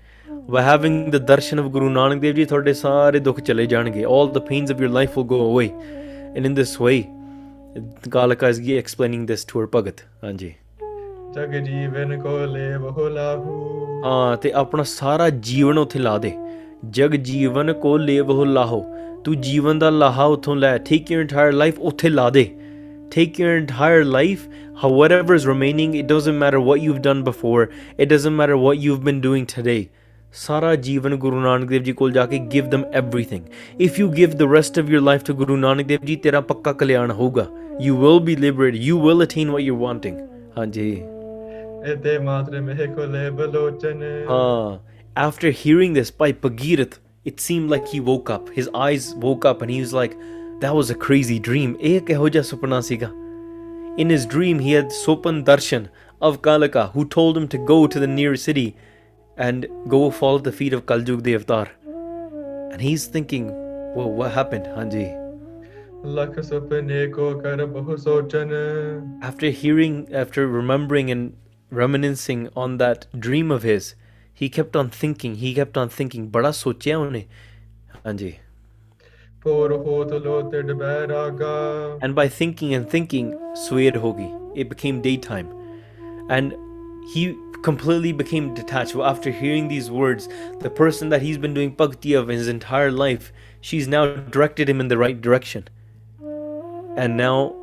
by 0.47 0.61
having 0.61 1.09
the 1.11 1.19
darshan 1.19 1.59
of 1.59 1.71
Guru 1.71 1.89
Nanak 1.89 2.19
Dev 2.21 2.35
Ji 2.35 2.45
ਤੁਹਾਡੇ 2.45 2.73
ਸਾਰੇ 2.73 3.19
ਦੁੱਖ 3.19 3.39
ਚਲੇ 3.39 3.65
ਜਾਣਗੇ 3.65 4.03
all 4.05 4.27
the 4.33 4.41
pains 4.49 4.73
of 4.73 4.81
your 4.83 4.91
life 4.97 5.15
will 5.17 5.27
go 5.31 5.39
away 5.45 5.67
and 6.35 6.45
in 6.45 6.53
this 6.53 6.79
way 6.79 6.97
Kalaka 8.09 8.49
is 8.49 8.59
explaining 8.83 9.25
this 9.25 9.45
to 9.45 9.59
her 9.59 9.67
ਭਗਤ 9.75 10.01
ਹਾਂਜੀ 10.23 10.53
ਜਗ 11.35 11.53
ਜੀਵਨ 11.63 12.19
ਕੋ 12.21 12.37
ਲੈ 12.45 12.77
ਬਹੁ 12.77 13.07
ਲਾਹੂ 13.09 14.01
ਹਾਂ 14.05 14.37
ਤੇ 14.37 14.51
ਆਪਣਾ 14.55 14.83
ਸਾਰਾ 14.83 15.29
ਜੀਵਨ 15.29 15.77
ਉੱਥੇ 15.77 15.99
ਲਾ 15.99 16.17
ਦੇ 16.17 16.31
ਜਗ 16.89 17.15
ਜੀਵਨ 17.15 17.73
ਕੋ 17.73 17.97
ਲੇਵਹੁ 17.97 18.45
ਲਾਹੋ 18.45 18.83
ਤੂੰ 19.23 19.41
ਜੀਵਨ 19.41 19.79
ਦਾ 19.79 19.89
ਲਾਹਾ 19.89 20.25
ਉਥੋਂ 20.25 20.55
ਲੈ 20.55 20.77
ਟੇਕ 20.77 21.11
ਯੂਰ 21.11 21.21
ਇੰਟਾਇਰ 21.21 21.51
ਲਾਈਫ 21.51 21.79
ਉੱਥੇ 21.79 22.09
ਲਾ 22.09 22.29
ਦੇ 22.29 22.49
take 23.11 23.39
your 23.39 23.55
entire 23.55 24.03
life 24.03 24.47
however 24.75 25.35
is 25.35 25.45
remaining 25.47 25.93
it 25.95 26.07
doesn't 26.07 26.37
matter 26.39 26.59
what 26.59 26.81
you've 26.85 27.01
done 27.03 27.19
before 27.27 27.61
it 28.03 28.09
doesn't 28.13 28.35
matter 28.39 28.57
what 28.63 28.81
you've 28.85 29.03
been 29.05 29.21
doing 29.25 29.45
today 29.51 29.77
ਸਾਰਾ 30.34 30.74
ਜੀਵਨ 30.86 31.16
ਗੁਰੂ 31.16 31.40
ਨਾਨਕ 31.40 31.68
ਦੇਵ 31.68 31.82
ਜੀ 31.82 31.92
ਕੋਲ 31.92 32.12
ਜਾ 32.12 32.26
ਕੇ 32.26 32.38
give 32.54 32.68
them 32.74 32.82
everything 33.02 33.46
if 33.86 34.02
you 34.02 34.10
give 34.18 34.36
the 34.42 34.50
rest 34.56 34.82
of 34.82 34.92
your 34.94 35.04
life 35.08 35.24
to 35.30 35.34
ਗੁਰੂ 35.36 35.56
ਨਾਨਕ 35.56 35.86
ਦੇਵ 35.86 36.04
ਜੀ 36.06 36.16
ਤੇਰਾ 36.16 36.40
ਪੱਕਾ 36.50 36.72
ਕਲਿਆਣ 36.72 37.10
ਹੋਊਗਾ 37.10 37.46
you 37.86 37.96
will 38.02 38.20
be 38.28 38.36
liberated 38.44 38.84
you 38.90 39.00
will 39.06 39.26
attain 39.26 39.56
what 39.56 39.66
you're 39.68 39.82
wanting 39.86 40.20
ਹਾਂਜੀ 40.58 41.02
ete 41.92 42.18
matre 42.28 42.60
mehe 42.64 42.86
kole 42.96 43.20
balochane. 43.36 44.26
Ah, 44.28 44.78
after 45.28 45.50
hearing 45.50 45.94
this 45.94 46.10
by 46.22 46.32
Bhagirath, 46.32 46.98
it 47.24 47.40
seemed 47.40 47.70
like 47.70 47.88
he 47.88 48.00
woke 48.00 48.30
up. 48.34 48.50
His 48.58 48.68
eyes 48.74 49.14
woke 49.24 49.46
up 49.50 49.62
and 49.62 49.70
he 49.70 49.80
was 49.80 49.94
like, 50.00 50.16
that 50.60 50.74
was 50.74 50.90
a 50.90 50.98
crazy 51.06 51.38
dream. 51.48 51.74
Eh 51.80 52.00
ਕਿਹੋ 52.06 52.28
ਜਿਹਾ 52.28 52.42
ਸੁਪਨਾ 52.42 52.80
ਸੀਗਾ? 52.90 53.10
In 53.98 54.10
his 54.14 54.24
dream, 54.34 54.60
he 54.64 54.72
had 54.72 54.92
Sopan 54.96 55.42
Darshan 55.44 55.88
of 56.28 56.36
Kalaka, 56.42 56.84
who 56.92 57.04
told 57.14 57.36
him 57.36 57.48
to 57.54 57.58
go 57.70 57.78
to 57.86 58.02
the 58.02 58.06
near 58.06 58.36
city 58.36 58.66
and 59.36 59.66
go 59.88 60.10
fall 60.10 60.36
at 60.36 60.44
the 60.44 60.52
feet 60.52 60.72
of 60.72 60.86
Kaljug 60.86 61.22
the 61.22 61.34
Avatar. 61.34 61.68
And 62.72 62.80
he's 62.80 63.06
thinking, 63.06 63.48
whoa, 63.94 64.06
what 64.06 64.32
happened? 64.32 64.66
Hanji. 64.66 65.08
लख 66.04 66.38
सुपने 66.40 67.06
को 67.12 67.34
कर 67.40 67.64
बहु 67.72 67.96
सोचन 67.96 69.22
After 69.22 69.50
hearing, 69.50 70.08
after 70.14 70.46
remembering 70.46 71.10
and 71.10 71.36
reminiscing 71.70 72.48
on 72.56 72.78
that 72.78 73.06
dream 73.18 73.50
of 73.50 73.62
his, 73.62 73.94
he 74.32 74.48
kept 74.48 74.76
on 74.76 74.88
thinking, 74.88 75.34
he 75.36 75.52
kept 75.54 75.76
on 75.76 75.88
thinking, 75.88 76.30
बड़ा 76.32 76.50
सोचा 76.50 76.96
उन्हें 76.98 77.24
ਹਾਂਜੀ 78.06 78.34
पोर 79.44 79.72
होत 79.86 80.12
लो 80.24 80.40
तिड 80.52 80.72
बैरागा 80.80 82.00
and 82.02 82.14
by 82.14 82.26
thinking 82.28 82.74
and 82.78 82.88
thinking 82.94 83.28
swear 83.66 83.92
hogi 84.04 84.28
it 84.54 84.70
became 84.70 85.02
daytime 85.06 85.52
and 86.30 86.54
he 87.13 87.37
completely 87.61 88.11
became 88.11 88.53
detached. 88.53 88.95
After 88.95 89.31
hearing 89.31 89.67
these 89.67 89.89
words, 89.89 90.29
the 90.59 90.69
person 90.69 91.09
that 91.09 91.21
he's 91.21 91.37
been 91.37 91.53
doing 91.53 91.71
bhakti 91.71 92.13
of 92.13 92.27
his 92.27 92.47
entire 92.47 92.91
life, 92.91 93.31
she's 93.61 93.87
now 93.87 94.15
directed 94.15 94.69
him 94.69 94.79
in 94.79 94.87
the 94.87 94.97
right 94.97 95.19
direction. 95.19 95.67
And 96.97 97.17
now, 97.17 97.53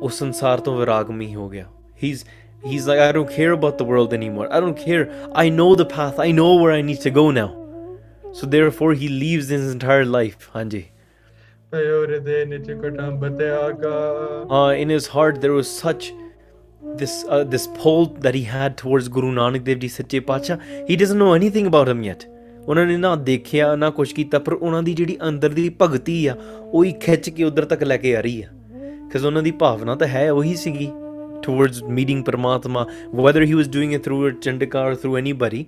वो 0.00 0.08
संसार 0.08 0.60
तो 0.60 0.72
हो 0.74 1.50
गया. 1.50 1.66
He's 1.94 2.24
he's 2.64 2.86
like 2.86 2.98
I 2.98 3.12
don't 3.12 3.30
care 3.30 3.52
about 3.52 3.78
the 3.78 3.84
world 3.84 4.12
anymore. 4.12 4.48
I 4.52 4.60
don't 4.60 4.76
care. 4.76 5.10
I 5.34 5.48
know 5.48 5.74
the 5.74 5.86
path. 5.86 6.18
I 6.18 6.30
know 6.32 6.54
where 6.56 6.72
I 6.72 6.82
need 6.82 7.00
to 7.00 7.10
go 7.10 7.30
now. 7.30 7.54
So 8.32 8.46
therefore, 8.46 8.94
he 8.94 9.08
leaves 9.08 9.48
his 9.48 9.72
entire 9.72 10.04
life. 10.04 10.50
Hanji. 10.54 10.88
Uh, 14.50 14.72
in 14.72 14.88
his 14.88 15.06
heart, 15.08 15.40
there 15.40 15.52
was 15.52 15.70
such 15.70 16.12
this 17.00 17.14
uh, 17.28 17.42
this 17.54 17.66
pull 17.78 18.06
that 18.26 18.34
he 18.34 18.42
had 18.52 18.76
towards 18.82 19.08
Guru 19.08 19.30
Nanak 19.38 19.64
Dev 19.64 19.78
Ji 19.84 19.88
Sache 19.88 20.18
Pacha. 20.30 20.58
He 20.88 20.96
doesn't 20.96 21.18
know 21.18 21.32
anything 21.34 21.70
about 21.72 21.92
him 21.94 22.02
yet. 22.08 22.26
ਉਹਨਾਂ 22.68 22.84
ਨੇ 22.86 22.96
ਨਾ 22.96 23.14
ਦੇਖਿਆ 23.16 23.74
ਨਾ 23.76 23.88
ਕੁਝ 23.96 24.12
ਕੀਤਾ 24.12 24.38
ਪਰ 24.38 24.52
ਉਹਨਾਂ 24.52 24.82
ਦੀ 24.82 24.94
ਜਿਹੜੀ 24.94 25.16
ਅੰਦਰ 25.28 25.48
ਦੀ 25.54 25.68
ਭਗਤੀ 25.82 26.14
ਆ 26.26 26.34
ਉਹ 26.62 26.84
ਹੀ 26.84 26.92
ਖਿੱਚ 27.02 27.28
ਕੇ 27.30 27.44
ਉਧਰ 27.44 27.64
ਤੱਕ 27.72 27.82
ਲੈ 27.82 27.96
ਕੇ 27.96 28.14
ਆ 28.16 28.20
ਰਹੀ 28.20 28.40
ਆ 28.42 28.46
ਕਿਉਂਕਿ 29.10 29.26
ਉਹਨਾਂ 29.26 29.42
ਦੀ 29.42 29.50
ਭਾਵਨਾ 29.60 29.94
ਤਾਂ 29.96 30.08
ਹੈ 30.08 30.30
ਉਹੀ 30.32 30.54
ਸੀਗੀ 30.62 30.88
towards 31.46 31.76
meeting 31.96 32.22
Paramatma 32.28 32.82
whether 33.24 33.42
he 33.48 33.56
was 33.58 33.68
doing 33.74 33.92
it 33.96 34.04
through 34.06 34.20
a 34.28 34.30
Chandika 34.46 34.80
or 34.86 34.94
through 35.02 35.16
anybody 35.20 35.60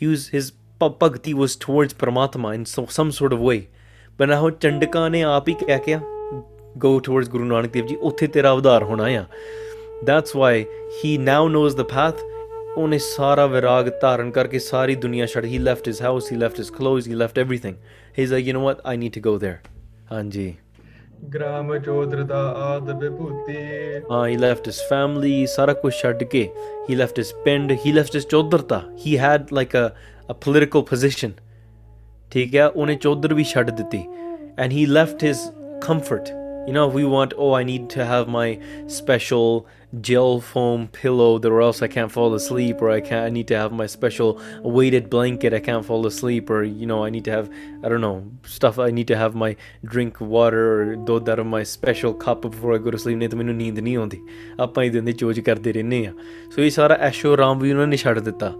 he 0.00 0.08
was 0.10 0.24
his 0.34 0.50
ਭ- 0.82 0.92
ਭਗਤੀ 1.02 1.32
was 1.40 1.54
towards 1.64 1.94
Paramatma 2.02 2.50
in 2.58 2.66
so, 2.72 2.84
some 2.96 3.12
sort 3.20 3.36
of 3.36 3.44
way 3.50 3.58
but 4.20 4.32
now 4.34 4.48
ਚੰਡਕਾ 4.60 5.08
ਨੇ 5.08 5.22
ਆਪ 5.22 5.48
ਹੀ 5.48 5.54
ਕਹਿ 5.66 5.78
ਕੇ 5.86 5.96
go 6.84 6.92
towards 7.08 7.32
Guru 7.36 7.46
Nanak 7.52 7.72
Dev 7.78 7.88
Ji 7.92 7.96
ਉੱਥੇ 8.10 8.26
ਤੇਰਾ 8.36 8.52
ਅਵਤਾਰ 8.52 8.82
ਹੋਣਾ 8.90 9.04
ਆ 9.04 9.24
that's 10.09 10.33
why 10.41 10.53
he 11.01 11.17
now 11.31 11.41
knows 11.55 11.75
the 11.81 11.87
path 11.95 12.23
ਉਹਨੇ 12.77 12.97
ਸਾਰਾ 12.97 13.45
ਵਿਰਾਗ 13.47 13.89
ਧਾਰਨ 14.01 14.31
ਕਰਕੇ 14.31 14.59
ਸਾਰੀ 14.59 14.95
ਦੁਨੀਆ 15.05 15.25
ਛੱਡ 15.33 15.45
he 15.45 15.59
left 15.65 15.89
his 15.91 15.99
house 16.05 16.29
he 16.33 16.37
left 16.43 16.61
his 16.61 16.69
clothes 16.77 17.07
he 17.11 17.17
left 17.23 17.41
everything 17.43 17.75
he's 18.17 18.31
like 18.35 18.47
you 18.49 18.55
know 18.57 18.63
what 18.67 18.79
I 18.93 18.95
need 19.03 19.13
to 19.17 19.23
go 19.29 19.33
there 19.43 19.57
ਹਾਂਜੀ 20.11 20.53
ग्राम 21.35 21.69
चौधर 21.83 22.23
दा 22.31 22.39
आद 22.69 22.89
विभूति 23.03 23.59
ਹਾਂ 24.11 24.23
he 24.29 24.39
left 24.45 24.71
his 24.71 24.79
family 24.91 25.35
ਸਾਰਾ 25.55 25.73
ਕੁਝ 25.83 25.93
ਛੱਡ 26.01 26.23
ਕੇ 26.33 26.43
he 26.89 26.97
left 27.03 27.21
his 27.23 27.31
ਪਿੰਡ 27.45 27.73
he 27.85 27.93
left 27.99 28.17
his 28.19 28.27
ਚੌਧਰਤਾ 28.31 28.81
he 29.05 29.15
had 29.25 29.53
like 29.59 29.77
a 29.83 29.85
a 30.33 30.37
political 30.47 30.85
position 30.91 31.39
ਠੀਕ 32.31 32.55
ਹੈ 32.55 32.67
ਉਹਨੇ 32.67 32.95
ਚੌਧਰ 33.05 33.33
ਵੀ 33.33 33.43
ਛੱਡ 33.53 33.69
ਦਿੱਤੀ 33.81 34.03
and 34.63 34.77
he 34.79 34.85
left 34.97 35.27
his 35.27 35.39
comfort 35.87 36.33
you 36.67 36.71
know 36.71 36.87
we 36.87 37.03
want 37.03 37.33
oh 37.37 37.53
i 37.53 37.63
need 37.63 37.89
to 37.89 38.05
have 38.05 38.27
my 38.27 38.57
special 38.87 39.67
gel 39.99 40.39
foam 40.39 40.87
pillow 40.87 41.37
or 41.49 41.61
else 41.61 41.81
i 41.81 41.87
can't 41.87 42.11
fall 42.11 42.33
asleep 42.33 42.81
or 42.81 42.89
i 42.89 43.01
can't 43.01 43.25
i 43.25 43.29
need 43.29 43.47
to 43.47 43.55
have 43.55 43.73
my 43.73 43.85
special 43.85 44.39
weighted 44.61 45.09
blanket 45.09 45.53
i 45.53 45.59
can't 45.59 45.85
fall 45.85 46.07
asleep 46.07 46.49
or 46.49 46.63
you 46.63 46.85
know 46.85 47.03
i 47.03 47.09
need 47.09 47.25
to 47.25 47.31
have 47.31 47.49
i 47.83 47.89
don't 47.89 48.01
know 48.01 48.23
stuff 48.45 48.79
i 48.79 48.89
need 48.89 49.07
to 49.07 49.17
have 49.17 49.35
my 49.35 49.55
drink 49.93 50.21
water 50.21 50.63
or 50.73 50.95
ਦੁੱਧ 50.95 51.29
out 51.29 51.39
of 51.39 51.49
my 51.55 51.63
special 51.63 52.13
cup 52.25 52.41
before 52.41 52.73
i 52.75 52.79
go 52.85 52.95
to 52.95 53.01
sleep 53.05 53.17
ਨਹੀਂ 53.17 53.29
ਤਾਂ 53.29 53.37
ਮੈਨੂੰ 53.37 53.55
ਨੀਂਦ 53.55 53.79
ਨਹੀਂ 53.79 53.97
ਆਉਂਦੀ 53.97 54.19
ਆਪਾਂ 54.59 54.83
ਇਹਦੇ 54.83 55.01
ਦੇ 55.01 55.11
ਚੋਜ 55.11 55.39
ਕਰਦੇ 55.39 55.71
ਰਹਿੰਦੇ 55.71 56.05
ਆ 56.07 56.13
ਸੋ 56.55 56.61
ਇਹ 56.61 56.69
ਸਾਰਾ 56.69 56.95
ਐਸ਼ੋ 57.09 57.33
ਆਰਾਮ 57.33 57.59
ਵੀ 57.59 57.71
ਉਹਨਾਂ 57.71 57.87
ਨੇ 57.87 57.97
ਛੱਡ 57.97 58.19
ਦਿੱਤਾ 58.19 58.53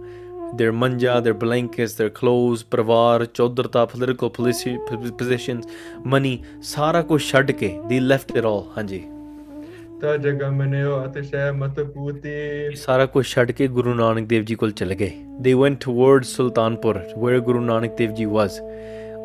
their 0.55 0.71
manja, 0.71 1.21
their 1.21 1.33
blankets, 1.33 1.93
their 1.93 2.09
clothes, 2.09 2.63
ਪਰਿਵਾਰ 2.71 3.25
ਚੌਧਰਤਾ 3.25 3.87
political 3.93 4.31
positions, 5.21 5.63
money 6.13 6.35
ਸਾਰਾ 6.63 7.01
ਕੁਝ 7.01 7.21
ਛੱਡ 7.21 7.51
ਕੇ 7.51 7.71
they 7.89 8.01
left 8.11 8.35
it 8.37 8.49
all 8.49 8.63
ਹਾਂਜੀ 8.77 9.01
ਤਜ 10.01 10.27
ਗਮਨਿਓ 10.41 11.03
ਅਤਿਸ਼ੈ 11.05 11.51
ਮਤ 11.51 11.79
ਪੂਤੀ 11.95 12.75
ਸਾਰਾ 12.75 13.05
ਕੁਝ 13.05 13.25
ਛੱਡ 13.25 13.51
ਕੇ 13.51 13.67
ਗੁਰੂ 13.67 13.93
ਨਾਨਕ 13.93 14.27
ਦੇਵ 14.27 14.43
ਜੀ 14.43 14.55
ਕੋਲ 14.55 14.71
ਚਲੇ 14.71 14.95
ਗਏ 14.95 15.11
they 15.47 15.55
went 15.61 15.79
towards 15.87 16.35
Sultanpur 16.35 16.99
where 17.23 17.41
ਗੁਰੂ 17.41 17.59
ਨਾਨਕ 17.61 17.95
ਦੇਵ 17.97 18.13
ਜੀ 18.15 18.25
was 18.25 18.61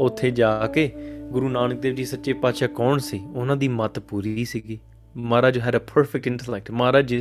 ਉੱਥੇ 0.00 0.30
ਜਾ 0.30 0.66
ਕੇ 0.74 0.90
ਗੁਰੂ 1.30 1.48
ਨਾਨਕ 1.48 1.80
ਦੇਵ 1.80 1.94
ਜੀ 1.94 2.04
ਸੱਚੇ 2.04 2.32
ਪਾਤਸ਼ਾਹ 2.32 2.68
ਕੌਣ 2.68 2.98
ਸੀ 2.98 3.20
ਉਹਨਾਂ 3.34 3.56
ਦੀ 3.56 3.68
ਮਤ 3.68 3.98
ਪੂਰੀ 3.98 4.44
ਸੀਗੀ 4.44 4.78
ਮਹਾਰਾਜ 5.16 5.58
had 5.58 5.76
a 5.78 5.82
perfect 5.90 6.30
intellect 6.30 6.72
Maharaj 6.72 7.14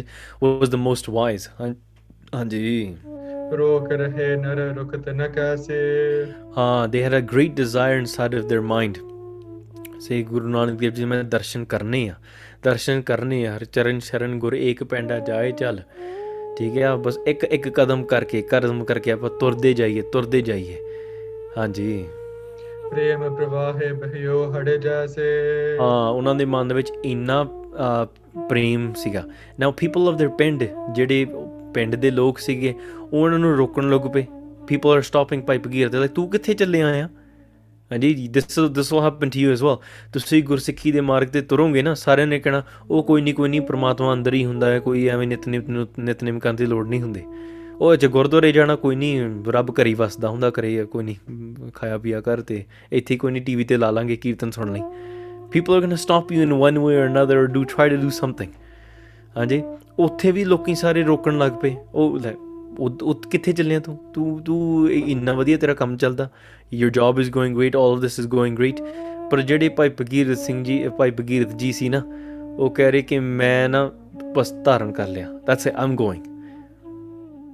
was 0.44 0.70
the 0.70 0.82
most 0.86 1.10
wise 1.16 1.50
ਹਾਂਜੀ 2.36 2.96
ਰੋਕ 3.53 3.93
ਰਹੇ 3.93 4.35
ਨਰ 4.37 4.57
ਰੁਕਤ 4.77 5.09
ਨ 5.09 5.27
ਕੈਸੇ 5.29 5.79
ਹਾਂ 6.57 6.89
they 6.89 7.03
had 7.05 7.17
a 7.19 7.23
great 7.29 7.55
desire 7.61 8.01
inside 8.01 8.37
of 8.41 8.49
their 8.49 8.65
mind 8.69 9.01
ਸੇ 10.01 10.23
ਗੁਰੂ 10.23 10.49
ਨਾਨਕ 10.49 10.79
ਦੇਵ 10.79 10.93
ਜੀ 10.93 11.05
ਮੈਂ 11.05 11.23
ਦਰਸ਼ਨ 11.27 11.65
ਕਰਨੇ 11.65 12.09
ਆ 12.09 12.15
ਦਰਸ਼ਨ 12.65 13.01
ਕਰਨੇ 13.03 13.45
ਆ 13.47 13.57
ਹਰ 13.57 13.65
ਚਰਨ 13.65 13.99
ਸ਼ਰਨ 14.01 14.39
ਗੁਰ 14.39 14.55
ਏਕ 14.55 14.83
ਪੈਂਡਾ 14.85 15.19
ਜਾਏ 15.19 15.51
ਚੱਲ 15.53 15.81
ਠੀਕ 16.59 16.77
ਹੈ 16.79 16.95
ਬਸ 16.97 17.19
ਇੱਕ 17.27 17.45
ਇੱਕ 17.45 17.69
ਕਦਮ 17.71 18.05
ਕਰਕੇ 18.05 18.43
ਕਦਮ 18.43 18.85
ਕਰਕੇ 18.85 19.11
ਆਪਾਂ 19.11 19.31
ਤੁਰਦੇ 19.41 19.73
ਜਾਈਏ 19.75 20.03
ਤੁਰਦੇ 20.13 20.41
ਜਾਈਏ 20.43 20.77
ਹਾਂਜੀ 21.57 22.05
ਪ੍ਰੇਮ 22.91 23.29
ਪ੍ਰਵਾਹੇ 23.37 23.93
ਬਹਿਓ 23.93 24.45
ਹੜ 24.53 24.69
ਜੈਸੇ 24.71 25.27
ਹਾਂ 25.81 26.09
ਉਹਨਾਂ 26.11 26.35
ਦੇ 26.35 26.45
ਮਨ 26.47 26.69
ਦੇ 26.69 26.75
ਵਿੱਚ 26.75 26.93
ਇੰਨਾ 27.05 27.43
ਅਹ, 27.43 28.07
ਪ੍ਰੇਮ 28.49 28.93
ਸੀਗਾ 28.95 29.23
ਨਾਓ 29.61 29.73
ਪੀਪਲ 29.73 30.09
ਆਫ 30.09 30.15
देयर 30.15 30.31
ਪਿੰਡ 30.39 30.65
ਜਿਹੜੇ 30.93 31.25
ਪਿੰਡ 31.74 31.96
ਦੇ 31.96 32.12
ਲੋਕ 32.12 32.38
ਸੀਗੇ, 32.38 32.76
ਉਹ 33.12 33.24
ਉਹਨਾਂ 33.24 33.40
ਨੂੰ 33.40 33.58
ਰੋਕਣ 33.58 33.90
ਲੱਗ 33.90 34.12
ਪਏ। 34.14 34.26
ਪੀਪਲ 34.68 34.90
ਆਰ 34.90 35.02
ਸਟਾਪਿੰਗ 35.02 35.44
ਪਾਈਪ 35.44 35.68
ਗੀਰ 35.68 35.90
ਦੇ 35.90 35.98
ਲਾਈਕ 35.98 36.12
ਤੂੰ 36.12 36.30
ਕਿੱਥੇ 36.30 36.54
ਚੱਲੇ 36.54 36.82
ਆਇਆ? 36.82 37.10
ਹਾਂਜੀ, 37.92 38.28
this 38.28 38.60
this 38.60 38.94
will 38.94 39.04
happen 39.04 39.30
to 39.30 39.40
you 39.40 39.52
as 39.52 39.64
well 39.64 39.78
ਤੁਸੀਂ 40.14 40.44
ਗੁਰਸਿੱਖੀ 40.44 40.92
ਦੇ 40.92 41.02
ਮਾਰਗ 41.02 41.28
ਤੇ 41.28 41.42
ਤੁਰੋਗੇ 41.42 41.82
ਨਾ, 41.82 41.94
ਸਾਰਿਆਂ 41.94 42.28
ਨੇ 42.28 42.40
ਕਹਿਣਾ, 42.40 42.64
ਉਹ 42.92 43.04
ਕੋਈ 43.04 43.22
ਨਹੀਂ 43.22 43.34
ਕੋਈ 43.34 43.50
ਨਹੀਂ 43.50 43.62
ਪ੍ਰਮਾਤਮਾ 43.62 44.14
ਅੰਦਰ 44.14 44.34
ਹੀ 44.34 44.46
ਹੁੰਦਾ 44.46 44.70
ਹੈ, 44.70 44.80
ਕੋਈ 44.80 45.08
ਐਵੇਂ 45.08 45.28
ਨਿਤਨੇਮ 45.28 45.62
ਨੂੰ- 45.70 45.88
ਨਿਤਨੇਮ 46.00 46.40
ਕਰਨ 46.40 46.56
ਦੀ 46.56 46.66
ਲੋੜ 46.66 46.88
ਨਹੀਂ 46.88 47.02
ਹੁੰਦੀ। 47.02 47.22
ਉਹ 47.82 47.96
ਜੇ 47.96 48.08
ਗੁਰਦੁਆਰੇ 48.08 48.52
ਜਾਣਾ, 48.52 48.76
ਕੋਈ 48.76 48.96
ਨਹੀਂ 48.96 49.44
ਰੱਬ 49.48 49.72
ਘਰੀ 49.72 49.94
ਵਸਦਾ 49.94 50.30
ਹੁੰਦਾ 50.30 50.50
ਕਰੇ 50.50 50.86
ਕੋਈ 50.86 51.04
ਨਹੀਂ 51.04 51.16
ਖਾਇਆ 51.74 51.98
ਪੀਆ 51.98 52.22
ਕਰ 52.22 52.42
ਤੇ 52.42 52.66
ਇੱਥੇ 52.92 53.16
ਕੋਈ 53.16 53.32
ਨਹੀਂ 53.32 53.44
ਟੀਵੀ 53.44 53.64
ਤੇ 53.64 53.78
ਲਾ 53.78 53.92
ਲਾਂਗੇ, 53.92 54.16
ਕੀਰਤਨ 54.16 54.52
ਸੁਣ 54.52 54.74
ਲਈ। 54.74 54.82
People 55.44 55.80
are 55.80 55.88
going 55.88 55.98
to 55.98 56.02
stop 56.02 56.38
you 56.38 56.50
in 56.50 56.70
one 56.70 56.80
way 56.80 56.94
or 56.94 57.14
another, 57.14 57.46
or 57.46 57.58
do, 57.58 57.62
try 57.62 57.96
to 57.96 58.04
do 58.04 58.10
something 58.10 58.52
ਹਾਂਜੀ 59.38 59.64
ਉੱਥੇ 60.00 60.32
ਵੀ 60.32 60.46
ਲੋਕੀ 60.46 60.76
ਸਾਰੇ 60.76 61.04
ਰੋਕਣ 61.04 61.38
ਲੱਗ 61.38 61.52
ਪਏ। 61.52 61.76
ਉਹ 61.94 62.20
ਲੈ, 62.20 62.34
ਉਹ 62.80 62.90
ਉਹ 63.04 63.22
ਕਿੱਥੇ 63.30 63.52
ਚੱਲਿਆ 63.52 63.80
ਤੂੰ? 63.80 64.00
ਤੂੰ 64.14 64.44
ਤੂੰ 64.44 64.92
ਇ- 64.92 65.12
ਇੰਨਾ 65.12 65.34
ਵਧੀਆ 65.34 65.58
ਤੇਰਾ 65.58 65.74
ਕੰਮ 65.74 65.98
ਚੱਲਦਾ। 65.98 66.30
Your 66.82 66.92
job 66.92 67.22
is 67.22 67.28
going 67.28 67.54
great, 67.54 67.72
all 67.72 67.98
of 67.98 68.06
this 68.06 68.26
is 68.26 68.32
going 68.38 68.62
great 68.62 68.86
ਪਰ 69.32 69.42
ਜਿਹੜੇ 69.42 69.70
ਭਾਈ 69.70 69.90
ਭਗੀਰਥ 69.90 70.38
ਸਿੰਘ 70.38 70.64
ਜੀ, 70.64 70.90
ਭਾਈ 70.90 71.12
ਭਗੀਰਥ 71.12 71.56
ਜੀ 71.56 71.72
ਸੀ 71.72 71.90
ਨਾ, 71.90 72.02
ਉਹ 72.58 72.70
ਕਹਿ 72.70 72.92
ਰਹੇ 72.92 73.02
ਕਿ 73.02 73.20
ਮੈਂ 73.20 73.70
ਨਾ 73.70 73.92
ਬਸ 74.36 74.54
ਧਾਰਨ 74.64 74.92
ਕਰ 74.92 75.08
ਲਿਆ। 75.08 75.28
That's 75.28 75.72
it, 75.72 75.88
i'm 75.88 75.98
going 75.98 76.30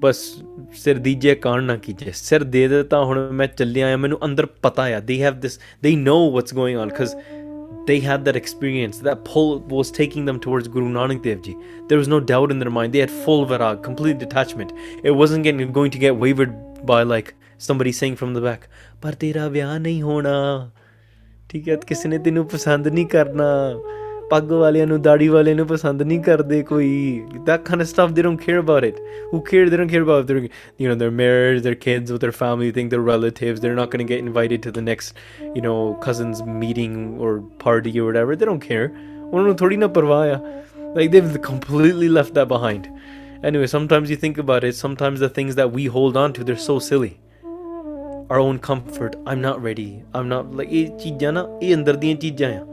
ਬਸ 0.02 0.44
ਸਿਰ 0.74 0.98
ਦੀਜੇ 0.98 1.36
ਕਾਣ 1.36 1.64
ਨਾ 1.64 1.78
ਕੀਜੇ। 1.78 2.12
ਸਿਰ 2.16 2.44
ਦੇ 2.44 2.68
ਦਿੱਤਾ, 2.68 3.04
ਹੁਣ 3.04 3.32
ਮੈਂ 3.32 3.48
ਚੱਲਿਆ 3.48 3.94
ਆ 3.94 3.98
ਮੈਨੂੰ 3.98 4.26
ਅੰਦਰ 4.26 4.46
ਪਤਾ 4.46 4.84
ਆ, 4.84 4.98
they 4.98 5.30
have 5.30 5.40
this, 5.40 5.54
they 5.88 6.00
know 6.00 6.36
what's 6.36 6.58
going 6.58 6.84
on 6.84 6.96
because 6.96 7.39
they 7.90 8.00
had 8.00 8.26
that 8.26 8.36
experience. 8.36 9.00
That 9.00 9.26
pull 9.26 9.60
was 9.76 9.92
taking 10.00 10.26
them 10.26 10.40
towards 10.40 10.68
Guru 10.68 10.90
Nanak 10.96 11.24
Dev 11.24 11.42
Ji. 11.42 11.58
There 11.88 11.98
was 11.98 12.08
no 12.08 12.20
doubt 12.20 12.52
in 12.52 12.60
their 12.60 12.70
mind. 12.70 12.94
They 12.94 13.00
had 13.00 13.12
full 13.12 13.46
virag, 13.48 13.84
complete 13.84 14.20
detachment. 14.20 14.74
It 15.04 15.12
wasn't 15.12 15.44
getting, 15.44 15.72
going 15.72 15.92
to 15.92 15.98
get 15.98 16.18
wavered 16.18 16.54
by 16.86 17.04
like 17.04 17.34
somebody 17.58 17.92
saying 17.92 18.16
from 18.16 18.36
the 18.36 18.42
back, 18.42 18.70
Par 19.02 19.14
tera 19.14 19.50
nahi 19.50 20.02
hona. 20.02 20.72
ठीक 21.50 21.68
है 21.68 21.76
किसी 21.90 22.10
ने 22.10 22.18
तेनों 22.26 22.46
पसंद 22.46 22.88
नहीं 22.88 23.06
ਪੱਗ 24.31 24.53
ਵਾਲਿਆਂ 24.53 24.87
ਨੂੰ 24.87 25.01
ਦਾੜੀ 25.03 25.29
ਵਾਲਿਆਂ 25.29 25.57
ਨੂੰ 25.57 25.67
ਪਸੰਦ 25.67 26.03
ਨਹੀਂ 26.03 26.21
ਕਰਦੇ 26.23 26.63
ਕੋਈ 26.71 26.89
that 27.49 27.65
kind 27.71 27.85
of 27.85 27.89
stuff 27.91 28.15
they 28.19 28.25
don't 28.27 28.43
care 28.45 28.61
about 28.63 28.87
it 28.89 29.01
who 29.33 29.41
care 29.51 29.65
they 29.73 29.81
don't 29.81 29.93
care 29.95 30.05
about 30.07 30.31
their 30.31 30.43
you 30.83 30.89
know 30.91 30.97
their 31.03 31.15
marriage 31.21 31.61
their 31.67 31.79
kids 31.87 32.15
with 32.15 32.23
their 32.27 32.37
family 32.39 32.71
think 32.79 32.95
their 32.95 33.05
relatives 33.09 33.65
they're 33.65 33.79
not 33.81 33.93
going 33.95 34.05
to 34.05 34.09
get 34.13 34.25
invited 34.29 34.65
to 34.69 34.73
the 34.79 34.85
next 34.87 35.21
you 35.59 35.65
know 35.67 35.77
cousins 36.07 36.43
meeting 36.65 36.97
or 37.27 37.33
party 37.67 37.95
or 38.05 38.07
whatever 38.11 38.39
they 38.43 38.51
don't 38.53 38.67
care 38.71 38.89
ਉਹਨਾਂ 39.33 39.45
ਨੂੰ 39.45 39.57
ਥੋੜੀ 39.57 39.77
ਨਾ 39.77 39.87
ਪਰਵਾਹ 39.99 40.31
ਆ 40.33 40.41
like 40.97 41.13
they've 41.15 41.39
completely 41.51 42.09
left 42.19 42.35
that 42.41 42.51
behind 42.57 42.91
Anyway, 43.45 43.67
sometimes 43.67 44.09
you 44.09 44.17
think 44.17 44.39
about 44.39 44.65
it, 44.65 44.75
sometimes 44.75 45.21
the 45.21 45.29
things 45.29 45.55
that 45.57 45.71
we 45.71 45.85
hold 45.85 46.17
on 46.17 46.33
to, 46.33 46.45
they're 46.45 46.57
so 46.57 46.79
silly. 46.79 47.21
Our 48.31 48.39
own 48.39 48.59
comfort, 48.59 49.17
I'm 49.27 49.43
not 49.43 49.63
ready. 49.63 50.03
I'm 50.15 50.31
not 50.31 50.55
like 50.59 50.71
ਇਹ 50.71 50.87
ਚੀਜ਼ਾਂ 50.99 51.33
ਨਾ 51.33 51.45
ਇਹ 51.63 51.75
ਅੰਦਰ 51.75 51.97
ਦੀਆਂ 52.05 52.17
ਚੀਜ਼ਾਂ 52.23 52.51
ਆ 52.53 52.65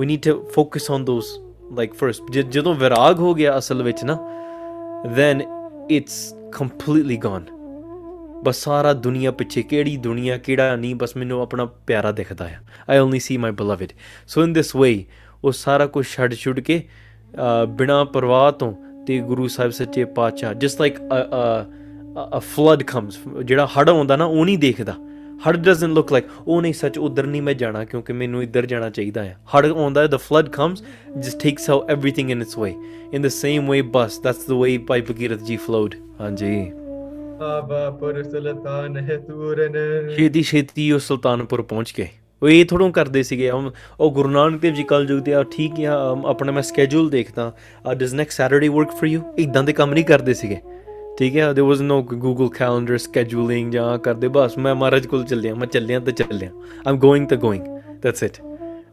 we 0.00 0.06
need 0.06 0.28
to 0.30 0.34
focus 0.36 0.90
on 0.96 1.04
those 1.04 1.30
like 1.78 1.94
first. 2.02 2.32
ਜ- 2.32 2.50
ਜਦੋਂ 2.50 2.74
ਵਿਰਾਗ 2.74 3.18
ਹੋ 3.18 3.34
ਗਿਆ 3.34 3.58
ਅਸਲ 3.58 3.82
ਵਿੱਚ 3.82 4.04
ਨਾ 4.04 4.18
then 5.18 5.38
it's 5.98 6.18
completely 6.62 7.16
gone. 7.26 7.44
ਬਸ 8.44 8.56
ਸਾਰਾ 8.56 8.92
ਦੁਨੀਆ 8.92 9.30
ਪਿੱਛੇ 9.30 9.62
ਕਿਹੜੀ 9.62 9.96
ਦੁਨੀਆ 9.96 10.38
ਕਿਹੜਾ 10.38 10.76
ਨਹੀਂ 10.76 10.94
ਬਸ 10.94 11.16
ਮੈਨੂੰ 11.16 11.42
ਆਪਣਾ 11.42 11.64
ਪਿਆਰਾ 11.64 12.12
ਦਿਖਦਾ 12.12 12.44
ਆ। 12.44 12.58
ਆਈ 12.90 12.98
only 12.98 13.18
C 13.18 13.36
my 13.36 13.50
beloved 13.50 13.92
so 14.26 14.42
in 14.42 14.52
this 14.52 14.76
ਵੇ 14.76 15.04
ਉਹ 15.44 15.52
ਸਾਰਾ 15.52 15.86
ਕੁਝ 15.86 16.06
ਛੱਡ 16.06 16.34
ਛੁੱਡ 16.34 16.60
ਕੇ 16.60 16.82
ਅ, 16.82 17.64
ਬਿਨਾਂ 17.64 18.04
ਪਰਵਾਹ 18.04 18.52
ਤੋਂ 18.52 18.72
ਤੇ 19.06 19.18
ਗੁਰੂ 19.20 19.48
ਸਾਹਿਬ 19.48 19.70
ਸੱਚੇ 19.70 20.04
ਪਾਤਸ਼ਾਹ 20.04 20.54
just 20.54 20.80
like 20.80 20.98
a 22.34 22.38
flood 22.38 22.82
comes 22.82 23.18
ਜਿਹੜਾ 23.44 23.66
ਹੜ 23.66 23.88
ਆਉਂਦਾ 23.88 24.16
ਨਾ 24.16 24.24
ਉਹ 24.24 24.44
ਨਹੀਂ 24.44 24.58
ਦੇਖਦਾ। 24.58 24.94
ਹੜ 25.48 25.56
ਡਸਨਟ 25.56 25.90
ਲੁੱਕ 25.90 26.12
ਲਾਈਕ 26.12 26.24
ਉਹ 26.46 26.62
ਨਹੀਂ 26.62 26.72
ਸੱਚ 26.72 26.98
ਉਧਰ 26.98 27.26
ਨਹੀਂ 27.26 27.42
ਮੈਂ 27.42 27.54
ਜਾਣਾ 27.54 27.84
ਕਿਉਂਕਿ 27.84 28.12
ਮੈਨੂੰ 28.12 28.42
ਇੱਧਰ 28.42 28.66
ਜਾਣਾ 28.66 28.90
ਚਾਹੀਦਾ 28.90 29.22
ਹੈ 29.24 29.36
ਹੜ 29.48 29.66
ਆਉਂਦਾ 29.66 30.06
the 30.06 30.16
flood 30.16 30.48
comes 30.48 30.82
just 31.18 31.42
takes 31.42 31.70
out 31.70 31.90
everything 31.90 32.30
in 32.30 32.42
its 32.42 32.58
way 32.58 32.74
in 33.12 33.22
the 33.22 33.28
same 33.28 33.70
way 33.70 33.82
bus 33.82 34.20
that's 34.20 34.46
the 34.46 34.52
way 34.52 34.78
Bhai 34.78 35.00
Bhagirath 35.00 35.42
ji 35.42 35.56
flawed 35.56 35.94
ਹਾਂਜੀ 36.20 36.72
ਬਾਬਾ 37.40 37.90
ਪੁਰ 37.90 38.22
ਸੁਲਤਾਨ 38.22 38.96
ਹੈ 38.96 39.16
ਤੂਰਨ 39.16 39.72
ਛੇਤੀ 40.16 40.42
ਛੇਤੀ 40.42 40.92
ਉਹ 40.92 40.98
ਸੁਲਤਾਨਪੁਰ 40.98 41.62
ਪਹੁੰਚ 41.62 41.94
ਗਏ 41.98 42.08
ਉਹ 42.42 42.48
ਇਹ 42.48 42.64
ਥੋੜੋਂ 42.64 42.92
ਕਰਦੇ 42.92 43.22
ਸੀਗੇ 43.22 43.50
ਹਮ 43.50 43.70
ਉਹ 44.00 44.10
ਗੁਰੂ 44.10 44.28
ਨਾਨਕ 44.28 44.60
ਦੇਵ 44.60 44.74
ਜੀ 44.74 44.82
ਕੱਲ 44.82 45.06
ਜੁਗਦੇ 45.06 45.34
ਆ 45.34 45.42
ਠੀਕ 45.42 45.72
ਆ 45.84 46.16
ਆਪਣਾ 46.26 46.52
ਮੈਂ 46.52 46.62
ਸਕੇਜੂਲ 46.62 47.10
ਦੇਖਦਾ 47.10 47.52
does 47.92 48.12
next 48.12 48.36
Saturday 48.36 48.68
work 48.68 48.90
for 48.90 49.06
you 49.06 49.22
ਇਦਾਂ 49.38 49.62
ਦੇ 49.62 49.72
ਕੰਮ 49.72 49.92
ਨਹੀਂ 49.92 50.04
ਕਰਦੇ 50.04 50.34
ਸੀਗੇ। 50.34 50.56
ਠੀਕ 51.20 51.36
ਹੈ 51.36 51.46
there 51.50 51.66
was 51.68 51.80
no 51.86 51.96
Google 52.20 52.48
Calendar 52.54 52.98
scheduling 52.98 53.72
ਜਾਂ 53.72 53.98
ਕਰਦੇ 54.04 54.28
ਬਸ 54.36 54.56
ਮੈਂ 54.58 54.74
ਮਹਾਰਾਜ 54.74 55.06
ਕੋਲ 55.06 55.24
ਚੱਲਿਆ, 55.24 55.54
ਮੈਂ 55.54 55.66
ਚੱਲਿਆ 55.66 55.98
ਤਾਂ 56.00 56.12
ਚੱਲਿਆ। 56.12 56.50
ਆਮ 56.88 56.98
ਗੋਇੰਗ 56.98 57.28
ਤਾਂ 57.28 57.38
ਗੋਇੰਗ 57.38 57.64
ਦੈਟਸ 58.02 58.22
ਇਟ 58.22 58.40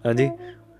ਹਾਂਜੀ, 0.05 0.29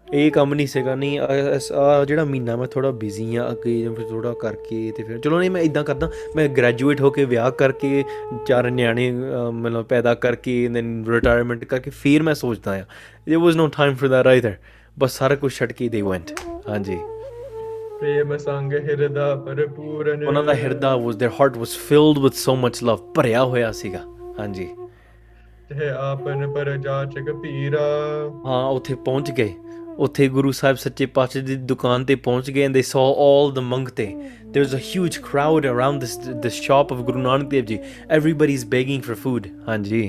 ਇਹ 0.07 0.31
ਕੰਮ 0.31 0.53
ਨਹੀਂ 0.53 0.67
ਸੀਗਾ, 0.67 0.95
ਨਹੀਂ 0.95 1.19
ਆ 1.19 2.03
ਜਿਹੜਾ 2.05 2.23
ਮਹੀਨਾ 2.25 2.55
ਮੈਂ 2.55 2.67
ਥੋੜਾ 2.67 2.91
ਬਿਜ਼ੀ 2.99 3.35
ਆ 3.35 3.49
ਅੱਗੇ 3.51 3.87
ਫਿਰ 3.95 4.07
ਥੋੜਾ 4.09 4.33
ਕਰਕੇ 4.41 4.91
ਤੇ 4.97 5.03
ਫਿਰ, 5.03 5.17
ਚਲੋ 5.17 5.39
ਨਹੀਂ, 5.39 5.51
ਮੈਂ 5.51 5.61
ਇਦਾਂ 5.61 5.83
ਕਰਦਾ, 5.83 6.09
ਮੈਂ 6.35 6.47
ਗ੍ਰੈਜੂਏਟ 6.57 7.01
ਹੋ 7.01 7.09
ਕੇ 7.11 7.25
ਵਿਆਹ 7.25 7.51
ਕਰਕੇ, 7.57 8.03
ਚਾਰ 8.47 8.69
ਨਿਆਣੇ 8.71 9.11
ਮਤਲਬ 9.11 9.85
ਪੈਦਾ 9.85 10.13
ਕਰਕੇ 10.15 10.67
ਦੈਨ 10.73 11.03
ਰਿਟਾਇਰਮੈਂਟ 11.09 11.65
ਕਰਕੇ 11.65 11.91
ਫਿਰ 12.01 12.23
ਮੈਂ 12.23 12.33
ਸੋਚਦਾ 12.35 12.71
ਆ 12.71 12.85
there 13.27 13.39
was 13.43 13.55
no 13.59 13.63
time 13.73 13.95
for 14.01 14.09
that 14.11 14.27
either 14.27 14.55
ਬਸ 14.97 15.17
ਸਾਰਾ 15.17 15.35
ਕੁਝ 15.35 15.51
ਛੱਡ 15.53 15.71
ਕੇ 15.71 15.89
ਦੇ 15.89 16.01
ਵੈਂਟ 16.01 16.39
ਹਾਂਜੀ। 16.69 16.97
ਉਹਨਾਂ 20.26 20.44
ਦਾ 20.44 20.54
ਹਿਰਦਾ 20.54 20.96
was 20.96 21.16
their 21.16 21.32
heart 21.40 21.56
was 21.56 21.76
filled 21.88 22.18
with 22.18 22.32
so 22.32 22.56
much 22.56 22.82
love 22.84 22.96
ਭਰਿਆ 23.14 23.44
ਹੋਇਆ 23.44 23.72
ਸੀਗਾ 23.72 24.00
ਹਾਂਜੀ 24.38 24.68
ਤੇ 25.68 25.88
ਆਪਨ 25.88 26.52
ਪਰ 26.52 26.76
ਜਾਚਕ 26.76 27.30
ਪੀਰਾ 27.42 27.80
ਹਾਂ 28.46 28.64
ਉੱਥੇ 28.70 28.94
ਪਹੁੰਚ 28.94 29.30
ਗਏ 29.30 29.54
ਉੱਥੇ 29.98 30.28
ਗੁਰੂ 30.28 30.50
ਸਾਹਿਬ 30.52 30.76
ਸੱਚੇ 30.76 31.06
ਪਾਤਸ਼ਾਹ 31.06 31.42
ਦੀ 31.42 31.56
ਦੁਕਾਨ 31.56 32.04
ਤੇ 32.04 32.14
ਪਹੁੰਚ 32.14 32.50
ਗਏ 32.50 32.68
and 32.68 32.76
they 32.76 32.84
saw 32.90 33.04
all 33.24 33.54
the 33.54 33.64
ਮੰਗਤੇ 33.64 34.06
there 34.54 34.64
was 34.64 34.74
a 34.74 34.82
huge 34.86 35.18
crowd 35.28 35.66
around 35.72 36.04
this 36.04 36.16
this 36.46 36.58
shop 36.66 36.94
of 36.96 37.02
Guru 37.06 37.22
Nanak 37.22 37.48
Dev 37.52 37.70
Ji 37.70 37.78
everybody's 38.18 38.64
begging 38.74 39.06
for 39.08 39.16
food 39.24 39.48
ਹਾਂਜੀ 39.68 40.02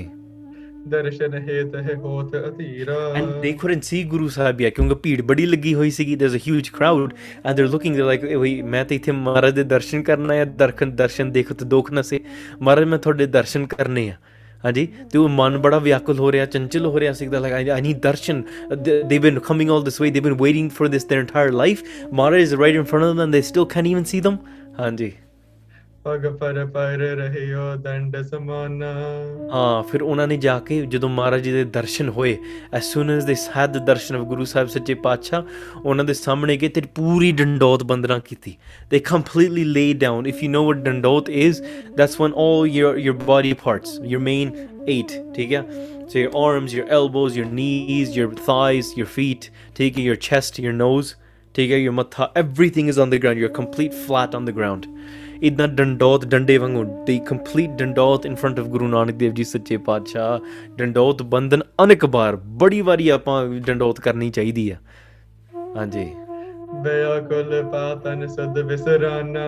ਦਰਸ਼ਨ 0.89 1.33
ਹੇਤ 1.47 1.75
ਹੈ 1.77 1.95
ਹੋਤ 1.95 2.35
ਅਧੀਰਾ। 2.37 2.97
ਐਂਡ 3.15 3.29
ਦੇ 3.41 3.51
ਕੁਡਨਟ 3.53 3.83
ਸੀ 3.83 4.03
ਗੁਰੂ 4.03 4.27
ਸਾਹਿਬ 4.29 4.61
ਯਾ 4.61 4.69
ਕਿਉਂਕਿ 4.69 4.95
ਭੀੜ 4.95 5.21
ਬੜੀ 5.21 5.45
ਲੱਗੀ 5.45 5.73
ਹੋਈ 5.73 5.89
ਸੀਗੀ 5.91 6.15
there 6.15 6.27
is 6.27 6.35
a 6.35 6.39
huge 6.47 6.69
crowd 6.69 7.13
and 7.45 7.55
they 7.55 7.63
are 7.63 7.69
looking 7.69 7.95
they 7.95 8.03
like 8.03 8.25
ਵੀ 8.35 8.61
ਮੈਂ 8.63 8.83
ਤਾਂ 8.85 8.95
ਇੱਥੇ 8.95 9.11
ਮਹਾਰਾਜ 9.11 9.53
ਦੇ 9.53 9.63
ਦਰਸ਼ਨ 9.65 10.03
ਕਰਨਾ 10.03 10.33
ਹੈ 10.33 10.45
ਦਰਸ਼ਨ 10.45 10.95
ਦਰਸ਼ਨ 10.95 11.31
ਦੇਖਤ 11.31 11.63
ਦੋਖ 11.65 11.91
ਨਾ 11.91 12.01
ਸੇ। 12.01 12.19
ਮਹਾਰਾਜ, 12.61 12.85
ਮੈਂ 12.85 12.97
ਤੁਹਾਡੇ 12.97 13.25
ਦਰਸ਼ਨ 13.27 13.65
ਕਰਨੇ 13.67 14.09
ਆ। 14.09 14.15
ਹਾਂਜੀ, 14.65 14.87
ਤੇ 15.11 15.17
ਉਹ 15.17 15.29
ਮਨ 15.29 15.57
ਬੜਾ 15.57 15.77
ਵਿਆਕੁਲ 15.79 16.19
ਹੋ 16.19 16.31
ਰਿਹਾ, 16.31 16.45
ਚੰਚਲ 16.45 16.85
ਹੋ 16.85 16.99
ਰਿਹਾ 16.99 17.13
ਸਿੱਖਦਾ 17.13 17.39
ਲੱਗਾ 17.39 17.55
ਆਈ 17.55 17.81
ਨੀਡ 17.81 17.99
ਦਰਸ਼ਨ। 18.01 18.43
ਦੇ 19.07 19.19
ਬੀਨ 19.19 19.39
coming 19.39 19.71
all 19.71 19.83
this 19.83 20.01
way 20.01 20.11
they 20.11 20.19
been 20.19 20.33
waiting 20.33 20.69
for 20.69 20.87
this 20.87 21.05
their 21.05 21.19
entire 21.19 21.51
life 21.51 21.83
Maharaj 22.13 22.41
is 22.41 22.53
right 22.55 22.75
in 22.75 22.83
front 22.83 23.03
of 23.03 23.17
them 23.17 23.31
they 23.31 23.41
still 23.41 23.65
can't 23.65 23.87
even 23.87 24.03
see 24.03 24.21
them 24.21 24.37
ਹਾਂਜੀ। 24.79 25.11
ਪਗ 26.04 26.26
ਪਰ 26.40 26.64
ਪਰ 26.74 26.98
ਰਹਿਓ 26.98 27.74
ਦੰਡ 27.82 28.16
ਸਮਾਨਾ 28.22 28.86
ਹਾਂ 29.52 29.82
ਫਿਰ 29.82 30.02
ਉਹਨਾਂ 30.02 30.26
ਨੇ 30.28 30.36
ਜਾ 30.36 30.58
ਕੇ 30.66 30.80
ਜਦੋਂ 30.86 31.08
ਮਹਾਰਾਜ 31.08 31.42
ਜੀ 31.42 31.52
ਦੇ 31.52 31.62
ਦਰਸ਼ਨ 31.74 32.08
ਹੋਏ 32.08 32.36
as 32.74 32.92
soon 32.92 33.10
as 33.10 33.24
this 33.24 33.48
had 33.56 33.72
the 33.72 33.84
darshan 33.84 34.16
of 34.16 34.26
Guru 34.28 34.44
Sahib 34.44 34.68
ਸੱਚੇ 34.68 34.94
ਪਾਤਸ਼ਾਹ 35.06 35.42
ਉਹਨਾਂ 35.84 36.04
ਦੇ 36.04 36.14
ਸਾਹਮਣੇ 36.14 36.56
ਗਏ 36.56 36.68
ਤੇ 36.68 36.80
ਪੂਰੀ 36.94 37.32
ਡੰਡੋਤ 37.32 37.82
ਬੰਦਨਾ 37.92 38.18
ਕੀਤੀ 38.18 38.56
they 38.92 39.00
completely 39.12 39.64
laid 39.78 40.02
down 40.04 40.30
if 40.34 40.44
you 40.44 40.52
know 40.54 40.64
what 40.68 40.84
dandot 40.88 41.32
is 41.46 41.62
that's 42.00 42.20
when 42.22 42.38
all 42.44 42.70
your 42.74 42.92
your 43.06 43.16
body 43.24 43.56
parts 43.64 43.96
your 44.12 44.22
main 44.28 44.54
eight 44.96 45.18
ਠੀਕ 45.36 45.52
ਹੈ 45.52 45.64
so 46.12 46.24
your 46.24 46.36
arms 46.44 46.78
your 46.78 46.88
elbows 47.00 47.42
your 47.42 47.50
knees 47.58 48.16
your 48.20 48.30
thighs 48.46 48.94
your 49.00 49.12
feet 49.18 49.50
ਠੀਕ 49.76 49.98
ਹੈ 49.98 50.04
your 50.12 50.20
chest 50.30 50.64
your 50.66 50.78
nose 50.84 51.16
ਠੀਕ 51.54 51.70
ਹੈ 51.72 51.78
your 51.78 51.98
matha 51.98 52.32
everything 52.40 52.94
is 52.94 53.04
on 53.04 53.14
the 53.14 53.22
ground 53.24 53.44
you're 53.44 53.56
complete 53.60 54.02
flat 54.06 54.40
on 54.40 54.50
the 54.50 54.58
ground 54.60 54.88
ਇਦਾਂ 55.43 55.67
ਡੰਡੋਤ 55.67 56.25
ਡੰਡੇ 56.25 56.57
ਵਾਂਗੂ 56.57 56.83
ਦੀ 57.05 57.19
complete 57.19 57.69
dandot 57.69 58.25
in 58.25 58.35
front 58.35 58.59
of 58.59 58.65
Guru 58.65 58.87
Nanak 58.87 59.15
Dev 59.15 59.33
ji 59.33 59.43
ਸੱਚੇ 59.43 59.77
ਪਾਤਸ਼ਾਹ 59.77 60.39
ਡੰਡੋਤ 60.77 61.21
ਬੰਦਨ 61.23 61.61
ਅਨੇਕ 61.83 62.05
ਵਾਰ 62.05 62.35
ਬੜੀ 62.35 62.81
ਵਾਰੀ 62.81 63.09
ਆਪਾਂ 63.09 63.45
ਡੰਡੋਤ 63.67 63.99
ਕਰਨੀ 63.99 64.29
ਚਾਹੀਦੀ 64.29 64.69
ਆ 64.69 64.75
ਹਾਂਜੀ 65.77 66.05
ਬਿਆ 66.83 67.19
ਕੁਲ 67.19 67.63
ਪਾਤਨ 67.71 68.27
ਸਦ 68.27 68.59
ਵਿਸਰਾਨਾ 68.59 69.45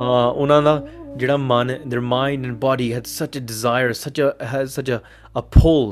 ਹਾਂ 0.00 0.30
ਉਹਨਾਂ 0.30 0.62
ਦਾ 0.62 0.86
ਜਿਹੜਾ 1.16 1.36
ਮਨ 1.36 1.76
their 1.92 2.02
mind 2.02 2.48
and 2.48 2.58
body 2.64 2.88
had 2.96 3.10
such 3.10 3.36
a 3.40 3.44
desire 3.52 3.92
such 4.00 4.22
a 4.24 4.30
has 4.54 4.78
such 4.78 4.90
a 4.96 4.98
a 5.40 5.44
pull 5.58 5.86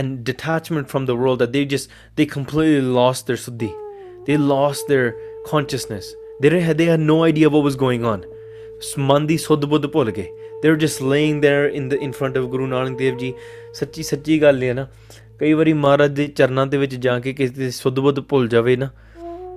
and 0.00 0.16
detachment 0.30 0.94
from 0.94 1.10
the 1.10 1.18
world 1.18 1.42
that 1.42 1.52
they 1.56 1.64
just 1.74 1.92
they 2.18 2.26
completely 2.36 2.80
lost 2.96 3.30
their 3.30 3.42
suddhi 3.42 3.68
they 4.28 4.38
lost 4.46 4.90
their 4.94 5.06
consciousness 5.50 6.08
they 6.40 6.48
didn't 6.48 6.66
have, 6.68 6.76
they 6.76 6.88
had 6.94 7.04
no 7.12 7.18
idea 7.28 7.52
what 7.56 7.68
was 7.68 7.78
going 7.84 8.08
on 8.14 8.24
ਮਨ 8.98 9.26
ਦੀ 9.26 9.36
ਸੁੱਧ 9.36 9.64
ਬੁੱਧ 9.64 9.86
ਭੁੱਲ 9.86 10.10
ਗਏ। 10.10 10.26
They 10.62 10.70
were 10.72 10.80
just 10.82 11.02
laying 11.12 11.40
there 11.42 11.64
in 11.78 11.88
the 11.90 11.98
in 12.06 12.12
front 12.18 12.38
of 12.40 12.46
ਗੁਰੂ 12.48 12.66
ਨਾਨਕ 12.66 12.98
ਦੇਵ 12.98 13.16
ਜੀ 13.16 13.32
ਸੱਚੀ 13.74 14.02
ਸੱਚੀ 14.02 14.42
ਗੱਲ 14.42 14.62
ਹੈ 14.62 14.74
ਨਾ 14.74 14.86
ਕਈ 15.40 15.52
ਵਾਰੀ 15.52 15.72
ਮਹਾਰਾਜ 15.72 16.10
ਦੇ 16.10 16.26
ਚਰਨਾਂ 16.26 16.66
ਦੇ 16.66 16.78
ਵਿੱਚ 16.78 16.94
ਜਾ 16.94 17.18
ਕੇ 17.20 17.32
ਕਿਸੇ 17.32 17.52
ਦੀ 17.54 17.70
ਸੁੱਧ 17.70 18.00
ਬੁੱਧ 18.00 18.20
ਭੁੱਲ 18.20 18.48
ਜਾਵੇ 18.48 18.76
ਨਾ 18.76 18.90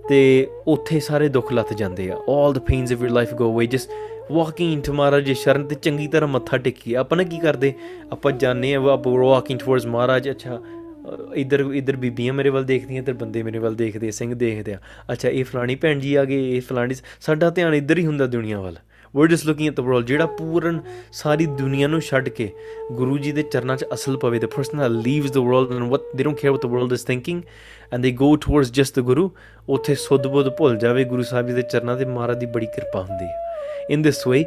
ਤੇ 0.09 0.47
ਉੱਥੇ 0.67 0.99
ਸਾਰੇ 0.99 1.27
ਦੁੱਖ 1.29 1.53
ਲੱਥ 1.53 1.73
ਜਾਂਦੇ 1.73 2.09
ਆ। 2.11 2.15
All 2.15 2.55
the 2.57 2.63
pains 2.71 2.95
of 2.95 3.03
your 3.05 3.13
life 3.17 3.35
go 3.41 3.49
away 3.51 3.67
just 3.75 3.93
walking 4.37 4.73
into 4.75 4.93
ਮਹਾਰਾਜ 4.93 5.25
ਦੀ 5.25 5.33
ਸ਼ਰਨ 5.33 5.67
ਤੇ 5.67 5.75
ਚੰਗੀ 5.75 6.07
ਤਰ੍ਹਾਂ 6.07 6.29
ਮੱਥਾ 6.29 6.57
ਟੇਕੀ 6.57 6.93
ਆਪਾਂ 6.93 7.17
ਨਾ 7.17 7.23
ਕੀ 7.23 7.39
ਕਰਦੇ? 7.39 7.73
ਆਪਾਂ 8.11 8.31
ਜਾਣੇ 8.31 8.73
ਆ 8.75 8.81
ਆਪਾਂ 8.93 9.13
walking 9.13 9.59
towards 9.65 9.87
ਮਹਾਰਾਜ। 9.87 10.29
ਅੱਛਾ 10.29 10.55
ਅ, 10.55 11.33
ਇੱਧਰ 11.35 11.59
ਇੱਧਰ 11.73 11.95
ਬੀਬੀਆਂ 11.95 12.33
ਮੇਰੇ 12.33 12.49
ਵੱਲ 12.49 12.63
ਦੇਖਦੀਆਂ 12.63 13.01
ਇੱਧਰ 13.01 13.13
ਬੰਦੇ 13.13 13.43
ਮੇਰੇ 13.43 13.59
ਵੱਲ 13.59 13.75
ਦੇਖਦੇ 13.75 14.07
ਆ, 14.07 14.11
ਸਿੰਘ 14.11 14.33
ਦੇਖਦੇ 14.33 14.73
ਆ। 14.73 14.79
ਅੱਛਾ 15.11 15.29
ਇਹ 15.29 15.43
ਫਲਾਣੀ 15.43 15.75
ਭੈਣ 15.75 15.99
ਜੀ 15.99 16.15
ਆ 16.15 16.25
ਗਏ 16.25 16.57
ਇਹ 16.57 16.61
ਫਲਾਣੀ 16.61 16.95
ਸਾਡਾ 17.21 17.49
ਧਿਆਨ 17.49 17.73
ਇੱਧਰ 17.73 17.97
ਹੀ 17.97 18.05
ਹੁੰਦਾ 18.05 18.25
ਦੁਨੀਆ 18.27 18.59
ਵੱਲ। 18.61 18.75
We're 19.13 19.27
just 19.27 19.45
looking 19.45 19.67
at 19.71 19.75
the 19.75 19.83
world 19.83 20.05
ਜਿਹੜਾ 20.07 20.25
ਪੂਰਨ 20.39 20.79
ਸਾਰੀ 21.13 21.45
ਦੁਨੀਆ 21.59 21.87
ਨੂੰ 21.87 21.99
ਛੱਡ 22.01 22.29
ਕੇ 22.29 22.49
ਗੁਰੂ 22.91 23.17
ਜੀ 23.17 23.31
ਦੇ 23.31 23.43
ਚਰਨਾਂ 23.43 23.77
'ਚ 23.77 23.85
ਅਸਲ 23.93 24.17
ਪਵੇ 24.17 24.39
the 24.39 24.49
person 24.55 24.81
that 24.83 24.95
leaves 25.07 25.35
the 25.37 25.43
world 25.49 25.75
and 25.77 25.91
what 25.93 26.07
they 26.15 26.27
don't 26.27 26.41
care 26.43 26.55
what 26.55 26.65
the 26.67 26.71
world 26.75 26.95
is 26.97 27.05
thinking 27.11 27.43
and 27.91 28.07
they 28.07 28.13
go 28.23 28.31
towards 28.47 28.73
just 28.79 28.99
the 28.99 29.05
guru 29.11 29.29
ਉੱਥੇ 29.69 29.95
ਸੁੱਧ 29.95 30.27
ਬੁੱਧ 30.27 30.49
ਭੁੱਲ 30.57 30.77
ਜਾਵੇ 30.77 31.03
ਗੁਰੂ 31.05 31.23
ਸਾਹਿਬ 31.23 31.47
ਜੀ 31.47 31.53
ਦੇ 31.53 31.61
ਚਰਨਾਂ 31.61 31.95
ਤੇ 31.97 32.05
ਮਹਾਰਾਜ 32.05 32.37
ਦੀ 32.39 32.45
ਬੜੀ 32.55 32.65
ਕਿਰਪਾ 32.75 33.01
ਹੁੰਦੀ 33.01 33.25
ਹੈ 33.25 33.47
in 33.93 34.03
this 34.05 34.19
way 34.31 34.39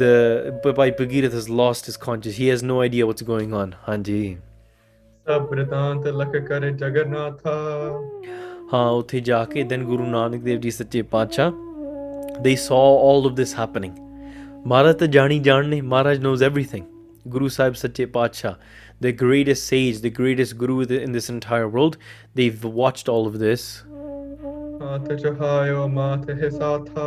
the 0.00 0.10
Bhai 0.64 0.90
Bhagirath 1.00 1.34
has 1.34 1.48
lost 1.60 1.90
his 1.90 1.96
conscience 2.06 2.36
he 2.36 2.48
has 2.48 2.62
no 2.70 2.80
idea 2.86 3.08
what's 3.10 3.26
going 3.30 3.54
on 3.62 3.74
ਹਾਂਜੀ 3.88 4.36
ਸਭ 5.26 5.48
ਬ੍ਰਤਾਂਤ 5.50 6.06
ਲਖ 6.06 6.36
ਕਰ 6.48 6.70
ਜਗਨਨਾਥਾ 6.70 7.52
ਹਾਂ 8.72 8.88
ਉੱਥੇ 8.90 9.20
ਜਾ 9.20 9.44
ਕੇ 9.44 9.62
then 9.72 9.84
ਗੁਰੂ 9.86 10.06
ਨਾਨਕ 10.06 10.42
ਦੇਵ 10.42 10.60
ਜੀ 10.60 10.70
ਸੱਚੇ 10.70 11.02
ਪਾਤਸ਼ਾਹ 11.12 11.50
they 12.43 12.55
saw 12.55 12.83
all 13.07 13.27
of 13.29 13.35
this 13.41 13.55
happening 13.61 13.91
ਮਹਾਰਾਜ 14.67 14.95
ਤਾਂ 14.97 15.07
ਜਾਣੀ 15.07 15.39
ਜਾਣ 15.39 15.67
ਨੇ 15.67 15.81
ਮਹਾਰਾਜ 15.81 16.25
knows 16.25 16.47
everything 16.49 16.83
ਗੁਰੂ 17.27 17.47
ਸਾਹਿਬ 17.47 17.73
ਸੱਚੇ 17.73 18.05
ਪਾਤਸ਼ਾਹ 18.05 18.53
the 19.05 19.11
greatest 19.23 19.73
sage 19.73 20.01
the 20.05 20.13
greatest 20.21 20.57
guru 20.63 20.81
in 21.03 21.13
this 21.17 21.29
entire 21.33 21.69
world 21.75 21.97
they've 22.39 22.65
watched 22.81 23.13
all 23.13 23.29
of 23.31 23.39
this 23.45 23.67
ਹਾਥ 24.81 25.13
ਚਹਾਇਓ 25.13 25.87
ਮਾਥ 25.87 26.29
ਹੈ 26.29 26.49
ਸਾਥਾ 26.49 27.05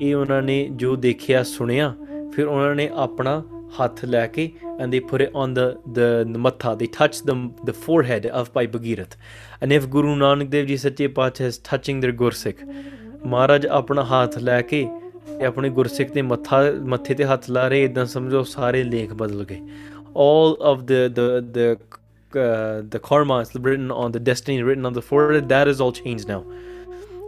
ਇਹ 0.00 0.14
ਉਹਨਾਂ 0.14 0.42
ਨੇ 0.42 0.68
ਜੋ 0.76 0.96
ਦੇਖਿਆ 0.96 1.42
ਸੁਣਿਆ 1.42 1.94
ਫਿਰ 2.34 2.46
ਉਹਨਾਂ 2.46 2.74
ਨੇ 2.74 2.88
ਆਪਣਾ 3.04 3.42
ਹੱਥ 3.80 4.04
ਲੈ 4.04 4.26
ਕੇ 4.26 4.50
and 4.80 4.94
they 4.94 5.00
put 5.00 5.22
it 5.24 5.32
on 5.34 5.54
the 5.54 5.64
the, 5.96 6.08
the 6.32 6.40
matha 6.46 6.74
they 6.80 6.88
touched 6.98 7.26
the 7.30 7.34
the 7.68 7.74
forehead 7.86 8.26
of 8.40 8.52
Bhai 8.58 8.66
Bhagirath 8.74 9.16
and 9.60 9.72
if 9.78 9.88
Guru 9.94 10.14
Nanak 10.20 10.50
Dev 10.50 10.68
Ji 10.68 10.76
Sache 10.82 11.08
Pacha 11.16 11.48
is 11.52 11.58
touching 11.70 12.00
their 12.04 12.12
Gursikh 12.20 12.62
ਮਹਾਰਾਜ 13.25 13.67
ਆਪਣਾ 13.67 14.03
ਹੱਥ 14.03 14.37
ਲੈ 14.37 14.61
ਕੇ 14.61 14.87
ਤੇ 15.39 15.45
ਆਪਣੇ 15.45 15.69
ਗੁਰਸਿੱਖ 15.69 16.11
ਦੇ 16.11 16.21
ਮੱਥਾ 16.21 16.61
ਮੱਥੇ 16.81 17.13
ਤੇ 17.13 17.25
ਹੱਥ 17.25 17.49
ਲਾ 17.49 17.67
ਰਹੇ 17.67 17.83
ਇਦਾਂ 17.83 18.05
ਸਮਝੋ 18.05 18.43
ਸਾਰੇ 18.43 18.83
ਲੇਖ 18.83 19.13
ਬਦਲ 19.13 19.43
ਗਏ। 19.43 19.59
All 20.23 20.51
of 20.71 20.81
the 20.89 20.97
the 21.17 21.27
the 21.55 21.63
uh, 21.69 22.81
the 22.95 22.99
karma 22.99 23.37
is 23.45 23.53
written 23.63 23.87
on 23.91 24.11
the 24.15 24.21
destiny 24.29 24.57
written 24.67 24.85
on 24.85 24.97
the 24.97 25.01
forehead 25.01 25.47
that 25.49 25.71
is 25.71 25.81
all 25.85 25.95
changed 25.99 26.27
now. 26.27 26.41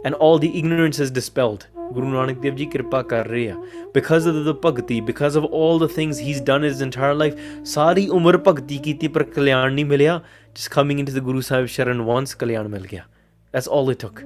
And 0.04 0.14
all 0.14 0.38
the 0.44 0.50
ignorance 0.60 1.00
is 1.06 1.10
dispelled. 1.10 1.66
ਗੁਰੂ 1.92 2.08
ਨਾਨਕ 2.08 2.38
ਦੇਵ 2.38 2.54
ਜੀ 2.54 2.66
ਕਿਰਪਾ 2.66 3.02
ਕਰ 3.02 3.26
ਰਹੇ 3.26 3.50
ਆ 3.50 3.54
because 3.94 4.28
of 4.28 4.34
the 4.34 4.56
bhakti 4.64 5.00
because 5.00 5.38
of 5.38 5.44
올 5.44 5.78
the 5.80 5.88
things 5.96 6.20
he 6.20 6.30
is 6.30 6.42
done 6.42 6.64
his 6.64 6.82
entire 6.82 7.14
life 7.14 7.34
ਸਾਰੀ 7.64 8.08
ਉਮਰ 8.08 8.36
ਭਗਤੀ 8.48 8.78
ਕੀਤੀ 8.78 9.08
ਪਰ 9.08 9.22
ਕਲਿਆਣ 9.22 9.72
ਨਹੀਂ 9.72 9.84
ਮਿਲਿਆ 9.84 10.20
just 10.56 10.68
coming 10.68 11.00
into 11.00 11.12
the 11.12 11.18
Guru 11.18 11.40
Sahib 11.40 11.66
sharan 11.66 12.02
once 12.02 12.34
ਕਲਿਆਣ 12.34 12.68
ਮਿਲ 12.68 12.86
ਗਿਆ 12.92 13.02
that's 13.52 13.68
올 13.68 13.90
it 13.90 14.00
took 14.00 14.20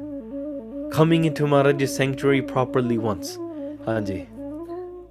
coming 0.96 1.26
into 1.26 1.46
Maharaj 1.46 1.84
sanctuary 1.84 2.40
properly 2.40 2.96
once 2.96 3.38
ਹਾਂਜੀ। 3.88 4.26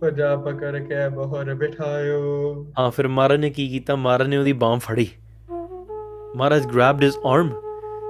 ਪਜਾ 0.02 0.36
ਪਕੜ 0.36 0.80
ਕੇ 0.80 1.10
ਬਹਰ 1.10 1.54
ਬਿਠਾਇਓ। 1.54 2.66
ਹਾਂ 2.80 2.92
ਫਿਰ 2.92 3.08
ਮਹਾਰਾਜ 3.08 3.40
ਨੇ 3.40 3.50
ਕੀ 3.50 3.70
ਕੀਤਾ? 3.70 3.96
ਮਹਾਰਾਜ 3.96 4.28
ਨੇ 4.28 4.38
ਉਹਦੀ 4.38 4.54
ਬਾਹ 4.54 4.80
ਫੜੀ। 4.80 5.08
ਮਹਾਰਾਜ 6.36 6.68
ਗ੍ਰੈਬਡ 6.68 7.04
ਹਿਸ 7.04 7.18
ਆਰਮ 7.26 7.52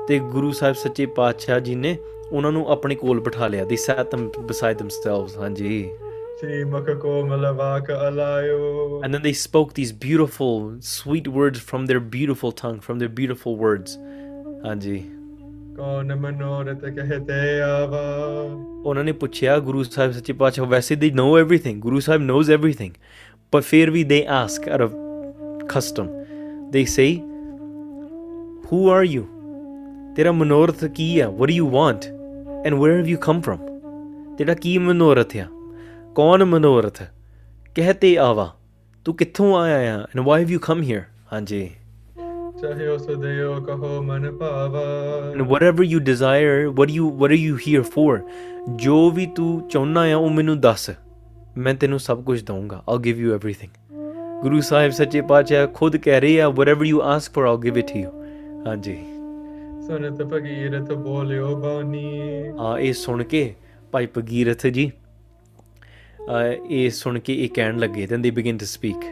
ਤੇ 0.07 0.19
ਗੁਰੂ 0.19 0.51
ਸਾਹਿਬ 0.51 0.75
ਸੱਚੇ 0.75 1.05
ਪਾਤਸ਼ਾਹ 1.05 1.59
ਜੀ 1.59 1.75
ਨੇ 1.75 1.97
ਉਹਨਾਂ 2.31 2.51
ਨੂੰ 2.51 2.71
ਆਪਣੇ 2.71 2.95
ਕੋਲ 2.95 3.19
ਬਿਠਾ 3.19 3.47
ਲਿਆ 3.47 3.65
ਦੇ 3.65 3.75
ਸੈਟ 3.75 4.15
them 4.15 4.23
beside 4.23 4.77
themselves 4.77 5.41
ਹਾਂਜੀ। 5.41 5.91
ਸ੍ਰੀ 6.39 6.63
ਮੁਖ 6.63 6.89
ਕੋਮਲ 6.89 7.51
ਵਾਕ 7.51 7.91
ਅਲਾਇਓ। 7.91 9.01
And 9.05 9.13
then 9.13 9.23
they 9.23 9.35
spoke 9.47 9.69
these 9.69 9.93
beautiful 10.07 10.59
sweet 10.81 11.31
words 11.39 11.57
from 11.71 11.87
their 11.87 12.01
beautiful 12.15 12.51
tongue 12.51 12.79
from 12.87 13.01
their 13.01 13.13
beautiful 13.21 13.57
words 13.65 13.97
ਹਾਂਜੀ। 14.65 15.03
ਕੌਣ 15.79 16.15
ਮਨੋਰਥ 16.15 16.79
ਕਹਤੇ 16.85 17.61
ਆਵਾ 17.61 17.99
ਉਹਨਾਂ 18.85 19.03
ਨੇ 19.03 19.11
ਪੁੱਛਿਆ 19.11 19.59
ਗੁਰੂ 19.59 19.83
ਸਾਹਿਬ 19.83 20.11
ਸੱਚੇ 20.11 20.33
ਪਾਤਸ਼ਾਹ 20.33 20.65
ਵੈਸੇ 20.65 20.95
they 20.95 21.11
know 21.11 21.25
everything 21.39 21.79
Guru 21.79 21.99
Sahib 21.99 22.21
knows 22.21 22.51
everything 22.51 22.91
ਪਰ 23.51 23.61
ਫਿਰ 23.61 23.89
ਵੀ 23.89 24.03
ਦੇ 24.03 24.25
ਆਸਕ 24.29 24.67
ਆਊਟ 24.69 24.81
ਆਫ 24.81 24.91
ਕਸਟਮ 25.69 26.07
ਦੇ 26.71 26.83
ਸੇ 26.85 27.07
ਹੂ 28.73 28.89
ਆਰ 28.89 29.03
ਯੂ 29.03 29.23
ਤੇਰਾ 30.15 30.31
ਮਨੋਰਥ 30.31 30.85
ਕੀ 30.85 31.19
ਆ 31.19 31.29
what 31.29 31.47
do 31.47 31.55
you 31.55 31.69
want 31.69 32.05
and 32.65 32.73
where 32.73 32.97
have 32.97 33.07
you 33.07 33.17
come 33.21 33.41
from 33.41 34.35
ਤੇਰਾ 34.37 34.53
ਕੀ 34.53 34.77
ਮਨੋਰਥ 34.77 35.37
ਆ 35.37 35.47
ਕੌਣ 36.15 36.45
ਮਨੋਰਥ 36.45 37.03
ਕਹਤੇ 37.75 38.17
ਆਵਾ 38.17 38.51
ਤੂੰ 39.05 39.15
ਕਿੱਥੋਂ 39.15 39.57
ਆਇਆ 39.57 39.95
ਆ 39.95 39.99
and 40.01 40.19
why 40.19 40.43
have 40.43 40.51
you 40.51 40.59
come 40.59 40.83
here 40.83 41.03
ਹਾਂਜੀ 41.33 41.69
and 45.33 45.47
whatever 45.47 45.83
you 45.83 45.99
desire 45.99 46.69
what 46.79 46.89
you 46.89 47.05
what 47.21 47.31
are 47.31 47.41
you 47.41 47.55
here 47.65 47.83
for 47.95 48.21
ਜੋ 48.81 49.09
ਵੀ 49.11 49.25
ਤੂੰ 49.35 49.67
ਚਾਹੁੰਦਾ 49.69 50.01
ਆ 50.13 50.15
ਉਹ 50.15 50.29
ਮੈਨੂੰ 50.29 50.59
ਦੱਸ 50.61 50.89
ਮੈਂ 51.57 51.73
ਤੈਨੂੰ 51.75 51.99
ਸਭ 51.99 52.23
ਕੁਝ 52.23 52.41
ਦਊਂਗਾ 52.45 52.81
i'll 52.87 53.01
give 53.07 53.21
you 53.25 53.37
everything 53.37 53.71
ਗੁਰੂ 54.43 54.59
ਸਾਹਿਬ 54.61 54.91
ਸੱਚੇ 54.91 55.21
ਪਾਤਸ਼ਾਹ 55.21 55.67
ਖੁਦ 55.75 55.95
ਕਹਿ 55.97 56.19
ਰਹੇ 56.21 56.41
ਆ 56.41 56.47
whatever 56.59 56.89
you 56.91 56.99
ask 57.15 57.37
for 57.37 57.45
i'll 57.49 57.61
give 57.67 57.79
it 57.83 57.87
to 57.93 58.01
you 58.01 58.11
ਹਾਂਜੀ 58.67 58.97
ਸੁਨਤ 59.87 60.21
ਭਗੀਰਥ 60.33 60.91
ਬੋਲਿਓ 60.91 61.55
ਬਾਣੀ 61.59 62.05
ਆ 62.59 62.77
ਇਹ 62.79 62.93
ਸੁਣ 62.93 63.23
ਕੇ 63.23 63.53
ਭਾਈ 63.91 64.07
ਭਗੀਰਥ 64.17 64.67
ਜੀ 64.67 64.91
ਇਹ 66.69 66.89
ਸੁਣ 66.89 67.19
ਕੇ 67.19 67.33
ਇਹ 67.43 67.49
ਕਹਿਣ 67.55 67.79
ਲੱਗੇ 67.79 68.07
then 68.11 68.27
they 68.27 68.33
begin 68.41 68.61
to 68.63 68.69
speak 68.71 69.09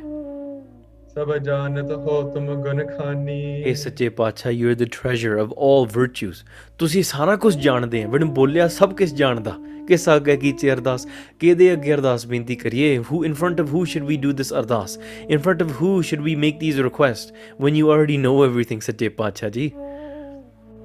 ਸਭ 1.17 1.37
ਜਾਣਤ 1.37 1.91
ਹੋ 1.91 2.31
ਤੁਮ 2.31 2.45
ਗੁਣ 2.45 2.85
ਖਾਨੀ। 2.85 3.61
ਇਹ 3.61 3.75
ਸੱਚੇ 3.75 4.09
ਪਾਤਸ਼ਾਹ 4.09 4.51
you 4.51 4.69
are 4.69 4.75
the 4.75 4.83
treasure 4.83 5.37
of 5.37 5.47
올 5.49 5.99
virtues 5.99 6.45
ਤੁਸੀਂ 6.77 7.03
ਸਾਰਾ 7.03 7.35
ਕੁਝ 7.35 7.57
ਜਾਣਦੇ 7.57 8.05
ਹੋ। 8.05 8.09
ਮੈਨੂੰ 8.09 8.33
ਬੋਲਿਆ 8.33 8.67
ਸਭ 8.67 8.91
ਕੁਝ 8.93 9.13
ਜਾਣਦਾ। 9.13 9.53
ਕਿਸ 9.87 10.09
ਅੱਗੇ 10.15 10.37
ਕੀਤੀ 10.37 10.73
ਅਰਦਾਸ 10.73 11.07
ਕਿਹਦੇ 11.39 11.73
ਅੱਗੇ 11.73 11.93
ਅਰਦਾਸ 11.93 12.27
ਬੇਨਤੀ 12.27 12.55
ਕਰੀਏ? 12.55 12.97
Who 12.97 13.25
in 13.25 13.33
front 13.33 13.61
of 13.61 13.73
who 13.73 13.85
should 13.85 14.03
we 14.03 14.17
do 14.17 14.31
this 14.31 14.53
ardas? 14.53 14.99
In 15.29 15.39
front 15.39 15.63
of 15.63 15.81
who 15.81 16.01
should 16.01 16.19
we 16.19 16.35
make 16.35 16.59
these 16.59 16.79
request 16.79 17.33
when 17.61 17.75
you 17.75 17.91
already 17.91 18.17
know 18.17 18.45
everything 18.45 18.81
ਸੱਚੇ 18.81 19.09
ਪਾਤਸ਼ਾਹ 19.09 19.49
ਜੀ। 19.49 19.71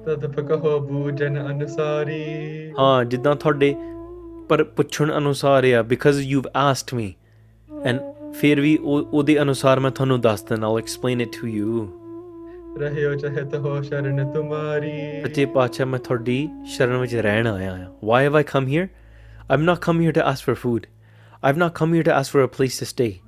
ਤਦ 0.05 0.31
ਪਕਹੋ 0.31 0.79
ਬੂਜਨ 0.79 1.47
ਅਨੁਸਾਰੀ। 1.47 2.23
ਹਾਂ 2.79 3.05
ਜਿੱਦਾਂ 3.05 3.35
ਤੁਹਾਡੇ 3.35 3.75
ਪਰ 4.49 4.63
ਪੁੱਛਣ 4.63 5.17
ਅਨੁਸਾਰ 5.17 5.63
ਆ 5.71 5.81
because 5.81 6.19
you've 6.19 6.43
asked 6.55 6.97
me 6.97 7.13
and 7.83 7.99
ਫਿਰ 8.33 8.59
ਵੀ 8.61 8.77
ਉਹ 8.77 9.09
ਉਹਦੇ 9.13 9.39
ਅਨੁਸਾਰ 9.41 9.79
ਮੈਂ 9.79 9.91
ਤੁਹਾਨੂੰ 9.91 10.19
ਦੱਸ 10.21 10.41
ਦਿੰਦਾ 10.43 10.67
I'll 10.67 10.77
explain 10.77 11.21
it 11.21 11.35
to 11.41 11.47
you 11.47 11.87
ਰਹਿਓ 12.79 13.13
ਚਾਹੇ 13.15 13.43
ਤੋ 13.43 13.81
ਸ਼ਰਨ 13.81 14.31
ਤੁਮਾਰੀ 14.33 14.91
ਸੱਚੇ 15.23 15.45
ਪਾਤਸ਼ਾਹ 15.45 15.85
ਮੈਂ 15.85 15.99
ਤੁਹਾਡੀ 15.99 16.37
ਸ਼ਰਨ 16.65 16.97
ਵਿੱਚ 16.97 17.15
ਰਹਿਣ 17.15 17.47
ਆਇਆ 17.47 17.71
ਹਾਂ। 17.71 17.85
Why 18.03 18.23
have 18.25 18.35
I 18.35 18.43
come 18.43 18.67
here 18.67 18.83
I 18.83 19.51
have 19.51 19.61
not 19.61 19.79
come 19.81 20.01
here 20.01 20.13
to 20.13 20.21
ask 20.21 20.45
for 20.45 20.55
food 20.55 20.85
I 21.43 21.49
have 21.51 21.57
not 21.57 21.73
come 21.75 21.93
here 21.93 22.03
to 22.03 22.11
ask 22.11 22.31
for 22.33 22.43
a 22.43 22.47
place 22.57 22.79
to 22.79 22.85
stay 22.85 23.03
I 23.05 23.19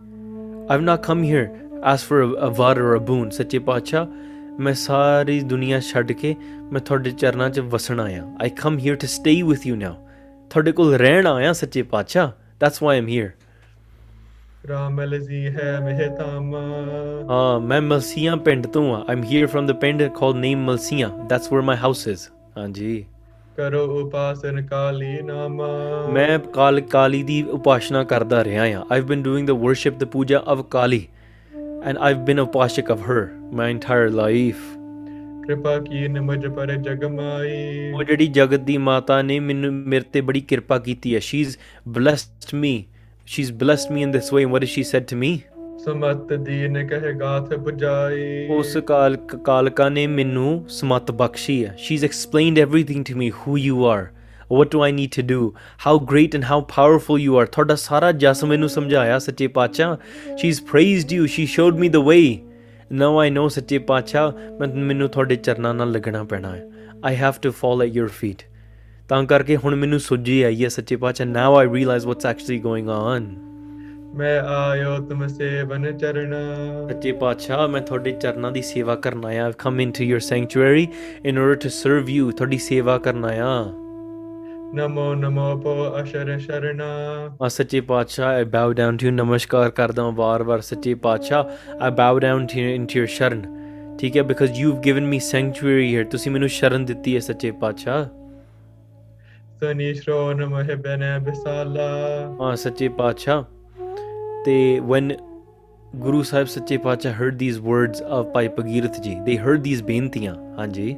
have 0.72 0.82
not 0.82 1.04
come 1.06 1.24
here 1.24 1.48
ask 1.84 2.08
for 2.08 2.24
a 2.48 2.50
war 2.58 2.82
or 2.82 2.96
a 2.96 3.00
boon 3.06 3.30
Sache 3.30 3.60
Patshah 3.60 4.06
ਮੈਂ 4.60 4.74
ਸਾਰੀ 4.74 5.40
ਦੁਨੀਆ 5.44 5.80
ਛੱਡ 5.84 6.12
ਕੇ 6.12 6.36
ਮੈਂ 6.72 6.82
ਤੁਹਾਡੇ 6.82 7.12
ਚਰਨਾਂ 7.12 7.50
'ਚ 7.50 7.60
ਵਸਣ 7.72 8.00
ਆਇਆ 8.00 8.24
I 8.42 8.50
come 8.58 8.78
here 8.80 8.96
to 8.96 9.08
stay 9.08 9.42
with 9.44 9.66
you 9.68 9.76
now 9.76 9.94
ਤੁਹਾਡੇ 10.52 10.72
ਕੋਲ 10.72 10.94
ਰਹਿਣ 10.96 11.28
ਆਇਆ 11.28 11.54
Sache 11.54 11.82
Patshah. 11.84 12.32
That's 12.60 12.84
why 12.84 13.00
I'm 13.00 13.08
here 13.08 13.30
Ram 14.70 15.02
ਲਜ਼ੀ 15.02 15.48
ਹੈ 15.48 15.80
ਮਹਿਤਾਮਾ 15.84 16.62
ਹਾਂ 17.30 17.60
ਮੈਂ 17.60 17.82
ਮਲਸੀਆਂ 17.82 18.38
ਪਿੰਡ 18.38 18.68
ਤੋਂ 18.68 18.96
ਆ 18.96 19.06
ਆਮ 19.12 19.24
here 19.24 19.48
from 19.48 19.66
the 19.66 19.72
pind 19.72 20.04
called 20.04 20.36
name 20.36 20.66
Malsian 20.66 21.10
that's 21.10 21.52
where 21.54 21.62
my 21.62 21.78
house 21.78 22.08
is 22.08 22.22
ਹਾਂਜੀ। 22.58 23.06
ਕਰੋ 23.58 23.86
ਉਪਾਸਨ 23.86 24.66
ਕਾਲੀ 24.66 25.22
ਨਾਮਾ। 25.22 25.68
ਮੈਂ 26.14 26.40
ਕਾਲ 26.40 26.82
ਕਾਲੀ 26.82 27.24
ਦੀ 27.24 27.44
ਉਪਾਸਨਾ 27.44 28.04
ਕਰਦਾ 28.04 28.44
ਰਿਹਾ 28.44 28.68
ਹਾਂ। 28.68 28.86
I've 28.92 29.06
been 29.06 29.24
doing 29.24 29.48
the 29.48 29.52
worship 29.52 29.98
the 29.98 30.04
puja 30.04 30.44
of 30.48 30.62
Kali. 30.62 31.08
And 31.84 31.98
I've 31.98 32.18
been 32.18 32.40
upashak 32.40 32.92
of 32.92 33.00
her 33.10 33.28
my 33.54 33.72
entire 33.72 34.10
life 34.10 34.56
ਕਿਰਪਾ 35.48 35.80
ਕੀਨ 35.80 36.22
ਮੁਝ 36.22 36.48
ਪਰ 36.48 36.76
ਜਗਮਾਈ 36.76 37.92
ਉਹ 37.92 38.04
ਜਿਹੜੀ 38.04 38.28
ਜਗਤ 38.28 38.60
ਦੀ 38.60 38.78
ਮਾਤਾ 38.78 39.22
ਨੇ 39.22 39.40
ਮੈਨੂੰ 39.40 39.74
ਮੇਰੇ 39.74 40.06
ਤੇ 40.14 40.22
ਬੜੀ 40.22 40.42
ਕਿਰਪਾ 40.42 40.80
ਕੀਤੀ 40.80 41.16
ਹੈ। 41.16 41.20
She 41.20 41.42
is 41.42 41.58
blessed 41.90 42.48
me 42.54 42.86
She's 43.28 43.50
blessed 43.52 43.90
me 43.90 44.04
in 44.04 44.12
this 44.12 44.32
way. 44.32 44.44
And 44.44 44.52
what 44.52 44.62
has 44.62 44.70
she 44.70 44.84
said 44.84 45.08
to 45.10 45.16
me? 45.18 45.36
ਸਮਤ 45.86 46.34
ਦੀਨ 46.34 46.86
ਕਹਿ 46.88 47.14
ਗਾਥ 47.20 47.54
ਬੁਝਾਈ 47.54 48.48
ਉਸ 48.52 48.78
ਕਾਲ 48.88 49.16
ਕਾਲਕਾ 49.46 49.88
ਨੇ 49.90 50.06
ਮੈਨੂੰ 50.08 50.64
ਸਮਤ 50.70 51.12
ਬਖਸ਼ੀ 51.12 51.64
ਹੈ 51.66 51.74
she 51.78 51.96
has 51.96 52.04
explained 52.04 52.60
everything 52.60 53.04
to 53.06 53.16
me 53.18 53.30
who 53.40 53.58
you 53.58 53.86
are 53.86 54.08
what 54.52 54.72
do 54.74 54.82
I 54.82 54.90
need 54.92 55.12
to 55.12 55.24
do? 55.24 55.40
How 55.86 55.94
great 56.12 56.36
and 56.38 56.48
how 56.50 56.60
powerful 56.72 57.22
you 57.22 57.38
are. 57.40 57.46
ਤੁਹਾਡਾ 57.52 57.76
ਸਾਰਾ 57.76 58.12
ਜਸ 58.24 58.44
ਮੈਨੂੰ 58.44 58.70
ਸਮਝਾਇਆ 58.70 59.20
ਸੱਚੇ 59.20 59.48
ਪਾਤਸ਼ਾਹ 59.48 59.96
she's 60.38 60.62
praised 60.72 61.12
you 61.12 61.26
she 61.28 61.46
showed 61.46 61.80
me 61.80 61.90
the 61.90 62.04
way 62.08 62.22
now 62.92 63.20
I 63.20 63.30
know 63.30 63.48
ਸੱਚੇ 63.50 63.78
ਪਾਤਸ਼ਾਹ 63.92 64.68
ਮੈਨੂੰ 64.70 65.10
ਤੁਹਾਡੇ 65.10 65.36
ਚਰਨਾਂ 65.36 65.74
ਨਾਲ 65.74 65.92
ਲੱਗਣਾ 65.92 66.24
ਪੈਣਾ 66.24 66.56
ਹੈ 66.56 66.66
I 67.06 67.16
have 67.16 67.34
to 67.42 67.52
fall 67.52 67.82
at 67.84 67.96
your 67.96 68.08
feet 68.08 68.44
ਤਾਂ 69.10 69.24
ਕਰਕੇ 69.24 69.56
ਹੁਣ 69.58 69.76
ਮੈਨੂੰ 69.76 70.00
ਸੁੱਝੀ 70.00 70.42
ਆਈ 70.44 70.64
ਹੈ 70.64 70.68
ਸੱਚੇ 70.70 70.96
ਪਾਤਸ਼ਾਹ 70.96 71.28
now 71.28 71.50
i 71.58 71.66
realize 71.74 72.06
what's 72.10 72.28
actually 72.30 72.58
going 72.62 72.88
on 72.94 73.26
ਮੈਂ 74.18 74.40
ਆਇਓ 74.42 74.98
ਤੁਮ 75.10 75.28
ਸੇਵਨ 75.28 75.98
ਚਰਣਾ 75.98 76.40
ਸੱਚੇ 76.88 77.12
ਪਾਤਸ਼ਾਹ 77.12 77.68
ਮੈਂ 77.68 77.82
ਤੁਹਾਡੇ 77.82 78.12
ਚਰਨਾਂ 78.12 78.52
ਦੀ 78.52 78.62
ਸੇਵਾ 78.62 78.96
ਕਰਨ 78.96 79.26
ਆਇਆ 79.26 79.50
I've 79.50 79.58
come 79.66 79.84
into 79.86 80.08
your 80.12 80.22
sanctuary 80.30 80.86
in 81.32 81.42
order 81.44 81.60
to 81.66 81.72
serve 81.78 82.12
you 82.16 82.32
ਤੁਹਾਡੀ 82.38 82.58
ਸੇਵਾ 82.58 82.98
ਕਰਨ 82.98 83.26
ਆਇਆ 83.26 83.46
ਨਮੋ 84.76 85.14
ਨਮੋ 85.14 85.56
ਪੋ 85.64 85.76
ਅਸ਼ਰ 86.02 86.38
ਸ਼ਰਣਾ 86.40 86.86
ਆ 87.42 87.48
ਸੱਚੇ 87.48 87.82
ਪਾਤਸ਼ਾਹ 87.82 88.42
I 88.42 88.46
bow 88.58 88.68
down 88.82 89.02
to 89.02 89.08
you 89.08 89.14
ਨਮਸਕਾਰ 89.14 89.70
ਕਰਦਾ 89.70 90.04
ਹਾਂ 90.04 90.12
ਵਾਰ-ਵਾਰ 90.12 90.62
ਸੱਚੇ 90.62 90.94
ਪਾਤਸ਼ਾਹ 91.08 91.90
bow 92.02 92.14
down 92.28 92.52
to 92.54 92.64
you 92.64 92.76
into 92.80 93.02
your 93.02 93.08
ਸ਼ਰਨ 93.18 93.46
ਠੀਕ 94.00 94.18
ਹੈ 94.18 94.22
because 94.22 94.62
you've 94.62 94.84
given 94.90 95.14
me 95.14 95.24
sanctuary 95.32 95.90
here 95.94 96.10
ਤੁਸੀਂ 96.12 96.32
ਮੈਨੂੰ 96.32 96.50
ਸ਼ਰਨ 96.50 96.86
ਦਿੱਤੀ 96.86 97.16
ਹੈ 97.16 97.20
ਸੱਚੇ 97.20 97.52
ਪਾਤਸ਼ਾਹ 97.52 98.06
ਸਨੀ 99.60 99.94
ਸ਼੍ਰੋਨ 99.94 100.46
ਮਹਿ 100.46 100.76
ਬਨੈ 100.76 101.20
ਬਿਸਾਲਾ 101.20 101.88
ਹਾਂ 102.42 102.56
ਸੱਚੇ 102.56 102.88
ਪਾਤਸ਼ਾਹ। 102.88 103.44
ਤੇ 104.46 104.82
when 104.92 105.14
ਗੁਰੂ 105.96 106.24
ਸਾਹਿਬ 106.24 106.48
ਸੱਚੇ 106.48 106.78
ਪਾਤਸ਼ਾਹ 106.78 107.14
heard 107.14 107.34
these 107.34 107.62
words 107.68 108.00
of 108.18 108.24
ਭਾਈ 108.24 108.48
ਭਗੀਰਥ 108.48 109.00
ਜੀ 109.02 109.16
they 109.16 109.46
heard 109.46 109.62
these 109.62 109.86
ਬੇਨਤੀਆਂ। 109.86 110.36
ਹਾਂਜੀ। 110.58 110.96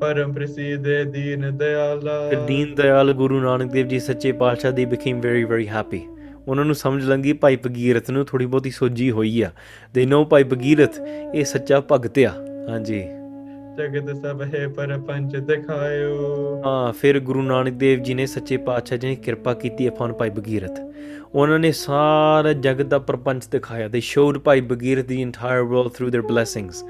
ਪਰਮ 0.00 0.32
ਪ੍ਰਸਿੱਧ 0.32 0.88
ਦੀਨ 1.02 1.56
ਦਿਆਲਾ। 1.56 2.28
ਫਿਰ 2.30 2.40
ਦੀਨ 2.40 2.74
ਦਇਆਲ 2.74 3.12
ਗੁਰੂ 3.12 3.40
ਨਾਨਕ 3.40 3.70
ਦੇਵ 3.70 3.88
ਜੀ 3.88 3.98
ਸੱਚੇ 3.98 4.32
ਪਾਤਸ਼ਾਹ 4.32 4.72
ਦੇ 4.72 4.84
became 4.84 5.18
very 5.18 5.50
very 5.52 5.66
happy 5.66 6.00
ਉਹਨਾਂ 6.48 6.64
ਨੂੰ 6.64 6.74
ਸਮਝ 6.74 7.04
ਲੱਗੀ 7.04 7.32
ਭਾਈ 7.32 7.56
ਭਗੀਰਥ 7.56 8.10
ਨੂੰ 8.10 8.24
ਥੋੜੀ 8.24 8.46
ਬਹੁਤੀ 8.46 8.70
ਸੋਝੀ 8.70 9.10
ਹੋਈ 9.10 9.42
ਆ। 9.42 9.50
ਦੇ 9.94 10.06
ਨੋ 10.06 10.24
ਭਾਈ 10.24 10.44
ਭਗੀਰਥ 10.44 11.00
ਇਹ 11.34 11.44
ਸੱਚਾ 11.44 11.82
ਭਗਤ 11.92 12.18
ਆ। 12.18 12.34
ਹਾਂਜੀ। 12.68 13.04
ਜਗਤ 13.78 14.16
ਸਭ 14.22 14.42
ਹੈ 14.54 14.66
ਪਰ 14.68 14.98
ਪੰਚ 14.98 15.36
ਦਿਖਾਇਓ 15.36 16.62
ਹਾਂ 16.64 16.92
ਫਿਰ 16.92 17.18
ਗੁਰੂ 17.20 17.42
ਨਾਨਕ 17.42 17.74
ਦੇਵ 17.74 18.00
ਜੀ 18.02 18.14
ਨੇ 18.14 18.26
ਸੱਚੇ 18.26 18.56
ਪਾਤਸ਼ਾਹ 18.56 18.98
ਜੀ 18.98 19.08
ਨੇ 19.08 19.14
ਕਿਰਪਾ 19.14 19.52
ਕੀਤੀ 19.54 19.88
ਅਪਨ 19.88 20.12
ਭਾਈ 20.12 20.30
ਭਗੀਰਥ 20.30 20.80
ਉਹਨਾਂ 21.34 21.58
ਨੇ 21.58 21.70
ਸਾਰਾ 21.72 22.52
ਜਗਤ 22.52 22.86
ਦਾ 22.86 22.98
ਪ੍ਰਪੰਚ 22.98 23.46
ਦਿਖਾਇਆ 23.46 23.88
ਦੇ 23.88 24.00
showed 24.00 24.38
Bhai 24.38 24.60
Bhagirath 24.60 25.06
the 25.06 25.24
entire 25.24 25.62
world 25.72 25.92
through 25.98 26.10
their 26.16 26.26
blessings 26.32 26.82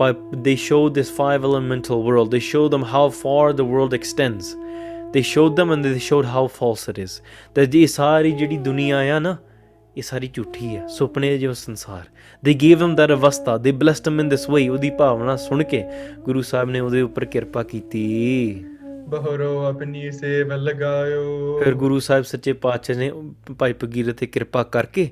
but 0.00 0.22
they 0.46 0.54
showed 0.62 0.94
this 1.00 1.10
five 1.18 1.48
elemental 1.48 2.06
world 2.08 2.32
they 2.34 2.42
showed 2.48 2.74
them 2.76 2.86
how 2.94 3.04
far 3.20 3.44
the 3.60 3.66
world 3.72 3.98
extends 3.98 4.52
they 5.14 5.24
showed 5.32 5.58
them 5.60 5.74
and 5.76 5.88
they 5.88 5.98
showed 6.08 6.30
how 6.34 6.44
false 6.58 6.86
it 6.92 7.02
is 7.06 7.18
that 7.58 7.76
ਇਹ 7.76 7.86
ਸਾਰੀ 7.86 8.32
ਜਿਹੜੀ 8.32 8.56
ਦੁਨੀਆ 8.56 9.16
ਆ 9.16 9.18
ਨਾ 9.18 9.36
ਇਹ 9.97 10.01
ਸਾਰੀ 10.01 10.27
ਝੂਠੀ 10.33 10.75
ਹੈ 10.75 10.85
ਸੁਪਨੇ 10.87 11.37
ਜੋ 11.37 11.53
ਸੰਸਾਰ 11.53 12.03
they 12.43 12.53
gave 12.57 12.83
him 12.83 12.91
that 12.97 13.13
avastha 13.15 13.55
they 13.63 13.73
blessed 13.79 14.05
him 14.09 14.21
in 14.23 14.29
this 14.29 14.45
way 14.53 14.67
ਉਹਦੀ 14.69 14.89
ਭਾਵਨਾ 14.99 15.35
ਸੁਣ 15.37 15.63
ਕੇ 15.63 15.83
ਗੁਰੂ 16.19 16.41
ਸਾਹਿਬ 16.41 16.69
ਨੇ 16.69 16.79
ਉਹਦੇ 16.79 17.01
ਉੱਪਰ 17.01 17.25
ਕਿਰਪਾ 17.25 17.63
ਕੀਤੀ 17.63 18.03
ਬਹਰੋ 19.07 19.57
ਆਪਣੀ 19.65 20.11
ਸੇਵ 20.11 20.51
ਲਗਾਇਓ 20.53 21.59
ਫਿਰ 21.63 21.73
ਗੁਰੂ 21.75 21.99
ਸਾਹਿਬ 21.99 22.23
ਸੱਚੇ 22.23 22.53
ਪਾਤਸ਼ਾਹ 22.61 22.97
ਨੇ 22.97 23.11
ਭਾਈ 23.59 23.73
ਭਗੀਰਥ 23.83 24.15
ਤੇ 24.15 24.25
ਕਿਰਪਾ 24.27 24.63
ਕਰਕੇ 24.71 25.09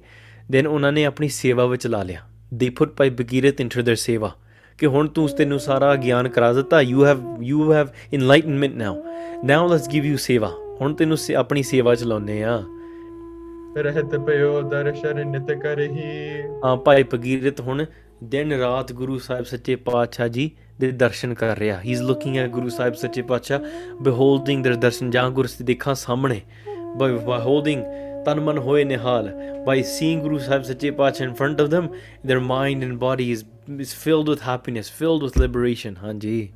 ਦੈਨ 0.51 0.67
ਉਹਨਾਂ 0.67 0.91
ਨੇ 0.91 1.03
ਆਪਣੀ 1.05 1.27
ਸੇਵਾ 1.29 1.65
ਵਿੱਚ 1.65 1.87
ਲਾ 1.87 2.01
ਲਿਆ 2.03 2.21
ਦੇ 2.53 2.69
ਪੁੱਟ 2.69 2.93
ਭਾਈ 2.93 3.09
ਭਗੀਰਥ 3.09 3.59
ਇਨਟੂ 3.61 3.79
देयर 3.81 3.95
ਸੇਵਾ 3.97 4.31
ਕਿ 4.79 4.85
ਹੁਣ 4.87 5.07
ਤੂੰ 5.07 5.27
ਤੈਨੂੰ 5.37 5.59
ਸਾਰਾ 5.59 5.95
ਗਿਆਨ 5.95 6.27
ਕਰਾ 6.29 6.51
ਦਿੱਤਾ 6.53 6.81
you 6.81 7.05
have 7.05 7.21
you 7.41 7.71
have 7.73 7.87
enlightenment 8.13 8.75
now 8.75 9.03
now 9.45 9.67
let's 9.67 9.89
give 9.89 10.05
you 10.05 10.17
seva 10.17 10.51
ਹੁਣ 10.81 10.93
ਤੈਨੂੰ 10.93 11.17
ਸੇ- 11.17 11.35
ਆਪਣੀ 11.35 11.63
ਸੇਵਾ 11.63 11.95
ਚਲਾਉਨੇ 11.95 12.41
ਆ 12.43 12.61
ਰਹਿਤ 13.78 14.16
ਪਇਓ 14.16 14.62
ਦਰਸ਼ਨ 14.62 15.26
ਨਿਤ 15.26 15.52
ਕਰਹੀ। 15.52 16.42
ਹਾਂ, 16.64 16.76
ਭਾਈ 16.76 17.02
ਭਗੀਰਥ 17.02 17.60
ਹੁਣ 17.60 17.84
ਦਿਨ 18.24 18.52
ਰਾਤ 18.52 18.92
ਗੁਰੂ 18.92 19.18
ਸਾਹਿਬ 19.18 19.44
ਸੱਚੇ 19.44 19.76
ਪਾਤਸ਼ਾਹ 19.76 20.28
ਜੀ 20.28 20.50
ਦੇ 20.80 20.90
ਦਰਸ਼ਨ 20.90 21.34
ਕਰ 21.34 21.58
ਰਿਹਾ। 21.58 21.80
He 21.80 21.90
is 21.90 22.02
looking 22.02 22.36
at 22.36 22.50
Guru 22.50 22.68
Sahib 22.68 22.94
Sache 22.94 23.22
Patshah 23.22 23.60
beholding 24.02 24.64
their 24.64 24.76
ਦਰਸ਼ਨ, 24.76 25.10
ਜਾਂ 25.10 25.30
ਗੁਰੂ 25.30 25.48
ਸੇ 25.48 25.64
ਦੇਖਾਂ 25.64 25.94
ਸਾਹਮਣੇ। 25.94 26.40
ਬਾਈ 26.96 27.12
ਹੋਲਡਿੰਗ 27.40 27.84
ਤਨ 28.26 28.40
ਮਨ 28.40 28.58
ਹੋਏ 28.58 28.84
ਨਿਹਾਲ। 28.84 29.32
ਬਾਈ 29.66 29.82
ਸੀਇੰਗ 29.82 30.22
ਗੁਰੂ 30.22 30.38
ਸਾਹਿਬ 30.38 30.62
ਸੱਚੇ 30.62 30.90
ਪਾਤਸ਼ਾਹ 30.90 31.28
in 31.28 31.34
front 31.34 31.64
of 31.64 31.70
them, 31.72 31.88
their 32.30 32.42
mind 32.42 32.88
and 32.88 32.98
body 32.98 33.32
is 33.36 33.44
is 33.80 33.92
filled 34.00 34.30
with 34.30 34.40
happiness, 34.40 34.88
filled 35.00 35.22
with 35.26 35.42
liberation 35.42 35.94
ਹਾਂਜੀ। 36.02 36.48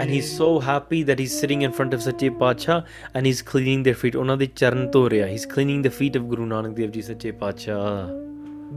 And 0.00 0.10
he's 0.10 0.30
so 0.38 0.48
happy 0.60 1.02
that 1.02 1.18
he's 1.18 1.34
sitting 1.40 1.62
in 1.62 1.72
front 1.78 1.94
of 1.94 2.00
ਸੱਚੇ 2.00 2.28
ਪਾਤਸ਼ਾਹ 2.40 2.80
and 3.18 3.26
he's 3.26 3.42
cleaning 3.50 3.82
their 3.88 3.98
feet 4.02 4.16
ਉਹਨਾਂ 4.18 4.36
ਦੇ 4.36 4.46
ਚਰਨ 4.56 4.90
ਧੋ 4.90 5.10
ਰਿਹਾ 5.10 5.26
he's 5.28 5.46
cleaning 5.54 5.82
the 5.86 5.92
feet 6.00 6.20
of 6.20 6.26
ਗੁਰੂ 6.28 6.46
ਨਾਨਕ 6.46 6.74
ਦੇਵ 6.76 6.90
ਜੀ 6.90 7.02
ਸੱਚੇ 7.02 7.30
ਪਾਤਸ਼ਾਹ 7.30 8.08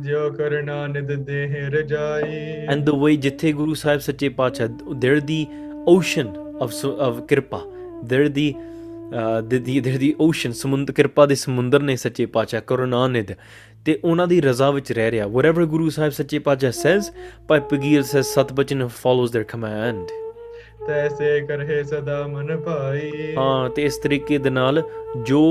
ਜਿਉ 0.01 0.29
ਕਰਨਾ 0.34 0.88
ਨਿਦ 0.88 1.11
ਦੇਹ 1.25 1.55
ਰਜਾਈ 1.69 2.67
and 2.67 2.89
the 2.89 2.97
way 3.03 3.15
ਜਿੱਥੇ 3.21 3.53
ਗੁਰੂ 3.53 3.73
ਸਾਹਿਬ 3.73 3.99
ਸੱਚੇ 3.99 4.29
ਪਾਤਸ਼ਾਹ 4.29 4.67
they're 5.03 5.23
the 5.32 5.41
ocean 5.95 6.36
of 6.65 6.75
of 7.07 7.21
ਕਿਰਪਾ 7.27 7.63
they're 8.11 8.34
the 8.38 8.49
uh, 9.11 9.39
the, 9.51 9.57
the 9.67 9.79
they're 9.86 10.01
the 10.03 10.13
ocean 10.27 10.53
ਸਮੁੰਦਰ 10.53 10.93
ਕਿਰਪਾ 10.93 11.25
ਦੇ 11.25 11.36
ਸਮੁੰਦਰ 11.36 11.82
ਨੇ 11.82 11.95
ਸੱਚੇ 11.95 12.25
ਪਾਤਸ਼ਾਹ 12.25 12.61
ਕਰੁਣਾ 12.67 13.07
ਨਿਧ 13.07 13.32
ਤੇ 13.86 13.99
ਉਹਨਾਂ 14.03 14.27
ਦੀ 14.27 14.41
ਰਜ਼ਾ 14.41 14.71
ਵਿੱਚ 14.71 14.91
ਰਹਿ 14.91 15.11
ਰਿਹਾ। 15.11 15.25
Whatever 15.27 15.65
ਗੁਰੂ 15.65 15.89
ਸਾਹਿਬ 15.89 16.11
ਸੱਚੇ 16.11 16.39
ਪਾਤਸ਼ਾਹ 16.39 16.71
says 16.71 17.13
Bhai 17.47 17.59
ਪਗੀਰ 17.59 18.01
says 18.01 18.21
ਸਤਬਚਨ 18.21 18.84
follows 18.84 19.38
their 19.38 19.47
command 19.55 20.19
ਤੈਸੇ 20.88 21.39
ਕਰਹਿ 21.41 21.84
ਸਦਾ 21.84 22.27
ਮਨ 22.27 22.57
ਭਾਈ। 22.57 23.36
ਹਾਂ 23.38 23.69
ਤੇ 23.69 23.84
ਇਸ 23.86 23.97
ਤਰੀਕੇ 23.97 24.38
ਦੇ 24.38 24.49
ਨਾਲ 24.49 24.84
ਜੋ 25.23 25.41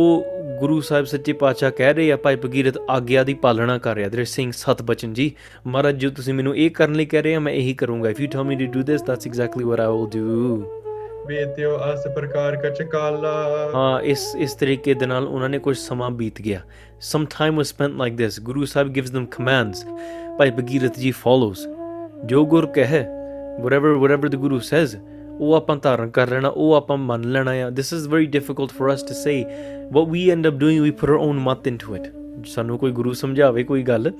ਗੁਰੂ 0.60 0.80
ਸਾਹਿਬ 0.80 1.04
ਸੱਚੇ 1.04 1.32
ਪਾਤਸ਼ਾਹ 1.32 1.70
ਕਹਿ 1.70 1.94
ਰਹੇ 1.94 2.12
ਆ 2.12 2.16
ਭਾਈ 2.16 2.36
ਭਗੀਰਥ 2.36 2.78
ਆਗਿਆ 2.90 3.24
ਦੀ 3.24 3.34
ਪਾਲਣਾ 3.34 3.78
ਕਰ 3.78 3.94
ਰਿਹਾ। 3.96 4.08
ਦੇ 4.08 4.24
ਸਿੰਘ 4.24 4.50
ਸਤ 4.52 4.82
ਬਚਨ 4.82 5.12
ਜੀ 5.12 5.30
ਮਹਾਰਾਜ 5.66 5.96
ਜੋ 5.96 6.10
ਤੁਸੀਂ 6.10 6.34
ਮੈਨੂੰ 6.34 6.56
ਇਹ 6.56 6.70
ਕਰਨ 6.70 6.92
ਲਈ 6.92 7.04
ਕਹਿ 7.06 7.22
ਰਹੇ 7.22 7.34
ਆ 7.34 7.40
ਮੈਂ 7.40 7.52
ਇਹੀ 7.52 7.74
ਕਰੂੰਗਾ। 7.74 8.10
If 8.10 8.20
you 8.20 8.28
tell 8.32 8.44
me 8.44 8.56
to 8.56 8.66
do 8.72 8.82
this 8.82 9.02
that's 9.02 9.26
exactly 9.26 9.64
what 9.64 9.80
I 9.80 9.86
will 9.86 10.06
do 10.06 10.79
ਬੀਤਿਓ 11.26 11.76
ਅਸ 11.92 12.06
ਪ੍ਰਕਾਰ 12.14 12.56
ਕਚ 12.56 12.82
ਕਾਲਾ। 12.82 13.32
ਹਾਂ, 13.74 14.00
ਇਸ 14.00 14.24
ਇਸ 14.38 14.54
ਤਰੀਕੇ 14.54 14.94
ਦੇ 14.94 15.06
ਨਾਲ 15.06 15.26
ਉਹਨਾਂ 15.26 15.48
ਨੇ 15.48 15.58
ਕੁਝ 15.58 15.76
ਸਮਾਂ 15.78 16.10
ਬੀਤ 16.10 16.40
ਗਿਆ। 16.42 16.60
Some 17.00 17.24
time 17.38 17.56
was 17.56 17.68
spent 17.68 17.96
like 17.98 18.14
this 18.16 18.40
Guru 18.40 18.64
Sahib 18.64 18.88
gives 18.92 19.12
them 19.14 19.26
commands 19.36 19.86
ਭਾਈ 20.38 20.50
ਭਗੀਰਥ 20.50 20.98
ਜੀ 20.98 21.10
ਫੋਲੋਜ਼ 21.10 21.66
ਜੋ 22.26 22.44
ਗੁਰ 22.46 22.66
ਕਹੇ, 22.66 23.04
whatever 23.64 23.94
whatever 24.02 24.32
the 24.34 24.40
guru 24.44 24.60
says, 24.70 24.96
ਉਹ 25.40 25.54
ਆਪਾਂ 25.54 25.76
ਧਾਰਨ 25.76 26.10
ਕਰ 26.10 26.28
ਲੈਣਾ, 26.28 26.48
ਉਹ 26.48 26.74
ਆਪਾਂ 26.74 26.96
ਮੰਨ 26.96 27.30
ਲੈਣਾ 27.32 27.50
ਆ। 27.50 27.68
This 27.68 27.92
is 27.98 28.08
very 28.14 28.26
difficult 28.38 28.74
for 28.78 28.90
us 28.94 29.04
to 29.10 29.14
say 29.20 29.36
what 29.96 30.10
we 30.14 30.24
end 30.34 30.50
up 30.50 30.58
doing, 30.64 30.82
we 30.86 30.92
put 31.02 31.12
our 31.14 31.22
own 31.28 31.40
ਮਤ 31.46 31.68
into 31.68 31.96
it 31.98 32.10
ਸਾਨੂੰ 32.46 32.78
ਕੋਈ 32.78 32.92
ਗੁਰੂ 32.92 33.12
ਸਮਝਾਵੇ 33.12 33.64
ਕੋਈ 33.64 33.82
ਗੱਲ, 33.82 34.12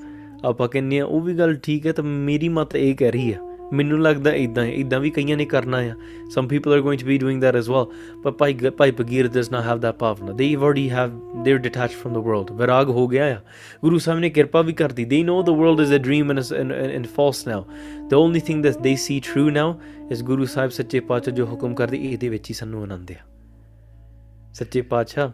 ਆਪਾਂ 0.45 0.67
ਕਹਿੰਦੇ 0.67 0.99
ਆ 0.99 1.05
ਉਹ 1.05 1.21
ਵੀ 1.21 1.33
ਗੱਲ 1.37 1.55
ਠੀਕ 1.63 1.87
ਹੈ 1.87 1.91
ਤਾਂ 1.91 2.03
ਮੇਰੀ 2.03 2.49
ਮਤ 2.49 2.75
ਇਹ 2.75 2.95
ਕਹਿ 2.95 3.11
ਰਹੀ 3.11 3.33
ਆ 3.33 3.50
ਮੈਨੂੰ 3.73 4.01
ਲੱਗਦਾ 4.01 4.33
ਇਦਾਂ 4.33 4.63
ਹੈ 4.63 4.71
ਇਦਾਂ 4.71 4.99
ਵੀ 4.99 5.09
ਕਈਆਂ 5.09 5.37
ਨੇ 5.37 5.45
ਕਰਨਾ 5.45 5.77
ਆ 5.77 5.95
some 6.29 6.47
people 6.47 6.73
are 6.73 6.81
going 6.81 6.99
to 7.01 7.07
be 7.07 7.17
doing 7.17 7.41
that 7.41 7.55
as 7.55 7.69
well 7.69 7.85
but 8.21 8.33
ਭਾਈ 8.33 8.53
ਭਾਈ 8.77 8.91
ਬਗੀਰ 8.91 9.27
does 9.27 9.51
not 9.51 9.63
have 9.63 9.79
that 9.79 9.95
bhavna 9.95 10.31
they 10.31 10.53
already 10.55 10.89
have 10.89 11.19
they 11.43 11.53
are 11.53 11.57
detached 11.57 11.95
from 11.95 12.13
the 12.13 12.17
world 12.17 12.51
ਵਿਰਾਗ 12.51 12.89
ਹੋ 12.89 13.07
ਗਿਆ 13.07 13.25
ਆ 13.35 13.41
ਗੁਰੂ 13.81 13.97
ਸਾਹਿਬ 13.97 14.19
ਨੇ 14.19 14.29
ਕਿਰਪਾ 14.29 14.61
ਵੀ 14.61 14.73
ਕਰਤੀ 14.73 15.05
they 15.05 15.23
know 15.23 15.41
the 15.43 15.49
world 15.49 15.79
is 15.79 15.93
a 15.93 15.97
dream 15.97 16.31
and 16.31 16.39
and 16.73 17.07
false 17.07 17.47
now 17.47 17.65
the 18.09 18.13
only 18.13 18.39
thing 18.39 18.63
that 18.63 18.77
they 18.77 18.95
see 18.95 19.19
true 19.19 19.49
ਨਾਓ 19.49 19.79
ਇਸ 20.11 20.23
ਗੁਰੂ 20.23 20.45
ਸਾਹਿਬ 20.45 20.69
ਸੱਚੇ 20.71 20.99
ਪਾਤਸ਼ਾਹ 20.99 21.35
ਜੋ 21.35 21.45
ਹੁਕਮ 21.45 21.75
ਕਰਦੇ 21.75 21.97
ਇਹਦੇ 21.97 22.29
ਵਿੱਚ 22.29 22.49
ਹੀ 22.49 22.55
ਸਾਨੂੰ 22.55 22.83
ਆਨੰਦ 22.83 23.11
ਆ 23.11 23.25
ਸੱਚੇ 24.53 24.81
ਪਾਤਸ਼ਾਹ 24.81 25.29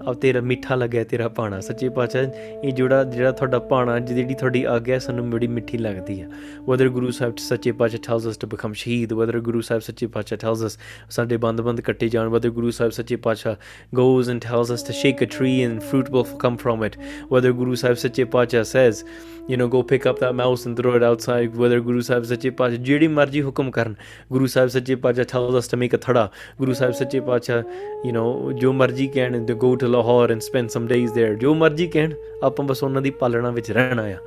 ਆ 0.00 0.12
ਤੇਰਾ 0.12 0.40
ਮਿੱਠਾ 0.40 0.74
ਲੱਗਿਆ 0.74 1.04
ਤੇਰਾ 1.04 1.28
ਪਾਣਾ 1.28 1.60
ਸੱਚੇ 1.60 1.88
ਪਾਤਸ਼ਾਹ 1.88 2.22
ਇਹ 2.64 2.72
ਜਿਹੜਾ 2.72 3.04
ਜਿਹੜਾ 3.04 3.30
ਤੁਹਾਡਾ 3.30 3.58
ਪਾਣਾ 3.58 3.98
ਜਿਹੜੀ 3.98 4.34
ਤੁਹਾਡੀ 4.34 4.64
ਆਗਿਆ 4.64 4.98
ਸਾਨੂੰ 4.98 5.30
ਬੜੀ 5.30 5.46
ਮਿੱਠੀ 5.46 5.78
ਲੱਗਦੀ 5.78 6.20
ਆ 6.20 6.28
ਵਦਰ 6.64 6.88
ਗੁਰੂ 6.88 7.10
ਸਾਹਿਬ 7.10 7.36
ਸੱਚੇ 7.36 7.72
ਪਾਤਸ਼ਾਹ 7.72 8.00
ਟੈਲਸ 8.06 8.28
ਅਸ 8.28 8.36
ਟੂ 8.36 8.46
ਬਿਕਮ 8.46 8.72
ਸ਼ਹੀਦ 8.72 9.12
ਵਦਰ 9.12 9.40
ਗੁਰੂ 9.40 9.60
ਸਾਹਿਬ 9.60 9.82
ਸੱਚੇ 9.82 10.06
ਪਾਤਸ਼ਾਹ 10.06 10.38
ਟੈਲਸ 10.38 10.66
ਅਸ 10.66 10.78
ਸਾਡੇ 11.10 11.36
ਬੰਦ-ਬੰਦ 11.36 11.80
ਕੱਟੇ 11.80 12.08
ਜਾਣ 12.08 12.28
ਵਦਰ 12.28 12.50
Guru 12.50 12.70
Sahib 12.70 12.92
Sache 12.92 13.16
Patshah 13.16 13.56
goes 13.94 14.30
and 14.30 14.40
tells 14.40 14.72
us 14.74 14.82
to 14.82 14.92
shake 14.92 15.22
a 15.22 15.26
tree 15.26 15.62
and 15.62 15.80
fruit 15.80 16.10
will 16.10 16.24
come 16.38 16.56
from 16.56 16.84
it 16.84 16.96
whether 17.30 17.52
Guru 17.52 17.74
Sahib 17.74 17.96
Sache 17.96 18.24
Patshah 18.24 18.64
says 18.64 19.04
you 19.50 19.56
no 19.56 19.68
go 19.68 19.82
pick 19.82 20.08
up 20.08 20.20
that 20.20 20.32
mouse 20.32 20.66
and 20.66 20.76
throw 20.76 20.96
it 20.96 21.02
outside 21.02 21.54
whether 21.54 21.80
Guru 21.80 22.00
Sahib 22.00 22.24
Sache 22.24 22.50
Patshah 22.50 22.84
ਜਿਹੜੀ 22.84 23.08
ਮਰਜ਼ੀ 23.08 23.42
ਹੁਕਮ 23.42 23.70
ਕਰਨ 23.70 23.94
ਗੁਰੂ 24.32 24.46
ਸਾਹਿਬ 24.46 24.68
ਸੱਚੇ 24.68 24.94
ਪਾਤਸ਼ਾਹ 24.94 25.24
tells 25.24 25.58
us 25.58 25.68
to 25.68 25.76
make 25.76 25.94
a 25.94 25.98
thara 25.98 26.28
Guru 26.58 26.72
Sahib 26.72 26.92
ਸੱਚੇ 26.92 27.20
ਪਾਤਸ਼ਾਹ 27.20 27.62
you 28.06 28.12
know 28.12 28.52
ਜੋ 28.52 28.72
ਮਰਜ਼ੀ 28.72 29.06
ਕਹਿਣ 29.06 29.44
ਦੇ 29.44 29.54
go 29.54 29.74
to 29.76 29.86
Lahore 29.92 30.32
and 30.34 30.48
spend 30.48 30.76
some 30.76 30.88
days 30.92 31.14
there 31.18 31.38
ਜੋ 31.40 31.54
ਮਰਜ਼ੀ 31.54 31.86
ਕਹਿਣ 31.96 32.12
ਆਪਾਂ 32.44 32.64
ਬਸ 32.66 32.82
ਉਹਨਾਂ 32.84 33.02
ਦੀ 33.02 33.10
ਪਾਲਣਾ 33.22 33.50
ਵਿੱਚ 33.50 33.70
ਰਹਿਣਾ 33.70 34.02
ਆ 34.02 34.18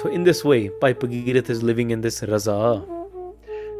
so 0.00 0.12
in 0.18 0.26
this 0.28 0.42
way 0.50 0.60
Bhai 0.80 0.94
Bhagirath 1.04 1.50
is 1.50 1.64
living 1.70 1.94
in 1.96 2.04
this 2.06 2.24
ਰਜ਼ਾ 2.32 2.58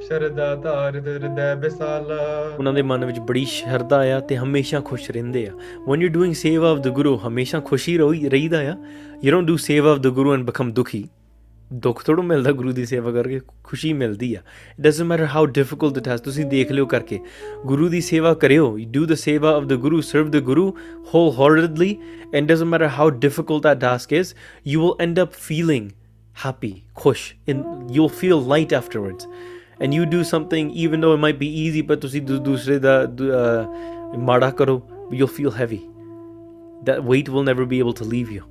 ਸ਼ਰਦਾ 0.06 0.54
ਧਾਰ 0.54 0.96
ਹਿਰਦੈ 0.96 1.54
ਬਿਸਾਲਾ 1.54 2.16
ਉਹਨਾਂ 2.58 2.72
ਦੇ 2.72 2.82
ਮਨ 2.82 3.04
ਵਿੱਚ 3.04 3.18
ਬੜੀ 3.28 3.44
ਸ਼ਰਧਾ 3.44 4.00
ਆ 4.16 4.18
ਤੇ 4.20 4.36
ਹਮੇਸ਼ਾ 4.36 4.80
ਖੁਸ਼ 4.80 5.10
ਰਹਿੰਦੇ 5.10 5.46
ਆ 5.46 5.52
when 5.90 6.02
you're 6.04 6.14
doing 6.16 6.34
ਸੇਵਾ 6.42 6.72
of 6.74 6.82
the 6.86 6.92
guru 6.98 7.16
ਹਮੇਸ਼ਾ 7.26 7.60
ਖੁਸ਼ੀ 7.60 7.96
ਰਹੀ 7.98 8.28
ਰਹੀਦਾ 8.28 8.60
ਆ 8.70 8.74
you 9.24 9.34
don't 9.34 9.50
do 9.52 9.56
ਸੇਵਾ 9.66 9.94
of 9.94 10.02
the 10.06 10.12
guru 10.18 10.34
and 10.36 10.50
become 10.50 10.72
ਦੁਖੀ 10.72 11.04
ਦੁੱਖ 11.73 12.03
ਥੋੜ੍ਹਾ 12.03 12.23
ਮਿਲਦਾ 12.23 12.51
ਗੁਰੂ 12.51 12.71
ਦੀ 12.71 12.85
ਸੇਵਾ 12.85 13.11
ਕਰਕੇ 13.11 13.39
ਖੁਸ਼ੀ 13.63 13.91
ਮਿਲਦੀ 13.93 14.33
ਆ 14.35 14.39
it 14.39 14.81
doesn't 14.81 15.07
matter 15.07 15.25
how 15.25 15.45
difficult 15.45 15.97
it 15.97 16.07
has 16.07 16.21
ਤੁਸੀਂ 16.21 16.45
ਦੇਖ 16.45 16.71
ਲਿਓ 16.71 16.85
ਕਰਕੇ 16.85 17.19
ਗੁਰੂ 17.65 17.87
ਦੀ 17.89 18.01
ਸੇਵਾ 18.01 18.33
ਕਰਿਓ 18.33 18.77
you 18.77 18.89
do 18.91 19.05
the 19.05 19.13
seva 19.13 19.49
of 19.55 19.63
the 19.63 19.73
guru 19.73 20.01
serve 20.01 20.29
the 20.31 20.39
guru 20.39 20.75
wholeheartedly 21.39 21.93
and 22.35 22.47
doesn't 22.47 22.67
matter 22.67 22.87
how 22.87 23.09
difficult 23.09 23.67
that 23.67 23.81
task 23.85 24.15
is 24.21 24.33
you 24.71 24.81
will 24.81 24.95
end 25.07 25.21
up 25.25 25.37
feeling 25.49 25.85
happy 26.45 26.71
ਖੁਸ਼ 26.95 27.33
in 27.53 27.61
you'll 27.97 28.15
feel 28.23 28.41
light 28.53 28.75
afterwards 28.81 29.29
and 29.83 29.97
you 29.99 30.07
do 30.15 30.23
something 30.31 30.71
even 30.85 31.05
though 31.05 31.13
it 31.17 31.23
might 31.25 31.39
be 31.43 31.51
easy 31.65 31.85
but 31.91 31.99
ਤੁਸੀਂ 32.01 32.21
ਦੂ- 32.21 32.39
ਦੂਸਰੇ 32.39 32.79
ਦਾ 32.79 33.03
ਦੂ- 33.05 33.31
ਅਹ, 33.31 34.17
ਮਾੜਾ 34.17 34.49
ਕਰੋ 34.51 34.81
you'll 35.11 35.35
feel 35.37 35.53
heavy 35.61 35.79
that 36.89 37.07
weight 37.11 37.31
will 37.35 37.47
never 37.51 37.65
be 37.73 37.79
able 37.85 37.95
to 38.01 38.09
leave 38.13 38.35
you 38.37 38.43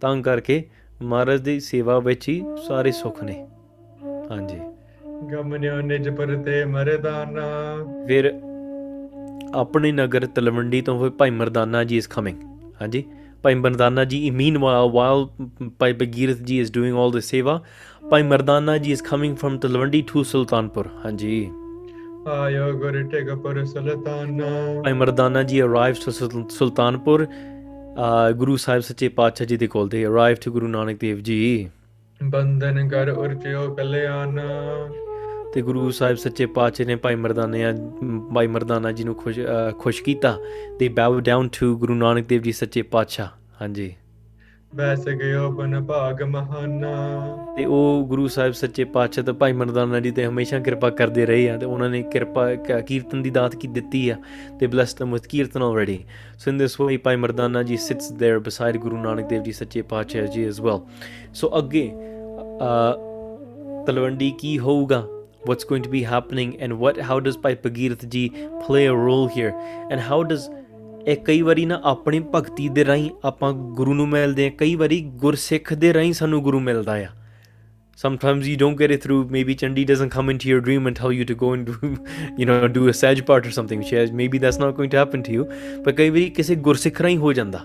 ਤਾਂ 0.00 0.22
ਕਰਕੇ 0.22 0.64
ਮਹਾਰਾਜ 1.01 1.41
ਦੀ 1.41 1.59
ਸੇਵਾ 1.59 1.99
ਵਿੱਚ 1.99 2.29
ਹੀ 2.29 2.43
ਸਾਰੇ 2.67 2.91
ਸੁੱਖ 2.91 3.23
ਨੇ। 3.23 3.47
ਹਾਂਜੀ। 4.31 4.59
ਗਮਨਿਓ 5.31 5.81
ਨਿਜ 5.81 6.09
ਪਰਤੇ 6.09 6.65
ਮਰਦਾਨਾ 6.65 7.45
ਫਿਰ 8.07 8.33
ਆਪਣੇ 9.55 9.91
ਨਗਰ 9.91 10.25
ਤਲਵੰਡੀ 10.25 10.81
ਤੋਂ 10.81 10.99
ਫਿਰ 10.99 11.09
ਭਾਈ 11.09 11.29
ਮਰਦਾਨਾ 11.29 11.83
ਜੀ 11.83 11.97
ਇਸ 11.97 12.07
ਕਮਿੰਗ 12.07 12.37
ਹਾਂਜੀ। 12.81 13.03
ਭਾਈ 13.43 13.55
ਮਰਦਾਨਾ 13.55 14.03
ਜੀ 14.05 14.29
ਮੀਨ 14.29 14.57
ਵਾਈਲ 14.57 15.27
ਭਾਈ 15.79 15.93
ਬਗੀਰਥ 15.93 16.37
ਜੀ 16.37 16.59
ਇਸ 16.59 16.71
ਡੂਇੰਗ 16.73 16.97
ਆਲ 16.97 17.11
ਦਿਸ 17.11 17.25
ਸੇਵਾ 17.25 17.61
Bhai 18.09 18.23
Mardana 18.23 18.77
ji 18.77 18.91
is 18.91 19.01
coming 19.01 19.35
from 19.37 19.57
Talwandi 19.57 20.03
to 20.13 20.23
Sultanpur. 20.23 20.87
ਹਾਂਜੀ। 21.05 21.49
ਆਇਓ 22.27 22.71
ਗੁਰ 22.73 23.03
ਟਿਕ 23.03 23.35
ਪਰ 23.35 23.65
Sultana. 23.65 24.81
Bhai 24.83 24.93
Mardana 24.93 25.43
ji 25.43 25.61
arrived 25.61 25.97
to 26.05 26.11
Sultanpur. 26.49 27.27
ਗੁਰੂ 28.35 28.55
ਸਾਹਿਬ 28.55 28.81
ਸੱਚੇ 28.81 29.09
ਪਾਤਸ਼ਾਹ 29.09 29.47
ਜੀ 29.47 29.57
ਦੇ 29.57 29.67
ਕੋਲ 29.67 29.89
they 29.89 30.05
arrive 30.05 30.35
to 30.45 30.51
Guru 30.51 30.67
Nanak 30.67 30.99
Dev 30.99 31.19
ji. 31.19 31.69
ਬੰਧਨ 32.23 32.87
ਕਰ 32.87 33.09
ਉਰਚਿਓ 33.09 33.73
ਕਲਿਆਣਾ। 33.75 34.43
ਤੇ 35.53 35.61
ਗੁਰੂ 35.61 35.91
ਸਾਹਿਬ 35.91 36.17
ਸੱਚੇ 36.17 36.45
ਪਾਤਸ਼ਾਹ 36.45 36.85
ਨੇ 36.85 36.95
ਭਾਈ 36.95 37.15
ਮਰਦਾਨਾ 37.15 37.57
ਭਾਈ 38.33 38.47
ਮਰਦਾਨਾ 38.47 38.91
ਜੀ 38.91 39.03
ਨੂੰ 39.03 39.15
ਖੁਸ਼ 39.15 39.39
ਖੁਸ਼ 39.79 40.03
ਕੀਤਾ 40.03 40.37
they 40.79 40.87
bow 40.87 41.19
down 41.19 41.49
to 41.49 41.77
Guru 41.77 41.95
Nanak 41.95 42.27
Dev 42.27 42.41
ji 42.41 42.51
Sache 42.51 42.81
Patshah. 42.81 43.27
ਹਾਂਜੀ। 43.61 43.95
ਬੈਸ 44.75 45.07
ਗਇਓ 45.09 45.49
ਬਨ 45.51 45.83
ਭਾਗ 45.83 46.21
ਮਹਾਨਾ। 46.23 46.91
ਤੇ 47.57 47.65
ਉਹ 47.65 48.05
ਗੁਰੂ 48.07 48.27
ਸਾਹਿਬ 48.27 48.53
ਸੱਚੇ 48.53 48.83
ਪਾਤਸ਼ਾਹ 48.83 49.23
ਤੇ 49.23 49.31
ਭਾਈ 49.31 49.51
ਮਰਦਾਨਾ 49.51 49.99
ਜੀ 49.99 50.11
ਤੇ 50.11 50.25
ਹਮੇਸ਼ਾ 50.25 50.59
ਕਿਰਪਾ 50.59 50.89
ਕਰਦੇ 50.89 51.25
ਰਹੇ 51.25 51.49
ਆ 51.49 51.57
ਤੇ 51.57 51.65
ਉਹਨਾਂ 51.65 51.89
ਨੇ 51.89 52.01
ਕਿਰਪਾ 52.03 52.55
ਕ- 52.55 52.81
ਕੀਰਤਨ 52.81 53.21
ਦੀ 53.21 53.29
ਦਾਤ 53.29 53.55
ਕੀ 53.55 53.67
ਦਿੱਤੀ 53.67 54.09
ਆ 54.09 54.15
ਤੇ 54.59 54.67
blessed 54.67 55.03
them 55.03 55.13
with 55.13 55.27
kirtan 55.29 55.61
already 55.61 55.97
so 56.37 56.51
in 56.53 56.61
this 56.61 56.77
way 56.83 56.97
ਭਾਈ 57.03 57.15
ਮਰਦਾਨਾ 57.15 57.63
ਜੀ 57.63 57.75
sits 57.75 58.11
there 58.23 58.39
beside 58.39 58.79
ਗੁਰੂ 58.79 58.97
ਨਾਨਕ 58.97 59.27
ਦੇਵ 59.27 59.43
ਜੀ 59.43 59.51
ਸੱਚੇ 59.51 59.81
ਪਾਤਸ਼ਾਹ 59.81 60.27
ਜੀ 60.27 60.47
as 60.49 60.61
well 60.63 60.79
so 61.41 61.57
ਅੱਗੇ 61.57 61.91
ਅ, 62.61 62.95
ਤਲਵੰਡੀ 63.87 64.31
ਕੀ 64.31 64.59
ਹੋਊਗਾ? 64.59 65.07
What's 65.49 65.65
going 65.67 65.83
to 65.83 65.91
be 65.91 65.99
happening 66.03 66.49
and 66.65 66.73
what 66.79 66.97
how 67.09 67.17
does 67.25 67.39
ਭਾਈ 67.41 67.55
ਭਗੀਰਥ 67.65 68.05
ਜੀ 68.05 68.29
play 68.65 68.81
a 68.87 68.95
role 69.01 69.27
here? 69.35 69.51
And 69.91 70.01
how 70.07 70.17
does 70.31 70.47
ਇਹ 71.07 71.17
ਕਈ 71.25 71.41
ਵਾਰੀ 71.41 71.65
ਨਾ 71.65 71.79
ਆਪਣੀ 71.83 72.19
ਭਗਤੀ 72.35 72.67
ਦੇ 72.69 72.85
ਰਾਹੀਂ 72.85 73.09
ਆਪਾਂ 73.25 73.51
ਗੁਰੂ 73.77 73.93
ਨੂੰ 73.93 74.07
ਮਿਲਦੇ 74.09 74.47
ਆ 74.47 74.51
ਕਈ 74.57 74.75
ਵਾਰੀ 74.75 74.99
ਗੁਰਸਿੱਖ 75.21 75.73
ਦੇ 75.73 75.93
ਰਾਹੀਂ 75.93 76.13
ਸਾਨੂੰ 76.13 76.41
ਗੁਰੂ 76.43 76.59
ਮਿਲਦਾ 76.59 76.95
ਆ 77.03 77.07
sometimes 77.97 78.47
you 78.47 78.55
don't 78.61 78.77
get 78.79 78.91
it 78.95 79.05
through 79.05 79.19
maybe 79.35 79.53
chandi 79.61 79.83
doesn't 79.91 80.11
come 80.15 80.27
into 80.33 80.49
your 80.49 80.59
dream 80.65 80.89
and 80.89 80.97
tell 80.99 81.13
you 81.19 81.23
to 81.29 81.35
go 81.43 81.47
and 81.53 81.69
do 81.69 81.87
you 82.41 82.45
know 82.49 82.57
do 82.73 82.83
a 82.91 82.93
saj 82.97 83.21
part 83.29 83.47
or 83.49 83.53
something 83.55 83.79
which 83.83 83.93
is- 84.01 84.11
maybe 84.19 84.41
that's 84.43 84.59
not 84.63 84.75
going 84.79 84.91
to 84.95 84.99
happen 84.99 85.23
to 85.29 85.37
you 85.37 85.45
but 85.85 85.95
ਕਈ 85.97 86.09
ਵਾਰੀ 86.09 86.29
ਕਿਸੇ 86.39 86.55
ਗੁਰਸਿੱਖ 86.67 87.01
ਰਾਹੀਂ 87.01 87.17
ਹੋ 87.17 87.31
ਜਾਂਦਾ 87.33 87.59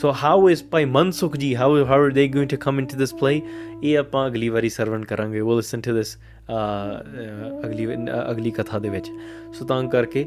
so 0.00 0.12
how 0.22 0.48
is 0.50 0.62
Bhai 0.70 0.84
Mansukh 0.98 1.36
ji 1.36 1.54
how 1.56 1.76
how 1.84 2.02
are 2.02 2.10
they 2.10 2.26
going 2.28 2.48
to 2.48 2.56
come 2.60 2.78
into 2.80 2.98
this 2.98 3.14
play 3.14 3.40
ਇਹ 3.82 3.98
ਆਪਾਂ 3.98 4.26
ਅਗਲੀ 4.26 4.48
ਵਾਰੀ 4.48 4.68
ਸਰਵਣ 4.68 5.04
ਕਰਾਂਗੇ 5.04 5.40
we'll 5.40 5.60
listen 5.60 5.84
to 5.88 5.96
this 5.98 6.12
uh, 6.16 7.66
ਅਗਲੀ 7.66 7.86
ਅ, 7.86 8.30
ਅਗਲੀ 8.30 8.50
ਕਥਾ 8.50 8.78
ਦੇ 8.78 8.88
ਵਿੱਚ 8.88 9.08
ਸੋ 9.54 9.64
ਤਾਂ 9.64 9.82
ਕਰਕੇ 9.88 10.26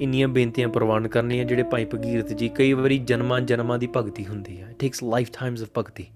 ਇੰਨੀਆਂ 0.00 0.28
ਬੇਨਤੀਆਂ 0.28 0.68
ਪ੍ਰਵਾਨ 0.68 1.08
ਕਰਨੀਆਂ 1.08 1.44
ਜਿਹੜੇ 1.44 1.62
ਭਾਈ 1.62 1.84
ਭਗੀਰਥ 1.84 2.32
ਜੀ 2.32 2.48
ਕਈ 2.48 2.72
ਵਾਰੀ 2.72 2.98
ਜਨਮਾਂ 2.98 3.40
ਜਨਮਾਂ 3.40 3.78
ਦੀ 3.78 3.88
ਭਗਤੀ 3.96 4.26
ਹੁੰਦੀ 4.26 4.60
ਹੈ 4.60 4.74
takes 4.78 5.02
lifetimes 5.40 5.62
of 5.62 5.68
bhakti. 5.78 6.06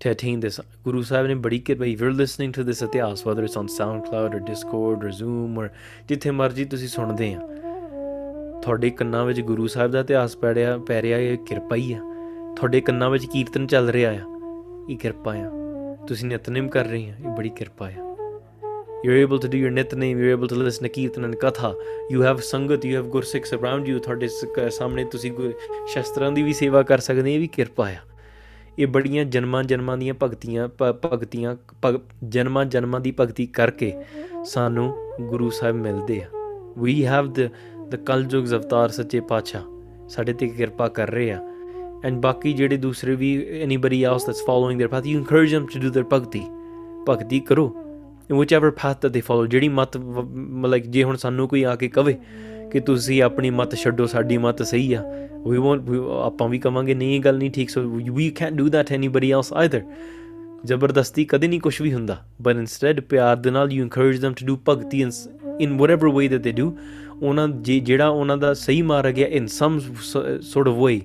To 0.00 0.12
attain 0.12 0.40
this, 0.40 0.66
Guru 0.84 1.02
Sahib 1.02 1.26
ਨੇ 1.26 1.34
ਬੜੀ 1.34 1.58
ਕਿਰਪਾ 1.58 1.84
if 1.84 1.98
you're 2.02 2.16
listening 2.20 2.52
to 2.58 2.68
this 2.68 2.84
ਇਤਿਹਾਸ, 2.84 3.26
whether 3.26 3.44
it's 3.44 3.58
on 3.62 3.66
SoundCloud 3.66 4.36
or 4.36 4.42
Discord 4.44 5.02
or 5.02 5.10
Zoom 5.22 5.58
or 5.62 5.68
ਜਿੱਥੇ 6.08 6.30
ਮਰਜ਼ੀ 6.30 6.64
ਤੁਸੀਂ 6.64 6.88
ਸੁਣਦੇ 6.88 7.34
ਆ, 7.34 7.40
ਤੁਹਾਡੇ 8.62 8.90
ਕੰਨਾਂ 8.90 9.24
ਵਿੱਚ 9.24 9.40
ਗੁਰੂ 9.40 9.66
ਸਾਹਿਬ 9.66 9.90
ਦਾ 9.90 10.00
ਇਤਿਹਾਸ 10.00 10.36
ਪੈ 10.36 10.54
ਰਿਹਾ 10.54 10.78
ਪੈ 10.78 11.02
ਰਿਹਾ, 11.02 11.18
ਇਹ 11.18 11.38
ਕਿਰਪਾ 11.38 11.76
ਹੀ 11.76 11.92
ਆ। 11.92 11.98
ਤੁਹਾਡੇ 12.56 12.80
ਕੰਨਾਂ 12.80 13.10
ਵਿੱਚ 13.10 13.26
ਕੀਰਤਨ 13.26 13.66
ਚੱਲ 13.66 13.90
ਰਿਹਾ 13.90 14.12
ਆ, 14.12 14.20
ਇਹ 14.90 14.96
ਕਿਰਪਾ 14.96 15.34
ਆ। 15.34 15.50
ਤੁਸੀਂ 16.08 16.28
ਨਿਤਨੇਮ 16.28 16.68
ਕਰ 16.68 16.84
ਰਹੇ 16.84 17.10
ਆ, 17.10 17.14
ਇਹ 17.14 17.36
ਬੜੀ 17.36 17.48
ਕਿਰਪਾ 17.48 17.88
ਆ। 17.88 18.09
you're 19.05 19.17
able 19.27 19.39
to 19.41 19.49
do 19.49 19.57
your 19.61 19.71
nitnem 19.73 20.03
you're 20.03 20.35
able 20.35 20.49
to 20.51 20.59
listen 20.61 20.85
to 20.85 20.89
kirtan 20.93 21.25
and 21.27 21.35
katha 21.41 21.69
you 22.13 22.21
have 22.21 22.39
sangat 22.47 22.85
you 22.89 22.93
have 22.97 23.09
gursikhs 23.15 23.51
around 23.57 23.89
you 23.91 23.99
ਤੁਹਾਡੇ 23.99 24.27
ਸ- 24.27 24.69
ਸਾਹਮਣੇ 24.69 25.03
ਤੁਸੀਂ 25.03 25.31
ਗੁਰ- 25.31 25.53
ਸ਼ਸਤਰਾਂ 25.87 26.31
ਦੀ 26.31 26.41
ਵੀ 26.43 26.53
ਸੇਵਾ 26.53 26.83
ਕਰ 26.83 26.99
ਸਕਦੇ 26.99 27.31
ਆ 27.31 27.33
ਇਹ 27.33 27.39
ਵੀ 27.39 27.47
ਕਿਰਪਾ 27.47 27.87
ਆ 27.89 27.95
ਇਹ 28.79 28.87
ਬੜੀਆਂ 28.87 29.25
ਜਨਮਾਂ 29.25 29.63
ਜਨਮਾਂ 29.63 29.97
ਦੀਆਂ 29.97 30.13
ਭਗਤੀਆਂ 30.23 30.67
ਭ- 30.67 30.93
ਭਗਤੀਆਂ 31.05 31.55
ਭਗ- 31.85 31.99
ਜਨਮਾਂ 32.29 32.65
ਜਨਮਾਂ 32.65 32.99
ਦੀ 32.99 33.13
ਭਗਤੀ 33.19 33.45
ਕਰਕੇ 33.45 33.93
ਸਾਨੂੰ 34.45 34.93
ਗੁਰੂ 35.21 35.49
ਸਾਹਿਬ 35.49 35.75
ਮਿਲਦੇ 35.75 36.21
ਆ 36.21 36.27
ਵੀ 36.77 37.05
ਹੈਵ 37.05 37.27
ਦ 37.27 37.49
ਦ 37.89 37.95
ਕਲਯੁਗਸ 37.95 38.53
ਅਵਤਾਰ 38.53 38.89
ਸੱਚੇ 38.89 39.19
ਪਾਤਸ਼ਾਹ 39.19 39.61
ਸਾਡੇ 40.09 40.33
ਤੇ 40.33 40.47
ਕਿਰਪਾ 40.47 40.87
ਕਰ 40.87 41.09
ਰਹੇ 41.09 41.31
ਆ 41.31 41.39
ਐਂਡ 42.05 42.21
ਬਾਕੀ 42.21 42.53
ਜਿਹੜੇ 42.53 42.77
ਦੂਸਰੇ 42.77 43.15
ਵੀ 43.15 43.47
anybody 43.61 44.03
else 44.03 44.25
that's 44.25 44.45
following 44.45 44.81
their 44.81 44.91
path 44.93 45.09
you 45.11 45.21
encourage 45.21 45.53
them 45.55 45.67
to 45.75 45.83
do 45.85 45.93
their 45.93 46.07
ਭਗਤੀ 46.13 46.41
ਭਗਤੀ 47.09 47.39
ਕਰੋ 47.39 47.75
in 47.75 47.88
Whichever 48.38 48.70
path 48.82 48.98
that 49.04 49.12
they 49.16 49.22
follow 49.30 49.46
ਜਿਹੜੀ 49.46 49.68
ਮਤ 49.68 49.96
ਮਤਲਬ 49.96 50.90
ਜੇ 50.92 51.02
ਹੁਣ 51.04 51.16
ਸਾਨੂੰ 51.16 51.48
ਕੋਈ 51.48 51.62
ਆ 51.62 51.74
ਕੇ 51.76 51.88
ਕਵੇ 51.88 52.16
ਕਿ 52.72 52.80
ਤੁਸੀਂ 52.80 53.22
ਆਪਣੀ 53.22 53.50
ਮਤ 53.50 53.74
ਛੱਡੋ 53.74 54.06
ਸਾਡੀ 54.06 54.38
ਮਤ 54.38 54.62
ਸਹੀ 54.62 54.92
ਆ 54.92 55.02
we 55.48 55.58
won't 55.64 55.88
we, 55.90 56.00
ਆਪਾਂ 56.24 56.48
ਵੀ 56.48 56.58
ਕਵਾਂਗੇ 56.58 56.94
ਨਹੀਂ 56.94 57.16
ਇਹ 57.16 57.20
ਗੱਲ 57.20 57.38
ਨਹੀਂ 57.38 57.50
ਠੀਕ 57.50 57.70
ਸੋ 57.70 57.80
we 58.18 58.26
can't 58.40 58.58
do 58.62 58.66
that 58.74 58.90
to 58.90 58.98
anybody 59.00 59.30
else 59.38 59.52
either 59.64 59.80
ਜ਼ਬਰਦਸਤੀ 60.66 61.24
ਕਦੇ 61.24 61.48
ਨਹੀਂ 61.48 61.60
ਕੁਝ 61.60 61.80
ਵੀ 61.82 61.92
ਹੁੰਦਾ 61.92 62.16
but 62.48 62.58
instead 62.62 63.02
ਪਿਆਰ 63.10 63.36
ਦੇ 63.36 63.50
ਨਾਲ 63.50 63.68
you 63.68 63.86
encourage 63.86 64.20
them 64.24 64.34
to 64.40 64.48
do 64.50 64.56
ਭਗਤੀ 64.68 65.04
in, 65.04 65.10
in 65.66 65.76
whatever 65.80 66.12
way 66.18 66.28
that 66.34 66.46
they 66.48 66.54
do 66.62 66.70
ਉਹਨਾਂ 67.22 67.48
ਜੇ- 67.48 67.80
ਜਿਹੜਾ 67.80 68.08
ਉਹਨਾਂ 68.08 68.36
ਦਾ 68.36 68.52
ਸਹੀ 68.54 68.82
ਮਾਰਗ 68.82 69.18
ਹੈ 69.18 69.28
in 69.40 69.46
some 69.56 69.78
s- 69.80 70.20
sort 70.52 70.70
of 70.72 70.82
way 70.86 70.96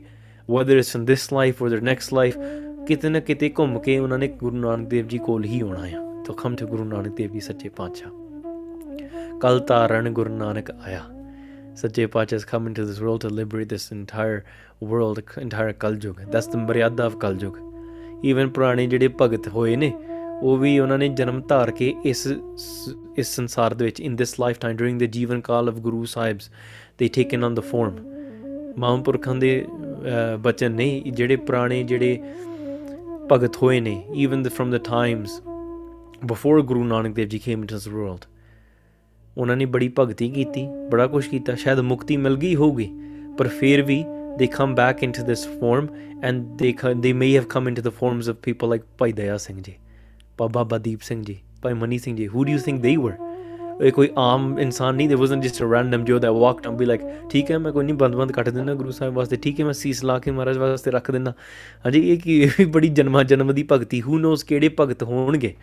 whether 0.50 0.78
it's 0.82 0.94
in 1.00 1.06
this 1.12 1.26
life 1.40 1.64
or 1.66 1.70
their 1.74 1.84
next 1.92 2.16
life 2.20 2.40
ਕਿਤੇ 2.88 3.10
ਨਾ 3.10 3.20
ਕਿਤੇ 3.20 3.50
ਘੁੰਮ 3.60 3.80
ਕੇ 3.80 3.98
ਉਹਨਾਂ 4.00 4.18
ਨੇ 4.20 4.28
ਗੁਰੂ 4.28 4.58
ਨਾਨਕ 4.58 4.88
ਦੇਵ 4.88 5.08
ਜੀ 5.08 5.18
ਕੋਲ 5.18 5.46
ਹੀ 5.46 5.60
ਆਉਣਾ 5.60 5.84
ਆ 5.84 6.15
ਤਾਂ 6.26 6.36
come 6.36 6.56
to 6.62 6.68
ਗੁਰੂ 6.68 6.84
ਨਾਨਕ 6.84 7.08
ਦੇਵ 7.08 7.32
ਜੀ 7.32 7.40
ਸੱਚੇ 7.40 7.70
ਪਾਤਸ਼ਾਹ। 7.70 8.12
ਕਲ 9.40 9.60
ਤਾਰਨ 9.60 10.10
ਗੁਰੂ 10.10 10.30
ਨਾਨਕ 10.30 10.72
ਆਇਆ। 10.72 11.02
ਸੱਚੇ 11.76 12.06
ਪਾਤਸ਼ਾਹ 12.06 12.40
has 12.40 12.46
come 12.46 12.70
into 12.70 12.90
this 12.90 13.04
world 13.04 13.20
to 13.24 13.32
liberate 13.38 13.70
this 13.74 13.86
entire 13.98 14.40
world 14.90 15.22
entire 15.44 15.78
ਕਲਯੁਗ 15.80 16.16
that's 16.20 16.52
the 16.52 16.60
ਮਰਿਆਦਾ 16.60 17.08
of 17.08 17.18
ਕਲਯੁਗ। 17.18 17.54
ਈਵਨ 18.26 18.50
ਪੁਰਾਣੇ 18.50 18.88
ਜਿਹੜੇ 18.88 19.10
ਭਗਤ 19.22 19.48
ਹੋਏ 19.48 19.76
ਨੇ 19.76 19.94
ਉਹ 20.42 20.58
ਵੀ 20.58 20.80
ਉਹਨਾਂ 20.80 20.98
ਨੇ 20.98 21.08
ਜਨਮ 21.08 21.42
ਧਾਰ 21.42 21.72
ਕੇ 21.72 21.96
ਇਸ 22.06 22.28
ਇਸ 23.18 23.36
ਸੰਸਾਰ 23.36 23.74
ਦੇ 23.74 23.86
ਵਿੱਚ 23.86 24.00
in 24.00 24.16
this 24.16 24.40
lifetime 24.60 24.78
during 24.78 25.00
the 25.00 25.04
jivan 25.04 25.42
kaal 25.42 25.70
of 25.70 25.76
Guru 25.76 26.06
Sahib's 26.06 26.52
they 27.00 27.08
taken 27.08 27.44
on 27.44 27.56
the 27.56 27.60
farm 27.60 27.98
ਮਹਾਂਪੁਰਖਾਂ 28.78 29.36
ਦੇ 29.36 29.66
ਅਹ, 29.66 30.38
ਬਚਨ 30.38 30.72
ਨੇ 30.72 31.00
ਜਿਹੜੇ 31.00 31.36
ਪੁਰਾਣੇ 31.36 31.84
ਜਿਹੜੇ 31.84 32.20
ਭਗਤ 33.32 33.58
ਹੋਏ 33.58 33.80
ਨੇ 33.80 34.04
even 34.16 34.50
from 34.50 34.72
the 34.72 34.78
times 34.78 35.42
before 36.28 36.62
Guru 36.62 36.84
Nanak 36.84 37.16
Dev 37.16 37.28
ji 37.28 37.40
came 37.40 37.62
into 37.62 37.76
this 37.76 37.88
world 37.88 38.26
ਉਹਨਾਂ 39.38 39.58
ਨੇ 39.58 39.66
ਬੜੀ 39.66 39.92
ਭਗਤੀ 40.00 40.30
ਕੀਤੀ 40.30 40.68
ਬੜਾ 40.92 41.08
ਕੁਝ 41.08 41.26
ਕੀਤਾ 41.28 41.56
ਸ਼ਾਇਦ 41.56 41.80
ਮੁਕਤੀ 41.80 42.18
ਮਿਲ 42.18 42.36
ਗਈ 42.38 42.56
ਹੋਊਗੀ 42.56 42.90
ਪਰ 43.38 43.48
ਫਿਰ 43.48 43.82
ਵੀ 43.82 44.04
they 44.40 44.48
come 44.54 44.72
back 44.78 45.02
into 45.06 45.22
this 45.28 45.42
form 45.60 45.86
and 46.28 46.48
they 46.62 46.70
co- 46.80 46.90
they 47.04 47.12
may 47.20 47.28
have 47.36 47.46
come 47.52 47.68
into 47.70 47.84
the 47.84 47.92
forms 48.00 48.30
of 48.32 48.40
people 48.48 48.72
like 48.74 48.86
Bhai 48.98 49.12
Daya 49.12 49.38
Singh 49.38 49.62
ji 49.62 49.74
Bhai 50.38 50.50
Baba 50.54 50.78
Deep 50.78 51.02
Singh 51.02 51.24
ji 51.24 51.38
Bhai 51.62 51.74
Mani 51.74 51.98
Singh 51.98 52.16
ji 52.18 52.28
who 52.28 52.44
do 52.48 52.56
you 52.56 52.64
think 52.66 52.82
they 52.86 52.96
were 53.04 53.14
ਇਹ 53.14 53.25
ਕੋਈ 53.80 54.10
ਆਮ 54.18 54.60
ਇਨਸਾਨ 54.60 54.96
ਨਹੀਂ 54.96 55.10
ਦੇ 55.10 55.16
Wasan 55.16 55.42
just 55.42 55.64
a 55.64 55.72
random 55.72 56.04
Joe 56.04 56.20
the 56.20 56.32
walked 56.32 56.68
and 56.68 56.78
be 56.78 56.86
like 56.86 57.02
ਠੀਕ 57.30 57.52
ਹੈ 57.52 57.58
ਮੈਂ 57.58 57.72
ਕੋਈ 57.72 57.86
ਨਹੀਂ 57.86 57.96
ਬੰਦ-ਬੰਦ 57.96 58.32
ਕੱਟ 58.32 58.50
ਦਿੰਦਾ 58.50 58.74
ਗੁਰੂ 58.74 58.92
ਸਾਹਿਬ 58.92 59.14
ਵਾਸਤੇ 59.14 59.36
ਠੀਕ 59.36 59.60
ਹੈ 59.60 59.66
ਮੈਂ 59.66 59.74
ਸੀਸ 59.74 60.04
ਲਾ 60.04 60.20
ਕੇ 60.20 60.32
ਮਹਾਰਾਜ 60.32 60.58
ਵਾਸਤੇ 60.58 60.92
ਰੱਖ 60.92 61.12
ਦਿੰਦਾ 61.12 61.34
ਹਾਂਜੀ 61.86 62.00
ਇਹ 62.12 62.18
ਕੀ 62.18 62.66
ਬੜੀ 62.66 62.88
ਜਨਮਾਂ 62.88 63.24
ਜਨਮ 63.24 63.54
ਦੀ 63.54 63.66
ਭਗਤੀ 63.72 64.02
ਹੂ 64.02 64.20
ਨੋਸ 64.20 64.44
ਕਿਹੜੇ 64.44 64.70
ਭਗਤ 64.80 65.04
ਹੋਣਗੇ 65.04 65.54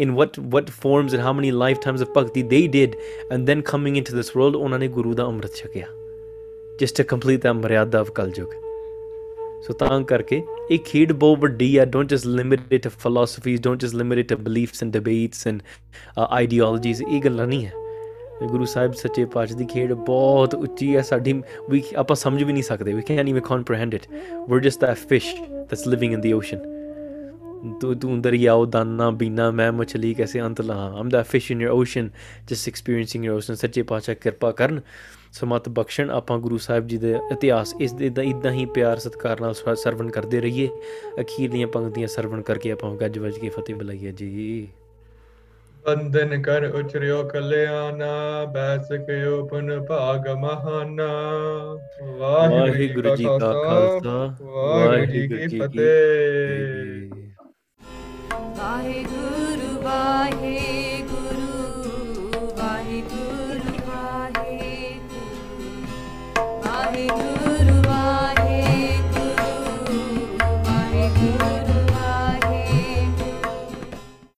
in 0.00 0.10
what 0.10 0.40
what 0.40 0.70
forms 0.70 1.14
and 1.14 1.22
how 1.22 1.32
many 1.32 1.50
lifetimes 1.84 2.02
of 2.02 2.08
bhakti 2.16 2.42
they 2.42 2.66
did 2.66 2.96
and 3.32 3.46
then 3.46 3.60
coming 3.60 3.96
into 3.96 4.16
this 4.16 4.36
world 4.36 4.56
ਉਹਨਾਂ 4.56 4.78
ਨੇ 4.78 4.88
ਗੁਰੂ 4.88 5.14
ਦਾ 5.14 5.24
ਅੰਮ੍ਰਿਤ 5.24 5.54
ਛਕਿਆ 5.54 5.86
just 6.80 6.96
to 6.96 7.04
complete 7.08 7.42
that 7.42 7.52
maryada 7.52 8.00
of 8.00 8.10
Kalyug 8.10 8.71
so 9.62 9.72
ਤਾਂ 9.72 10.00
ਕਰਕੇ 10.02 10.42
ਇਹ 10.70 10.78
ਖੇਡ 10.78 11.12
ਬਹੁਤ 11.12 11.38
ਵੱਡੀ 11.38 11.76
ਆ 11.76 11.84
don't 11.84 12.10
just 12.10 12.26
limit 12.26 12.72
it 12.72 12.82
to 12.82 12.90
philosophies 12.98 13.60
don't 13.62 13.80
just 13.80 13.94
limit 13.94 14.18
it 14.18 14.28
to 14.28 14.36
beliefs 14.36 14.82
and 14.82 14.92
debates 14.92 15.46
and 15.46 15.62
ideologies 16.18 17.02
ਇਹ 17.02 17.20
ਗੱਲਾਂ 17.22 17.46
ਨਹੀਂ 17.46 17.66
ਹੈ 17.66 17.72
ਗੁਰੂ 18.42 18.64
ਸਾਹਿਬ 18.64 18.92
ਸੱਚੇ 18.92 19.24
ਪਾਤਸ਼ਾਹ 19.24 19.58
ਦੀ 19.58 19.64
ਖੇਡ 19.64 19.92
ਬਹੁਤ 19.92 20.54
ਉੱਚੀ 20.54 20.94
ਹੈ 20.96 21.02
ਸਾਡੀ 21.02 21.42
ਵੀ 21.70 21.82
ਆਪਾਂ 21.96 22.16
ਸਮਝ 22.16 22.42
ਵੀ 22.42 22.52
ਨਹੀਂ 22.52 22.62
ਸਕਦੇ 22.62 22.92
we 22.92 23.02
can 23.02 23.28
even 23.28 23.40
comprehend 23.40 23.94
it 23.94 24.06
Veer 24.48 24.60
just 24.60 24.84
that 24.84 25.06
fish 25.08 25.34
that's 25.64 25.86
living 25.86 26.14
in 26.14 26.24
the 26.26 26.34
ocean. 26.38 26.64
ਤੂੰ 27.80 27.94
ਤੂੰ 27.98 28.20
ਦਰਿਆਓ 28.22 28.64
ਦਾਨਾ 28.66 29.10
ਬੀਨਾ 29.10 29.50
ਮੈਂ 29.50 29.70
ਮਛਲੀ 29.72 30.12
ਕੈਸੇ 30.14 30.40
ਅੰਤ 30.40 30.60
ਲਾਂ 30.60 30.76
I'm 30.90 31.08
the 31.08 31.22
fish 31.22 31.50
in 31.52 31.60
your 31.60 31.70
ocean 31.70 32.08
just 32.48 32.68
experiencing 32.68 33.24
your 33.24 33.32
ocean 33.32 33.54
Sache 33.54 33.82
Patshah 33.82 34.14
ਕਿਰਪਾ 34.14 34.50
ਕਰਨ 34.52 34.80
ਸਮਤ 35.32 35.68
ਬਖਸ਼ਣ 35.68 36.10
ਆਪਾਂ 36.10 36.38
ਗੁਰੂ 36.38 36.58
ਸਾਹਿਬ 36.58 36.86
ਜੀ 36.86 36.96
ਦੇ 36.98 37.12
ਇਤਿਹਾਸ 37.32 37.74
ਇਸ 37.80 37.92
ਦੇ 37.92 38.06
ਇਦਾਂ 38.22 38.52
ਹੀ 38.52 38.64
ਪਿਆਰ 38.66 38.98
ਸਤਿਕਾਰ 38.98 39.40
ਨਾਲ 39.40 39.54
ਸਰਵਣ 39.76 40.10
ਕਰਦੇ 40.10 40.40
ਰਹੀਏ। 40.40 40.68
ਅਖੀਰਲੀਆਂ 41.20 41.68
ਪੰਕਤੀਆਂ 41.68 42.08
ਸਰਵਣ 42.08 42.42
ਕਰਕੇ 42.42 42.72
ਆਪਾਂ 42.72 42.94
ਗੱਜ 42.96 43.18
ਵੱਜ 43.18 43.38
ਕੇ 43.38 43.48
ਫਤਿਹ 43.48 43.74
ਬੁਲਾਈਏ 43.74 44.12
ਜੀ। 44.12 44.68
ਬੰਦਨ 45.86 46.42
ਕਰ 46.42 46.64
ਉਚਰਿਓ 46.64 47.22
ਕਲਿਆਣਾ 47.28 48.44
ਬੈਸ 48.44 48.92
ਕਿਓ 49.06 49.46
ਪਨ 49.46 49.80
ਭਾਗ 49.86 50.28
ਮਹਾਨਾ। 50.40 51.08
ਵਾਹਿਗੁਰੂ 52.18 53.16
ਜੀ 53.16 53.24
ਕਾ 53.24 53.38
ਖਾਲਸਾ 53.38 54.36
ਵਾਹਿਗੁਰੂ 54.42 55.06
ਜੀ 55.06 55.48
ਕੀ 55.48 55.60
ਫਤਿਹ। 55.60 57.10
ਵਾਹਿਗੁਰੂ 58.58 59.80
ਵਾਹਿਗੁਰੂ 59.82 61.50
ਵਾਹਿਗੁਰੂ। 62.58 63.31
Hare 66.72 67.71